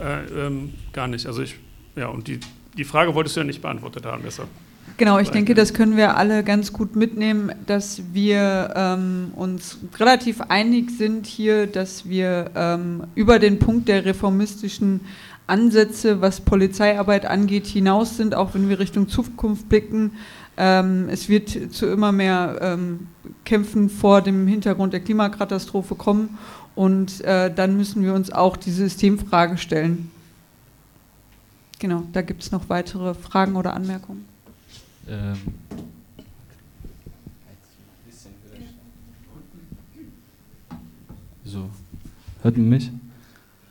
[0.00, 1.24] Äh, ähm, gar nicht.
[1.24, 1.54] Also ich,
[1.94, 2.40] ja, und die,
[2.76, 4.48] die Frage wolltest du ja nicht beantwortet haben, deshalb.
[4.96, 10.40] Genau, ich denke, das können wir alle ganz gut mitnehmen, dass wir ähm, uns relativ
[10.40, 15.02] einig sind hier, dass wir ähm, über den Punkt der reformistischen
[15.48, 20.12] Ansätze, was Polizeiarbeit angeht, hinaus sind, auch wenn wir Richtung Zukunft blicken.
[20.56, 23.08] Ähm, es wird zu immer mehr ähm,
[23.44, 26.38] Kämpfen vor dem Hintergrund der Klimakatastrophe kommen
[26.74, 30.10] und äh, dann müssen wir uns auch die Systemfrage stellen.
[31.78, 34.24] Genau, da gibt es noch weitere Fragen oder Anmerkungen.
[35.08, 35.36] Ähm.
[41.44, 41.70] So,
[42.42, 42.90] hört man mich?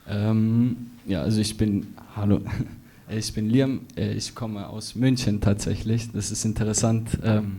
[0.08, 2.42] Ähm, ja, also ich bin, hallo,
[3.10, 6.12] ich bin Liam, äh, ich komme aus München tatsächlich.
[6.12, 7.58] Das ist interessant, ähm,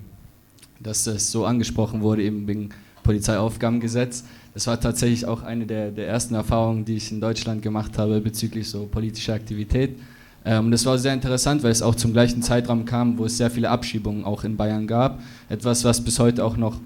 [0.80, 2.70] dass das so angesprochen wurde, eben wegen
[3.02, 4.24] Polizeiaufgabengesetz.
[4.52, 8.20] Das war tatsächlich auch eine der, der ersten Erfahrungen, die ich in Deutschland gemacht habe
[8.20, 9.98] bezüglich so politischer Aktivität.
[10.44, 13.50] Ähm, das war sehr interessant, weil es auch zum gleichen Zeitraum kam, wo es sehr
[13.50, 15.22] viele Abschiebungen auch in Bayern gab.
[15.48, 16.80] Etwas, was bis heute auch noch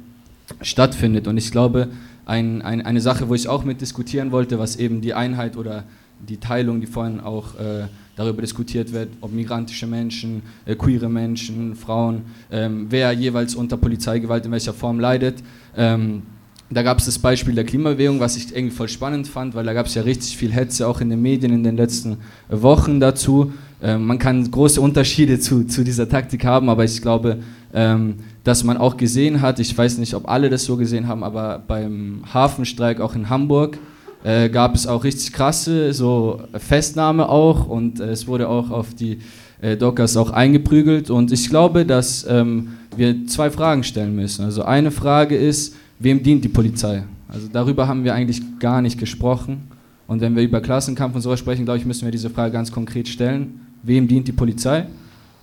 [0.61, 1.27] stattfindet.
[1.27, 1.89] Und ich glaube,
[2.25, 5.85] ein, ein, eine Sache, wo ich auch mit diskutieren wollte, was eben die Einheit oder
[6.29, 11.75] die Teilung, die vorhin auch äh, darüber diskutiert wird, ob migrantische Menschen, äh, queere Menschen,
[11.75, 15.43] Frauen, ähm, wer jeweils unter Polizeigewalt in welcher Form leidet.
[15.77, 16.23] Ähm,
[16.71, 19.75] da gab es das Beispiel der Klimabewegung, was ich irgendwie voll spannend fand, weil da
[19.75, 22.19] gab es ja richtig viel Hetze auch in den Medien in den letzten
[22.49, 23.53] Wochen dazu.
[23.83, 27.41] Ähm, man kann große Unterschiede zu, zu dieser Taktik haben, aber ich glaube,
[27.75, 31.23] ähm, dass man auch gesehen hat, ich weiß nicht, ob alle das so gesehen haben,
[31.23, 33.79] aber beim Hafenstreik auch in Hamburg
[34.25, 38.95] äh, gab es auch richtig krasse so Festnahme auch und äh, es wurde auch auf
[38.95, 39.19] die
[39.61, 44.45] äh, Dockers auch eingeprügelt und ich glaube, dass ähm, wir zwei Fragen stellen müssen.
[44.45, 47.05] Also eine Frage ist, wem dient die Polizei?
[47.29, 49.69] Also darüber haben wir eigentlich gar nicht gesprochen.
[50.07, 52.71] Und wenn wir über Klassenkampf und sowas sprechen, glaube ich, müssen wir diese Frage ganz
[52.71, 53.61] konkret stellen.
[53.83, 54.87] Wem dient die Polizei?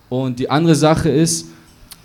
[0.09, 1.47] Und die andere Sache ist,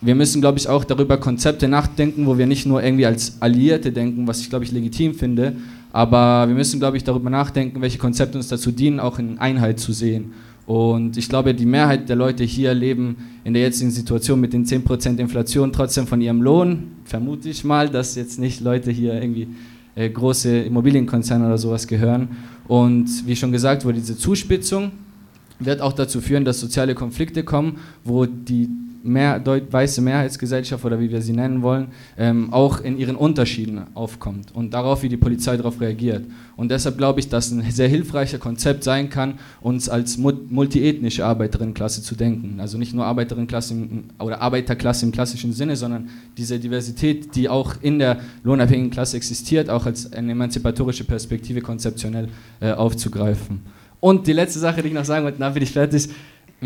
[0.05, 3.91] wir müssen, glaube ich, auch darüber Konzepte nachdenken, wo wir nicht nur irgendwie als Alliierte
[3.91, 5.57] denken, was ich, glaube ich, legitim finde,
[5.93, 9.81] aber wir müssen, glaube ich, darüber nachdenken, welche Konzepte uns dazu dienen, auch in Einheit
[9.81, 10.33] zu sehen.
[10.67, 14.65] Und ich glaube, die Mehrheit der Leute hier leben in der jetzigen Situation mit den
[14.65, 16.89] 10% Inflation trotzdem von ihrem Lohn.
[17.05, 19.49] Vermute ich mal, dass jetzt nicht Leute hier irgendwie
[19.95, 22.29] äh, große Immobilienkonzerne oder sowas gehören.
[22.67, 24.93] Und wie schon gesagt wurde, diese Zuspitzung
[25.61, 28.69] wird auch dazu führen, dass soziale Konflikte kommen, wo die
[29.05, 34.55] mehr, weiße Mehrheitsgesellschaft oder wie wir sie nennen wollen, ähm, auch in ihren Unterschieden aufkommt
[34.55, 36.25] und darauf, wie die Polizei darauf reagiert.
[36.57, 42.03] Und deshalb glaube ich, dass ein sehr hilfreicher Konzept sein kann, uns als multiethnische Arbeiterinnenklasse
[42.03, 42.61] zu denken.
[42.61, 43.77] Also nicht nur Arbeiterinnenklasse
[44.19, 46.09] oder Arbeiterklasse im klassischen Sinne, sondern
[46.39, 52.29] diese Diversität, die auch in der lohnabhängigen Klasse existiert, auch als eine emanzipatorische Perspektive konzeptionell
[52.61, 53.61] äh, aufzugreifen.
[54.01, 56.09] Und die letzte Sache, die ich noch sagen wollte, dann bin ich fertig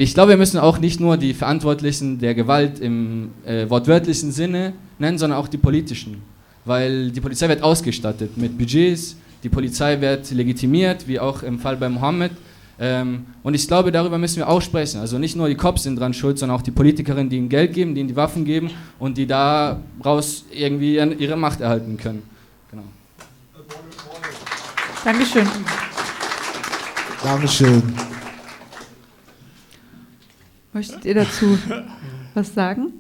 [0.00, 4.72] ich glaube, wir müssen auch nicht nur die Verantwortlichen der Gewalt im äh, wortwörtlichen Sinne
[4.98, 6.22] nennen, sondern auch die politischen.
[6.64, 11.76] Weil die Polizei wird ausgestattet mit Budgets, die Polizei wird legitimiert, wie auch im Fall
[11.76, 12.32] bei Mohammed.
[12.80, 15.00] Ähm, und ich glaube, darüber müssen wir auch sprechen.
[15.00, 17.72] Also nicht nur die Cops sind dran schuld, sondern auch die Politikerinnen, die ihnen Geld
[17.72, 22.22] geben, die ihnen die Waffen geben und die daraus irgendwie ihre Macht erhalten können.
[22.70, 22.84] Genau.
[25.04, 25.46] Dankeschön.
[27.22, 27.82] Dankeschön.
[30.78, 31.58] Möchtet ihr dazu
[32.34, 32.92] was sagen?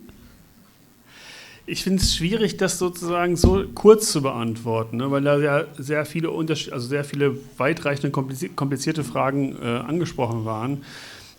[1.64, 6.04] Ich finde es schwierig, das sozusagen so kurz zu beantworten, ne, weil da ja sehr
[6.04, 10.82] viele Unterschied also sehr viele weitreichende, komplizierte Fragen äh, angesprochen waren.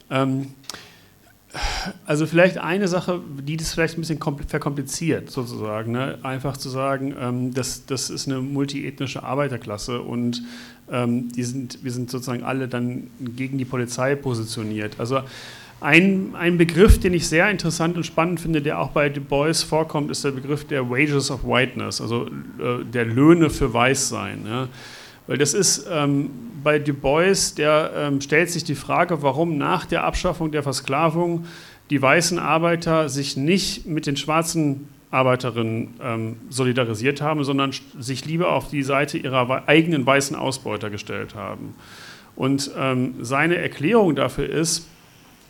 [0.09, 0.53] Ähm,
[2.05, 5.91] also vielleicht eine Sache, die das vielleicht ein bisschen verkompliziert sozusagen.
[5.91, 6.19] Ne?
[6.23, 10.41] Einfach zu sagen, ähm, das, das ist eine multiethnische Arbeiterklasse und
[10.89, 15.01] ähm, die sind, wir sind sozusagen alle dann gegen die Polizei positioniert.
[15.01, 15.21] Also
[15.81, 19.63] ein, ein Begriff, den ich sehr interessant und spannend finde, der auch bei Du Bois
[19.67, 24.45] vorkommt, ist der Begriff der Wages of Whiteness, also äh, der Löhne für Weißsein.
[24.47, 24.67] Ja.
[25.27, 26.31] Weil das ist ähm,
[26.63, 31.45] bei Du Bois, der ähm, stellt sich die Frage, warum nach der Abschaffung der Versklavung
[31.89, 38.51] die weißen Arbeiter sich nicht mit den schwarzen Arbeiterinnen ähm, solidarisiert haben, sondern sich lieber
[38.51, 41.73] auf die Seite ihrer eigenen weißen Ausbeuter gestellt haben.
[42.35, 44.87] Und ähm, seine Erklärung dafür ist,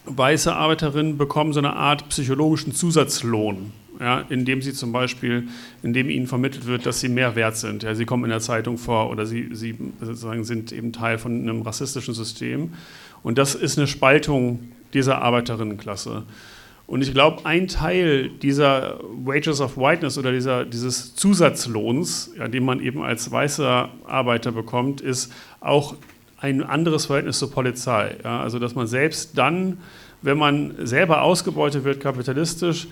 [0.10, 5.48] weiße Arbeiterinnen bekommen so eine Art psychologischen Zusatzlohn, ja, indem sie zum Beispiel,
[5.84, 7.84] indem ihnen vermittelt wird, dass sie mehr wert sind.
[7.84, 11.32] Ja, sie kommen in der Zeitung vor oder sie, sie sozusagen sind eben Teil von
[11.32, 12.74] einem rassistischen System.
[13.24, 14.60] Und das ist eine Spaltung
[14.94, 16.24] dieser Arbeiterinnenklasse.
[16.88, 22.66] Und ich glaube, ein Teil dieser Wages of Whiteness oder dieser, dieses Zusatzlohns, ja, den
[22.66, 25.96] man eben als weißer Arbeiter bekommt, ist auch
[26.42, 28.16] ein anderes Verhältnis zur Polizei.
[28.24, 29.78] Ja, also dass man selbst dann,
[30.22, 32.88] wenn man selber ausgebeutet wird kapitalistisch,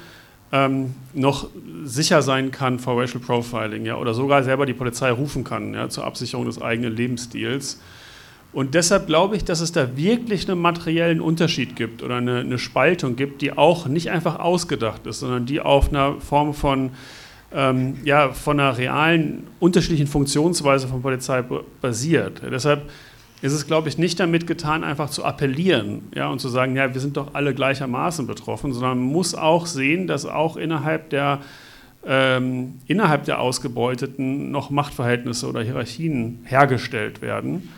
[0.52, 1.50] ähm, noch
[1.84, 5.90] sicher sein kann vor Racial Profiling ja, oder sogar selber die Polizei rufen kann ja,
[5.90, 7.82] zur Absicherung des eigenen Lebensstils.
[8.54, 12.58] Und deshalb glaube ich, dass es da wirklich einen materiellen Unterschied gibt oder eine, eine
[12.58, 16.92] Spaltung gibt, die auch nicht einfach ausgedacht ist, sondern die auf einer Form von
[17.54, 21.44] ähm, ja, von einer realen unterschiedlichen Funktionsweise von Polizei
[21.82, 22.42] basiert.
[22.52, 22.90] Deshalb
[23.42, 26.94] ist es, glaube ich, nicht damit getan, einfach zu appellieren ja, und zu sagen, ja,
[26.94, 31.42] wir sind doch alle gleichermaßen betroffen, sondern man muss auch sehen, dass auch innerhalb der,
[32.06, 37.70] ähm, innerhalb der Ausgebeuteten noch Machtverhältnisse oder Hierarchien hergestellt werden.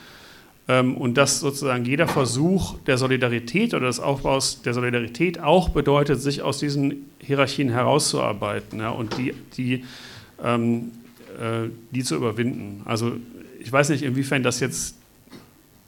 [0.70, 6.22] Ähm, und dass sozusagen jeder Versuch der Solidarität oder des Aufbaus der Solidarität auch bedeutet,
[6.22, 9.84] sich aus diesen Hierarchien herauszuarbeiten ja, und die, die,
[10.42, 10.92] ähm,
[11.38, 12.84] äh, die zu überwinden.
[12.86, 13.14] Also
[13.60, 14.99] ich weiß nicht, inwiefern das jetzt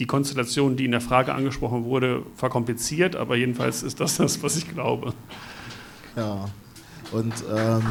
[0.02, 4.58] die Konstellation, die in der Frage angesprochen wurde, verkompliziert, aber jedenfalls ist das das, was
[4.58, 5.14] ich glaube.
[6.16, 6.50] Ja,
[7.12, 7.84] und ähm,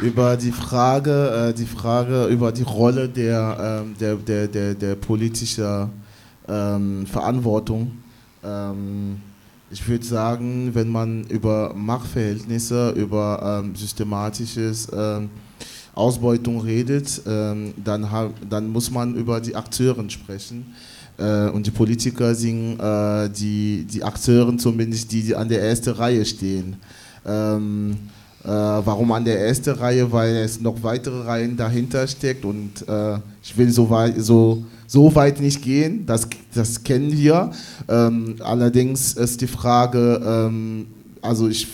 [0.00, 4.96] über die Frage, äh, die Frage über die Rolle der, ähm, der, der, der, der
[4.96, 5.90] politischen
[6.48, 7.92] ähm, Verantwortung.
[8.42, 9.20] Ähm,
[9.70, 15.30] ich würde sagen, wenn man über Machtverhältnisse, über ähm, systematisches ähm,
[15.94, 18.06] Ausbeutung redet, ähm, dann,
[18.48, 20.74] dann muss man über die Akteure sprechen.
[21.18, 25.90] Äh, und die Politiker sind äh, die, die Akteure zumindest, die, die an der ersten
[25.90, 26.76] Reihe stehen.
[27.26, 27.96] Ähm,
[28.42, 30.10] äh, warum an der ersten Reihe?
[30.10, 35.14] Weil es noch weitere Reihen dahinter steckt und äh, ich will so weit, so, so
[35.14, 37.52] weit nicht gehen, das, das kennen wir.
[37.88, 40.86] Ähm, allerdings ist die Frage, ähm,
[41.20, 41.68] also ich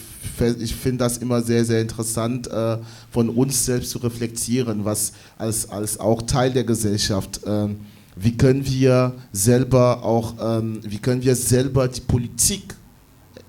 [0.60, 2.78] ich finde das immer sehr, sehr interessant, äh,
[3.10, 7.68] von uns selbst zu reflektieren, was als, als auch Teil der Gesellschaft, äh,
[8.16, 12.74] wie können wir selber auch, ähm, wie können wir selber die Politik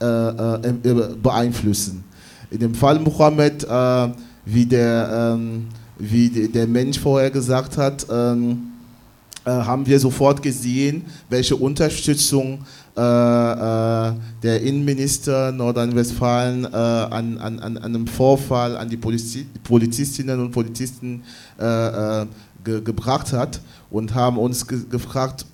[0.01, 2.03] äh, äh, äh beeinflussen.
[2.51, 3.67] In dem Fall Mohammed,
[4.45, 5.67] wie, der, ähm,
[5.99, 8.71] wie der Mensch vorher gesagt hat, ähm,
[9.45, 12.65] haben wir sofort gesehen, welche Unterstützung
[12.99, 21.23] der Innenminister Nordrhein-Westfalen äh, an, an, an einem Vorfall an die Polizi Polizistinnen und Polizisten
[21.57, 22.25] äh,
[22.63, 25.45] ge gebracht hat und haben uns ge gefragt,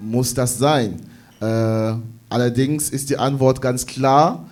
[0.00, 1.00] muss das sein?
[2.30, 4.46] allerdings ist die Antwort ganz klar.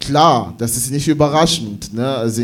[0.00, 1.92] klar, das ist nicht überraschend.
[1.92, 2.08] Ne?
[2.08, 2.42] Also,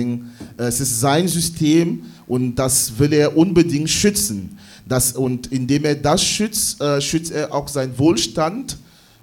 [0.59, 4.59] es ist sein System und das will er unbedingt schützen.
[4.89, 8.79] Das, und indem er das schützt, äh, schützt er auch seinen Wohlstand.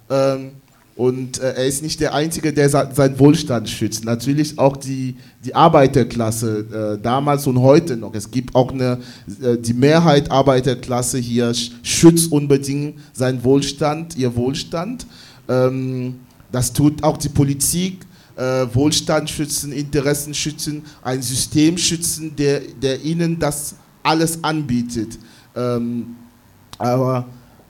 [0.08, 0.52] Ähm,
[0.96, 4.06] und äh, er ist nicht der Einzige, der seinen Wohlstand schützt.
[4.06, 8.14] Natürlich auch die, die Arbeiterklasse, äh, damals und heute noch.
[8.14, 8.98] Es gibt auch eine,
[9.42, 11.52] äh, die Mehrheit Arbeiterklasse hier
[11.82, 15.06] schützt unbedingt seinen Wohlstand, ihr Wohlstand.
[15.48, 16.14] Ähm,
[16.50, 18.06] das tut auch die Politik.
[18.36, 25.18] Äh, Wohlstand schützen, Interessen schützen, ein System schützen, der, der ihnen das alles anbietet.
[25.56, 26.16] Ähm,
[26.78, 27.26] aber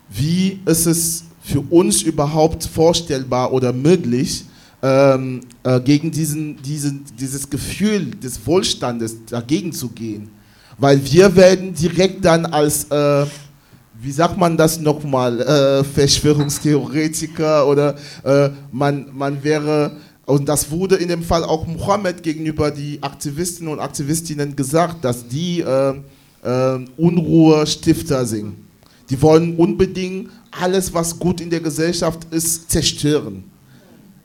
[0.08, 4.44] wie ist es für uns überhaupt vorstellbar oder möglich,
[4.82, 10.30] ähm, äh, gegen diesen, diesen, dieses Gefühl des Wohlstandes dagegen zu gehen?
[10.78, 13.26] Weil wir werden direkt dann als, äh,
[14.00, 17.94] wie sagt man das nochmal, äh, Verschwörungstheoretiker oder
[18.24, 19.92] äh, man, man wäre,
[20.26, 25.26] und das wurde in dem Fall auch Mohammed gegenüber die Aktivisten und Aktivistinnen gesagt, dass
[25.26, 25.94] die äh,
[26.46, 28.54] äh, Unruhestifter sind.
[29.10, 33.44] Die wollen unbedingt alles, was gut in der Gesellschaft ist, zerstören.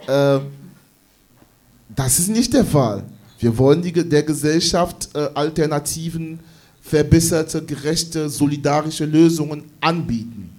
[0.07, 0.39] Äh,
[1.95, 3.03] das ist nicht der Fall.
[3.39, 6.39] Wir wollen die, der Gesellschaft äh, Alternativen,
[6.81, 10.49] verbesserte, gerechte, solidarische Lösungen anbieten.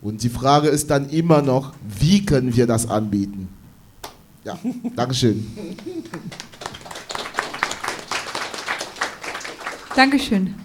[0.00, 3.48] Und die Frage ist dann immer noch, wie können wir das anbieten?
[4.44, 4.58] Ja,
[4.96, 5.46] Dankeschön.
[9.94, 10.61] Dankeschön.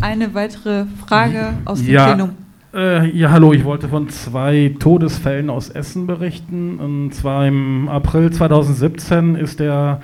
[0.00, 2.30] Eine weitere Frage aus dem ja, Plenum.
[2.74, 6.78] Äh, ja, hallo, ich wollte von zwei Todesfällen aus Essen berichten.
[6.78, 10.00] Und zwar im April 2017 ist der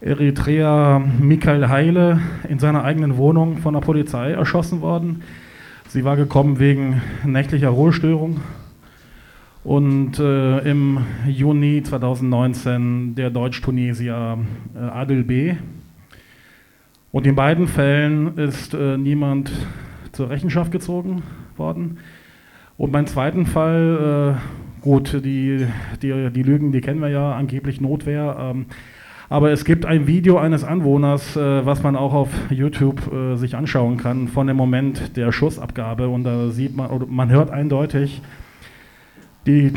[0.00, 5.22] Eritreer Michael Heile in seiner eigenen Wohnung von der Polizei erschossen worden.
[5.88, 8.40] Sie war gekommen wegen nächtlicher Ruhestörung.
[9.64, 14.38] Und äh, im Juni 2019 der Deutsch-Tunesier
[14.74, 15.54] äh, Adel B.,
[17.12, 19.52] und in beiden Fällen ist äh, niemand
[20.12, 21.22] zur Rechenschaft gezogen
[21.56, 21.98] worden.
[22.78, 25.66] Und beim zweiten Fall, äh, gut, die,
[26.02, 28.36] die, die Lügen, die kennen wir ja, angeblich Notwehr.
[28.40, 28.66] Ähm,
[29.28, 33.56] aber es gibt ein Video eines Anwohners, äh, was man auch auf YouTube äh, sich
[33.56, 36.08] anschauen kann, von dem Moment der Schussabgabe.
[36.08, 38.22] Und da sieht man, oder man hört eindeutig,
[39.46, 39.72] die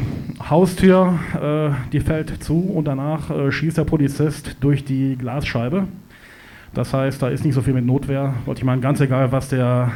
[0.49, 5.87] Haustür, äh, die fällt zu und danach äh, schießt der Polizist durch die Glasscheibe.
[6.76, 8.34] Das heißt, da ist nicht so viel mit Notwehr.
[8.45, 9.91] Wollte ich mal ganz egal, was der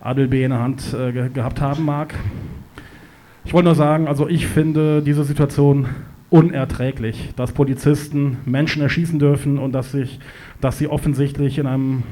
[0.00, 2.14] Adel B in der Hand äh, ge gehabt haben mag.
[3.44, 5.86] Ich wollte nur sagen, also ich finde diese Situation
[6.30, 10.18] unerträglich, dass Polizisten Menschen erschießen dürfen und dass, sich,
[10.62, 12.04] dass sie offensichtlich in einem,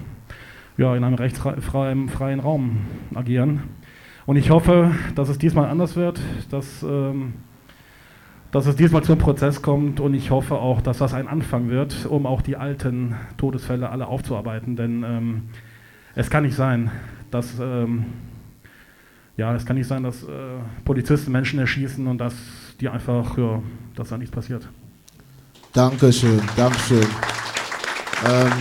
[0.76, 2.80] ja, in einem rechtsfreien freien Raum
[3.14, 3.62] agieren.
[4.26, 6.20] Und ich hoffe, dass es diesmal anders wird,
[6.50, 7.32] dass ähm,
[8.56, 12.06] dass es diesmal zum Prozess kommt und ich hoffe auch, dass das ein Anfang wird,
[12.06, 14.76] um auch die alten Todesfälle alle aufzuarbeiten.
[14.76, 15.42] Denn ähm,
[16.14, 16.90] es kann nicht sein,
[17.30, 18.06] dass ähm,
[19.36, 20.28] ja, es kann nicht sein, dass äh,
[20.86, 22.32] Polizisten Menschen erschießen und dass
[22.80, 23.62] die einfach, ja,
[23.94, 24.66] dass da nichts passiert.
[25.74, 27.06] Dankeschön, Dankeschön.
[28.26, 28.52] Ähm,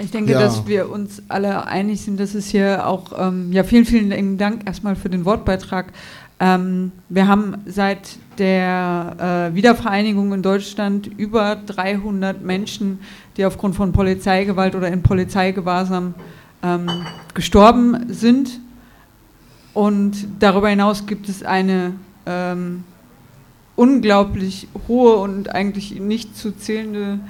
[0.00, 0.40] ich denke, ja.
[0.40, 4.66] dass wir uns alle einig sind, dass es hier auch, ähm, ja, vielen, vielen Dank
[4.66, 5.92] erstmal für den Wortbeitrag.
[6.40, 13.00] Ähm, wir haben seit der äh, Wiedervereinigung in Deutschland über 300 Menschen,
[13.36, 16.14] die aufgrund von Polizeigewalt oder in Polizeigewahrsam
[16.62, 16.88] ähm,
[17.34, 18.60] gestorben sind.
[19.74, 21.94] Und darüber hinaus gibt es eine
[22.26, 22.84] ähm,
[23.74, 27.20] unglaublich hohe und eigentlich nicht zu zählende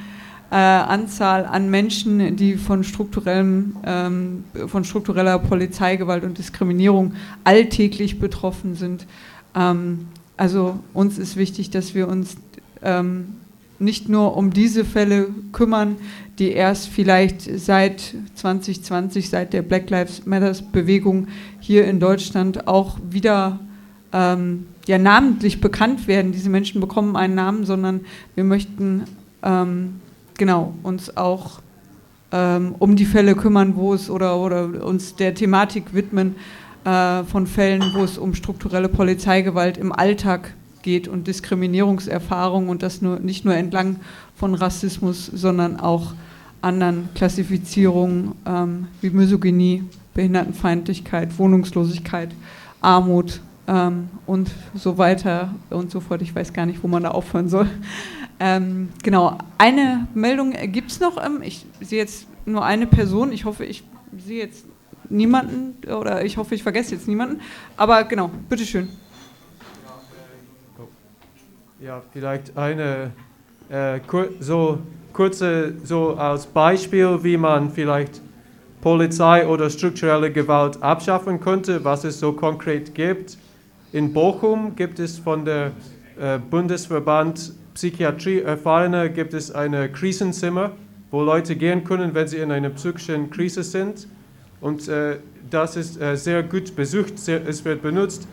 [0.51, 7.15] äh, Anzahl an Menschen, die von, strukturellem, ähm, von struktureller Polizeigewalt und Diskriminierung
[7.45, 9.07] alltäglich betroffen sind.
[9.55, 12.37] Ähm, also uns ist wichtig, dass wir uns
[12.83, 13.35] ähm,
[13.79, 15.97] nicht nur um diese Fälle kümmern,
[16.39, 21.29] die erst vielleicht seit 2020, seit der Black Lives Matters Bewegung
[21.61, 23.61] hier in Deutschland auch wieder
[24.13, 26.33] ähm, ja, namentlich bekannt werden.
[26.33, 28.01] Diese Menschen bekommen einen Namen, sondern
[28.35, 29.05] wir möchten
[29.43, 30.01] ähm,
[30.39, 31.61] genau uns auch
[32.33, 36.37] ähm, um die Fälle kümmern, wo es oder, oder uns der Thematik widmen
[36.85, 43.03] äh, von Fällen, wo es um strukturelle Polizeigewalt im Alltag geht und Diskriminierungserfahrung und das
[43.03, 43.97] nur, nicht nur entlang
[44.35, 46.15] von Rassismus, sondern auch
[46.61, 49.85] anderen Klassifizierungen ähm, wie Misogynie,
[50.15, 52.31] Behindertenfeindlichkeit, Wohnungslosigkeit,
[52.81, 56.23] Armut ähm, und so weiter und so fort.
[56.23, 57.69] Ich weiß gar nicht, wo man da aufhören soll.
[58.41, 61.23] Ähm, genau, eine Meldung gibt es noch.
[61.25, 63.33] Ähm, ich sehe jetzt nur eine Person.
[63.33, 63.83] Ich hoffe, ich
[64.17, 64.65] sehe jetzt
[65.09, 67.41] niemanden oder ich hoffe, ich vergesse jetzt niemanden.
[67.77, 68.89] Aber genau, bitteschön.
[71.81, 73.13] Ja, vielleicht eine
[73.69, 74.79] äh, kur so
[75.13, 78.21] kurze, so als Beispiel, wie man vielleicht
[78.81, 83.37] Polizei oder strukturelle Gewalt abschaffen könnte, was es so konkret gibt.
[83.93, 85.73] In Bochum gibt es von der
[86.21, 90.73] äh, Bundesverband Psychiatrie Erfahrene gibt es ein Krisenzimmer,
[91.13, 94.09] wo Leute gehen können, wenn sie in einer psychischen Krise sind.
[94.61, 95.19] Und äh,
[95.49, 98.27] das ist äh, sehr gut besucht, sehr, es wird benutzt.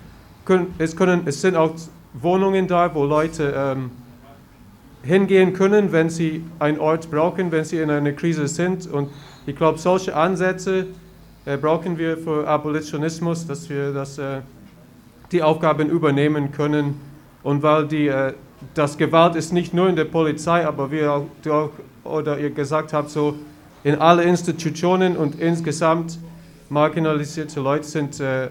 [0.80, 1.76] Es, können, es sind auch
[2.15, 3.91] Wohnungen da, wo Leute ähm,
[5.03, 8.88] hingehen können, wenn sie einen Ort brauchen, wenn sie in einer Krise sind.
[8.88, 9.11] Und
[9.45, 10.88] ich glaube, solche Ansätze
[11.45, 14.41] äh, brauchen wir für Abolitionismus, dass wir das, äh,
[15.31, 16.99] die Aufgaben übernehmen können.
[17.43, 18.11] Und weil die,
[18.66, 21.70] äh, das Gewalt ist nicht nur in der Polizei, aber wie auch, du auch,
[22.04, 23.36] oder ihr gesagt habt, so
[23.84, 26.18] in alle Institutionen und insgesamt
[26.70, 28.50] marginalisierte Leute sind äh,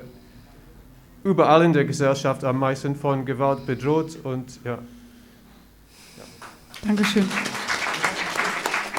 [1.25, 4.73] überall in der Gesellschaft am meisten von Gewalt bedroht und ja.
[4.73, 6.25] ja.
[6.87, 7.25] Dankeschön.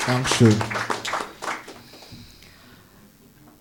[0.06, 0.56] Dankeschön.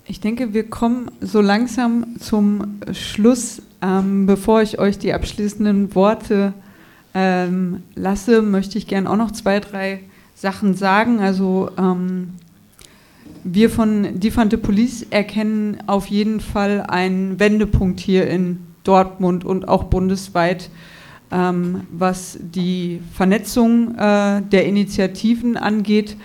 [0.07, 3.63] Ich denke, wir kommen so langsam zum Schluss.
[3.83, 6.55] Ähm, bevor ich euch die abschließenden Worte
[7.15, 10.01] ähm, lasse, möchte ich gerne auch noch zwei, drei
[10.35, 11.21] Sachen sagen.
[11.21, 12.35] Also ähm,
[13.45, 19.85] wir von Defante Police erkennen auf jeden Fall einen Wendepunkt hier in Dortmund und auch
[19.85, 20.71] bundesweit,
[21.31, 26.17] ähm, was die Vernetzung äh, der Initiativen angeht,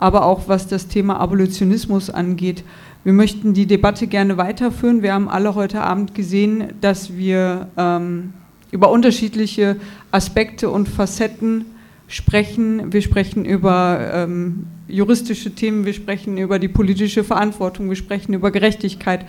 [0.00, 2.64] aber auch was das Thema Abolitionismus angeht.
[3.04, 5.02] Wir möchten die Debatte gerne weiterführen.
[5.02, 8.32] Wir haben alle heute Abend gesehen, dass wir ähm,
[8.70, 9.76] über unterschiedliche
[10.10, 11.66] Aspekte und Facetten
[12.06, 12.92] sprechen.
[12.92, 18.50] Wir sprechen über ähm, juristische Themen, wir sprechen über die politische Verantwortung, wir sprechen über
[18.50, 19.26] Gerechtigkeit.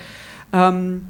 [0.53, 1.03] Ähm,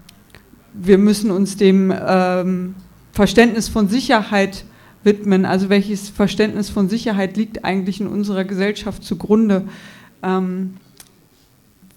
[0.73, 2.75] wir müssen uns dem ähm,
[3.11, 4.65] Verständnis von Sicherheit
[5.03, 5.45] widmen.
[5.45, 9.63] Also welches Verständnis von Sicherheit liegt eigentlich in unserer Gesellschaft zugrunde?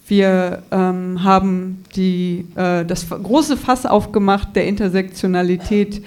[0.06, 6.02] Wir ähm, haben die, äh, das große Fass aufgemacht der Intersektionalität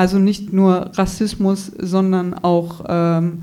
[0.00, 3.42] also nicht nur Rassismus, sondern auch ähm,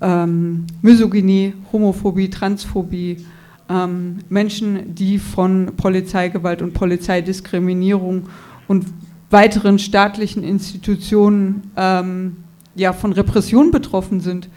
[0.00, 3.24] ähm, Misogynie, Homophobie, Transphobie,
[3.70, 8.28] ähm, Menschen, die von Polizeigewalt und Polizeidiskriminierung
[8.68, 8.86] und
[9.30, 12.36] weiteren staatlichen Institutionen ähm,
[12.74, 14.48] ja, von Repression betroffen sind.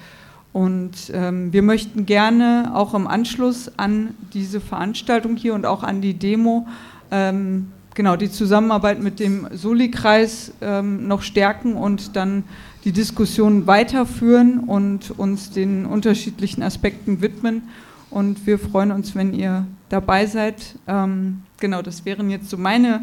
[0.57, 6.01] Und ähm, wir möchten gerne auch im Anschluss an diese Veranstaltung hier und auch an
[6.01, 6.65] die Demo
[7.11, 12.43] ähm, genau, die Zusammenarbeit mit dem Soli-Kreis ähm, noch stärken und dann
[12.85, 17.61] die Diskussion weiterführen und uns den unterschiedlichen Aspekten widmen.
[18.09, 20.73] Und wir freuen uns, wenn ihr dabei seid.
[20.88, 23.01] Ähm, genau, das wären jetzt so meine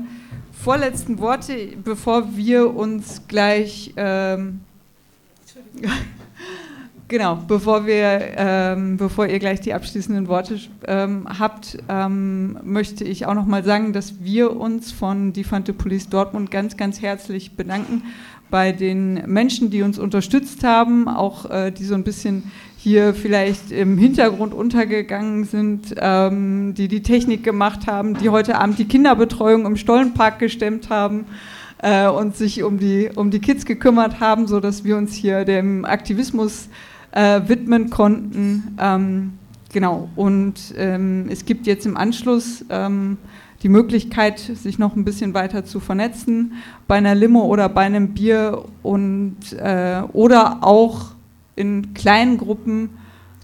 [0.51, 1.55] vorletzten Worte,
[1.85, 3.95] bevor wir uns gleich.
[3.97, 4.63] Ähm,
[7.07, 13.27] Genau, bevor, wir, ähm, bevor ihr gleich die abschließenden Worte ähm, habt, ähm, möchte ich
[13.27, 18.05] auch noch mal sagen, dass wir uns von Defante Police Dortmund ganz, ganz herzlich bedanken
[18.51, 23.71] bei den Menschen, die uns unterstützt haben, auch äh, die so ein bisschen hier vielleicht
[23.71, 29.67] im Hintergrund untergegangen sind, ähm, die die Technik gemacht haben, die heute Abend die Kinderbetreuung
[29.67, 31.27] im Stollenpark gestemmt haben
[31.83, 35.85] äh, und sich um die, um die Kids gekümmert haben, sodass wir uns hier dem
[35.85, 38.77] Aktivismus äh, widmen konnten.
[38.81, 39.35] Ähm,
[39.73, 43.19] genau, und ähm, es gibt jetzt im Anschluss ähm,
[43.63, 46.53] die Möglichkeit, sich noch ein bisschen weiter zu vernetzen,
[46.87, 51.13] bei einer Limo oder bei einem Bier und äh, oder auch
[51.57, 52.91] in kleinen Gruppen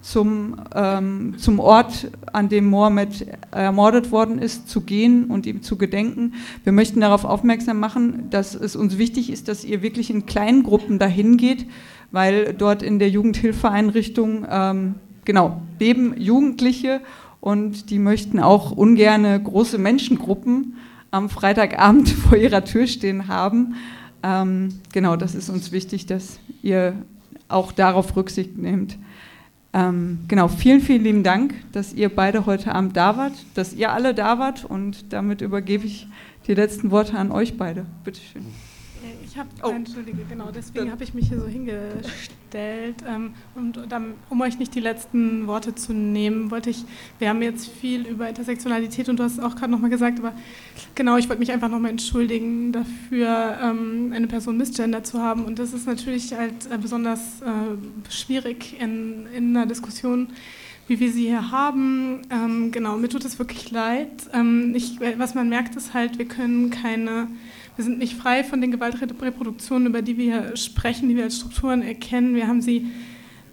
[0.03, 5.77] zum, ähm, zum Ort, an dem Mohammed ermordet worden ist, zu gehen und ihm zu
[5.77, 6.35] gedenken.
[6.65, 10.63] Wir möchten darauf aufmerksam machen, dass es uns wichtig ist, dass ihr wirklich in kleinen
[10.63, 11.67] Gruppen dahin geht,
[12.13, 17.01] weil dort in der Jugendhilfeeinrichtung ähm, genau leben Jugendliche
[17.41, 20.77] und die möchten auch ungerne große Menschengruppen
[21.11, 23.75] am Freitagabend vor ihrer Tür stehen haben.
[24.23, 26.95] Ähm, genau, das ist uns wichtig, dass ihr
[27.49, 28.99] auch darauf Rücksicht nehmt.
[29.73, 33.93] Ähm, genau, vielen, vielen lieben Dank, dass ihr beide heute Abend da wart, dass ihr
[33.93, 36.09] alle da wart und damit übergebe ich
[36.49, 37.87] die letzten Worte an euch beide.
[38.05, 38.47] Bitte schön.
[39.25, 39.69] Ich habe, oh.
[39.71, 42.97] entschuldige, genau, deswegen habe ich mich hier so hingestellt.
[43.09, 43.79] Ähm, und
[44.29, 46.85] um euch nicht die letzten Worte zu nehmen, wollte ich,
[47.19, 50.33] wir haben jetzt viel über Intersektionalität und du hast es auch gerade nochmal gesagt, aber
[50.95, 55.45] genau, ich wollte mich einfach nochmal entschuldigen dafür, ähm, eine Person misgender zu haben.
[55.45, 60.29] Und das ist natürlich halt äh, besonders äh, schwierig in, in einer Diskussion
[60.91, 62.23] wie wir sie hier haben.
[62.33, 64.09] Ähm, genau, mir tut es wirklich leid.
[64.33, 67.29] Ähm, ich, was man merkt, ist halt, wir können keine
[67.81, 71.81] wir sind nicht frei von den Gewaltreproduktionen, über die wir sprechen, die wir als Strukturen
[71.81, 72.35] erkennen.
[72.35, 72.91] Wir haben sie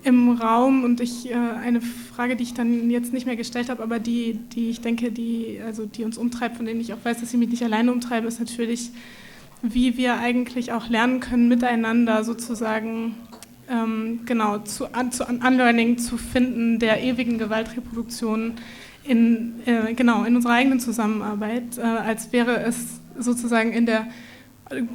[0.03, 3.81] im Raum und ich, äh, eine Frage, die ich dann jetzt nicht mehr gestellt habe,
[3.81, 7.21] aber die, die ich denke, die, also die uns umtreibt, von denen ich auch weiß,
[7.21, 8.91] dass sie mich nicht alleine umtreiben, ist natürlich,
[9.61, 13.15] wie wir eigentlich auch lernen können, miteinander sozusagen
[13.71, 18.55] ähm, genau zu, an, zu Unlearning zu finden der ewigen Gewaltreproduktion
[19.05, 24.07] in, äh, genau, in unserer eigenen Zusammenarbeit, äh, als wäre es sozusagen in der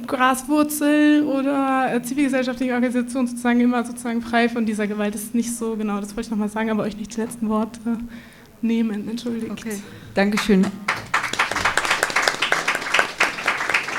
[0.05, 5.15] Graswurzel oder zivilgesellschaftliche Organisation sozusagen immer sozusagen frei von dieser Gewalt.
[5.15, 7.49] Das ist nicht so genau, das wollte ich nochmal sagen, aber euch nicht die letzten
[7.49, 7.79] Worte
[8.61, 9.09] nehmen.
[9.09, 9.51] Entschuldigt.
[9.51, 9.77] Okay.
[10.13, 10.65] Dankeschön.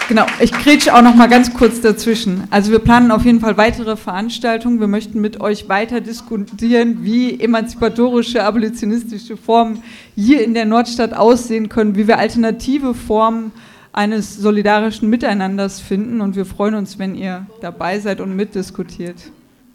[0.06, 2.44] Genau, ich grätsche auch noch mal ganz kurz dazwischen.
[2.50, 4.78] Also wir planen auf jeden Fall weitere Veranstaltungen.
[4.78, 9.82] Wir möchten mit euch weiter diskutieren, wie emanzipatorische, abolitionistische Formen
[10.14, 13.50] hier in der Nordstadt aussehen können, wie wir alternative Formen
[13.94, 16.20] eines solidarischen Miteinanders finden.
[16.20, 19.16] Und wir freuen uns, wenn ihr dabei seid und mitdiskutiert.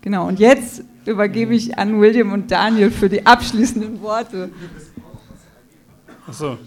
[0.02, 4.50] Genau, und jetzt übergebe ich an William und Daniel für die abschließenden Worte.
[6.28, 6.58] Achso.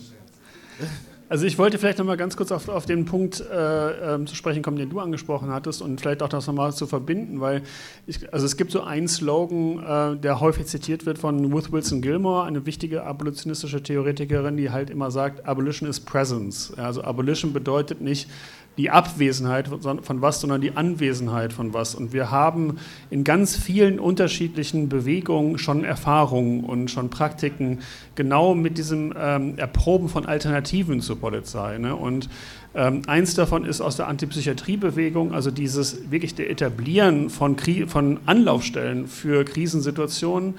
[1.33, 4.63] Also ich wollte vielleicht nochmal ganz kurz auf, auf den Punkt äh, äh, zu sprechen
[4.63, 7.63] kommen, den du angesprochen hattest und vielleicht auch das nochmal zu verbinden, weil
[8.07, 12.03] ich, also es gibt so einen Slogan, äh, der häufig zitiert wird von Ruth Wilson
[12.03, 16.75] Gilmore, eine wichtige abolitionistische Theoretikerin, die halt immer sagt, Abolition is Presence.
[16.77, 18.29] Also Abolition bedeutet nicht
[18.79, 21.95] die Abwesenheit von was, sondern die Anwesenheit von was.
[21.95, 22.79] Und wir haben
[23.11, 27.81] in ganz vielen unterschiedlichen Bewegungen schon Erfahrungen und schon Praktiken
[28.15, 31.77] genau mit diesem ähm, Erproben von Alternativen zur Polizei.
[31.79, 31.95] Ne?
[31.95, 32.31] Und
[32.75, 38.21] ähm, eins davon ist aus der Antipsychiatriebewegung, also dieses wirklich der Etablieren von, Kri von
[38.25, 40.55] Anlaufstellen für Krisensituationen.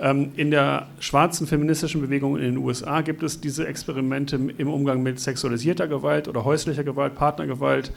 [0.00, 5.02] Ähm, in der schwarzen feministischen Bewegung in den USA gibt es diese Experimente im Umgang
[5.02, 7.92] mit sexualisierter Gewalt oder häuslicher Gewalt, Partnergewalt,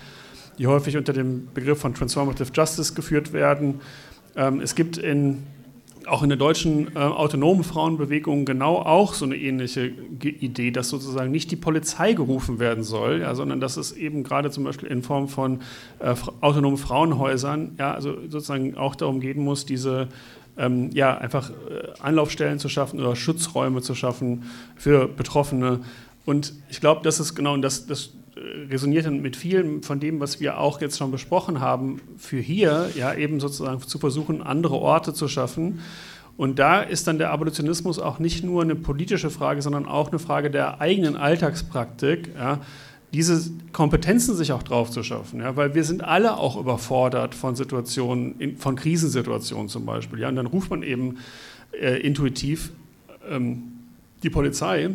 [0.58, 3.82] die häufig unter dem Begriff von Transformative Justice geführt werden.
[4.36, 5.44] Ähm, es gibt in,
[6.06, 11.32] auch in der deutschen äh, autonomen Frauenbewegung genau auch so eine ähnliche Idee, dass sozusagen
[11.32, 15.02] nicht die Polizei gerufen werden soll, ja, sondern dass es eben gerade zum Beispiel in
[15.02, 15.62] Form von
[16.00, 20.10] äh, autonomen Frauenhäusern ja, also sozusagen auch darum gehen muss, diese
[20.58, 21.54] ähm, ja, einfach äh,
[22.02, 24.44] Anlaufstellen zu schaffen oder Schutzräume zu schaffen
[24.76, 25.82] für Betroffene.
[26.26, 30.00] Und ich glaube, das ist genau, und das, das äh, resoniert dann mit vielem von
[30.00, 34.42] dem, was wir auch jetzt schon besprochen haben, für hier, ja, eben sozusagen zu versuchen,
[34.42, 35.82] andere Orte zu schaffen.
[36.38, 40.20] Und da ist dann der Abolitionismus auch nicht nur eine politische Frage, sondern auch eine
[40.20, 42.32] Frage der eigenen Alltagspraktik.
[42.38, 42.60] Ja
[43.14, 47.56] diese Kompetenzen sich auch drauf zu schaffen, ja, weil wir sind alle auch überfordert von
[47.56, 51.18] Situationen, von Krisensituationen zum Beispiel, ja, und dann ruft man eben
[51.72, 52.72] äh, intuitiv
[53.30, 53.64] ähm,
[54.24, 54.90] die Polizei,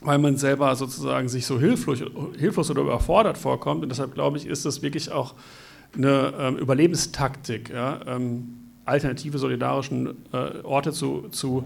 [0.00, 2.02] weil man selber sozusagen sich so hilflos,
[2.38, 3.82] hilflos oder überfordert vorkommt.
[3.82, 5.34] Und deshalb glaube ich, ist das wirklich auch
[5.96, 11.64] eine ähm, Überlebenstaktik, ja, ähm, alternative solidarischen äh, Orte zu, zu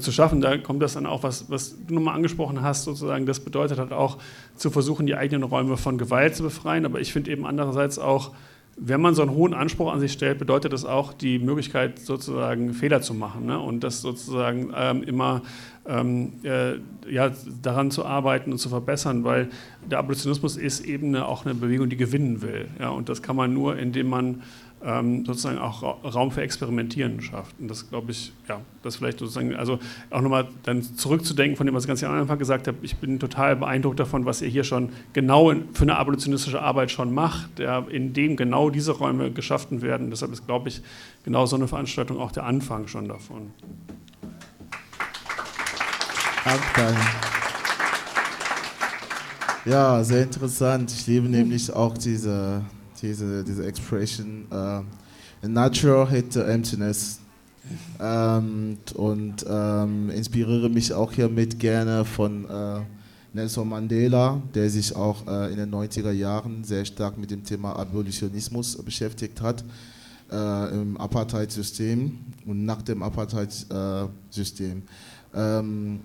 [0.00, 0.40] zu schaffen.
[0.40, 3.92] Da kommt das dann auch, was, was du nochmal angesprochen hast, sozusagen, das bedeutet halt
[3.92, 4.18] auch
[4.56, 6.84] zu versuchen, die eigenen Räume von Gewalt zu befreien.
[6.84, 8.32] Aber ich finde eben andererseits auch,
[8.76, 12.74] wenn man so einen hohen Anspruch an sich stellt, bedeutet das auch die Möglichkeit, sozusagen
[12.74, 13.58] Fehler zu machen ne?
[13.58, 15.42] und das sozusagen ähm, immer
[15.86, 16.74] ähm, äh,
[17.08, 17.30] ja,
[17.62, 19.48] daran zu arbeiten und zu verbessern, weil
[19.88, 22.68] der Abolitionismus ist eben eine, auch eine Bewegung, die gewinnen will.
[22.80, 22.88] Ja?
[22.88, 24.42] Und das kann man nur, indem man
[24.84, 27.54] ähm, sozusagen auch Raum für Experimentieren schafft.
[27.58, 29.78] Und das glaube ich, ja, das vielleicht sozusagen, also
[30.10, 33.18] auch nochmal dann zurückzudenken von dem, was ich ganz am Anfang gesagt habe, ich bin
[33.18, 37.78] total beeindruckt davon, was ihr hier schon genau für eine abolitionistische Arbeit schon macht, ja,
[37.88, 40.10] in dem genau diese Räume geschaffen werden.
[40.10, 40.82] Deshalb ist, glaube ich,
[41.24, 43.52] genau so eine Veranstaltung auch der Anfang schon davon.
[46.44, 46.94] Danke.
[49.64, 50.92] Ja, sehr interessant.
[50.92, 52.62] Ich liebe nämlich auch diese
[53.04, 54.82] diese, diese Expression, uh,
[55.46, 57.20] natural hit the emptiness.
[57.98, 62.80] Ähm, und ähm, inspiriere mich auch hiermit gerne von äh,
[63.32, 67.74] Nelson Mandela, der sich auch äh, in den 90er Jahren sehr stark mit dem Thema
[67.74, 69.64] Abolitionismus beschäftigt hat,
[70.30, 74.82] äh, im Apartheid-System und nach dem Apartheid-System.
[75.34, 76.00] Ähm,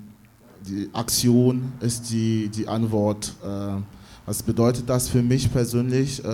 [0.66, 3.82] die Aktion ist die, die Antwort äh,
[4.30, 6.24] was bedeutet das für mich persönlich?
[6.24, 6.28] Äh,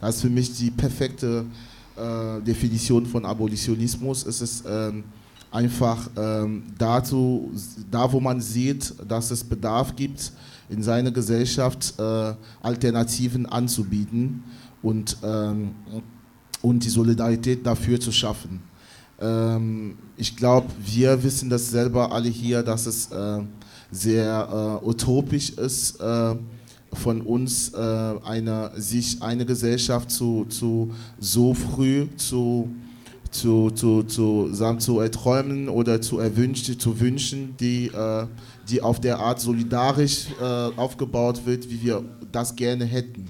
[0.00, 1.44] das ist für mich die perfekte
[1.94, 4.24] äh, Definition von Abolitionismus.
[4.24, 5.04] Es ist ähm,
[5.50, 7.52] einfach ähm, dazu,
[7.90, 10.32] da wo man sieht, dass es Bedarf gibt,
[10.70, 12.32] in seiner Gesellschaft äh,
[12.62, 14.42] Alternativen anzubieten
[14.82, 15.72] und, ähm,
[16.62, 18.60] und die Solidarität dafür zu schaffen.
[20.16, 23.08] ich glaube, wir wissen das selber alle hier, dass es
[23.90, 25.98] sehr utopisch ist
[26.92, 32.70] von uns äh, eine, sich eine Gesellschaft zu, zu so früh zu,
[33.30, 38.26] zu, zu, zu, sagen, zu erträumen oder zu erwünschen, zu wünschen, die, äh,
[38.68, 43.26] die auf der Art solidarisch äh, aufgebaut wird, wie wir das gerne hätten.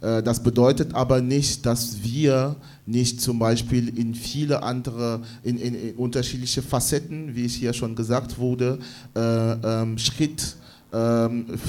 [0.00, 2.56] Äh, das bedeutet aber nicht, dass wir
[2.86, 7.94] nicht zum Beispiel in viele andere, in, in, in unterschiedliche Facetten, wie es hier schon
[7.94, 8.78] gesagt wurde,
[9.14, 10.56] äh, ähm, Schritt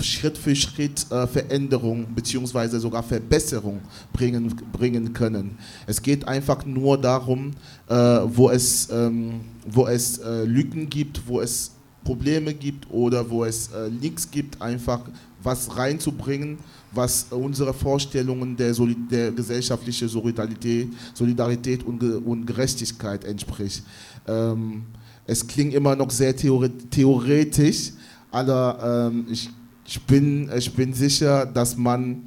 [0.02, 2.78] Schritt für Schritt äh, Veränderung bzw.
[2.78, 3.82] sogar Verbesserung
[4.14, 5.58] bringen, bringen können.
[5.86, 7.52] Es geht einfach nur darum,
[7.90, 11.72] äh, wo es, ähm, wo es äh, Lücken gibt, wo es
[12.04, 13.70] Probleme gibt oder wo es
[14.00, 15.02] nichts gibt, einfach
[15.44, 16.58] was reinzubringen,
[16.92, 23.84] was unsere Vorstellungen der, Solid der gesellschaftlichen Solidarität, Solidarität und, Ge und Gerechtigkeit entspricht.
[24.28, 24.84] Ähm,
[25.26, 27.92] es klingt immer noch sehr theoretisch,
[28.38, 29.50] aber ähm, ich,
[29.86, 32.22] ich, bin, ich bin sicher, dass man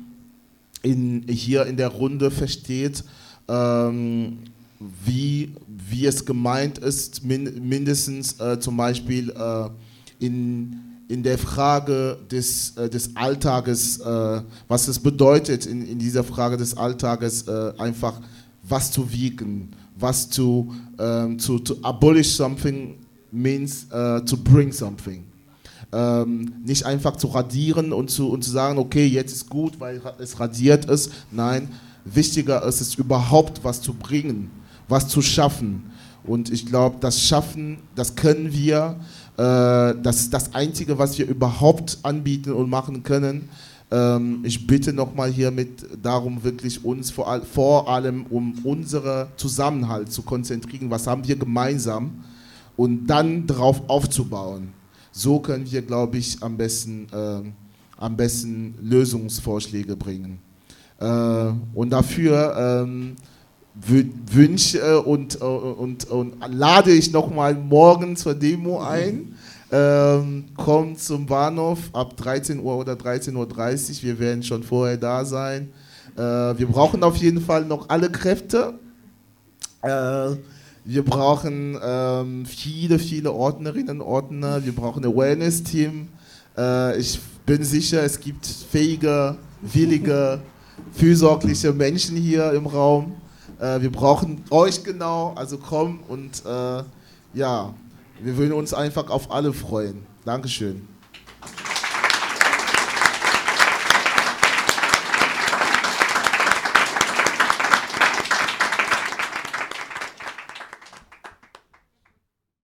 [0.82, 3.05] in, hier in der Runde versteht,
[3.47, 4.39] ähm,
[5.05, 9.69] wie, wie es gemeint ist, min, mindestens äh, zum Beispiel äh,
[10.19, 10.74] in,
[11.07, 16.57] in der Frage des, äh, des Alltages, äh, was es bedeutet, in, in dieser Frage
[16.57, 18.20] des Alltages äh, einfach
[18.69, 22.99] was zu wiegen, was zu, ähm, to, to abolish something
[23.31, 25.30] means uh, to bring something.
[25.93, 30.01] Ähm, nicht einfach zu radieren und zu, und zu sagen, okay, jetzt ist gut, weil
[30.19, 31.11] es radiert ist.
[31.33, 31.69] Nein,
[32.05, 34.51] wichtiger ist es überhaupt was zu bringen,
[34.89, 35.91] was zu schaffen.
[36.25, 38.97] Und ich glaube, das Schaffen, das können wir.
[39.37, 43.49] Äh, das ist das Einzige, was wir überhaupt anbieten und machen können.
[43.91, 50.12] Ähm, ich bitte nochmal hiermit darum, wirklich uns vor, all, vor allem um unseren Zusammenhalt
[50.12, 50.91] zu konzentrieren.
[50.91, 52.25] Was haben wir gemeinsam?
[52.77, 54.73] Und dann darauf aufzubauen.
[55.12, 57.43] So können wir, glaube ich, am besten, äh,
[57.97, 60.39] am besten Lösungsvorschläge bringen.
[60.99, 63.16] Äh, und dafür ähm,
[63.74, 69.35] wünsche und, und, und lade ich nochmal morgen zur Demo ein.
[69.73, 74.03] Ähm, kommt zum Bahnhof ab 13 Uhr oder 13.30 Uhr.
[74.03, 75.70] Wir werden schon vorher da sein.
[76.16, 78.74] Äh, wir brauchen auf jeden Fall noch alle Kräfte.
[79.82, 80.32] Äh,
[80.93, 84.65] wir brauchen ähm, viele, viele Ordnerinnen und Ordner.
[84.65, 86.09] Wir brauchen ein Awareness-Team.
[86.59, 90.41] Äh, ich bin sicher, es gibt fähige, willige,
[90.93, 93.15] fürsorgliche Menschen hier im Raum.
[93.61, 95.33] Äh, wir brauchen euch genau.
[95.37, 96.83] Also komm und äh,
[97.35, 97.73] ja,
[98.21, 99.99] wir würden uns einfach auf alle freuen.
[100.25, 100.89] Dankeschön.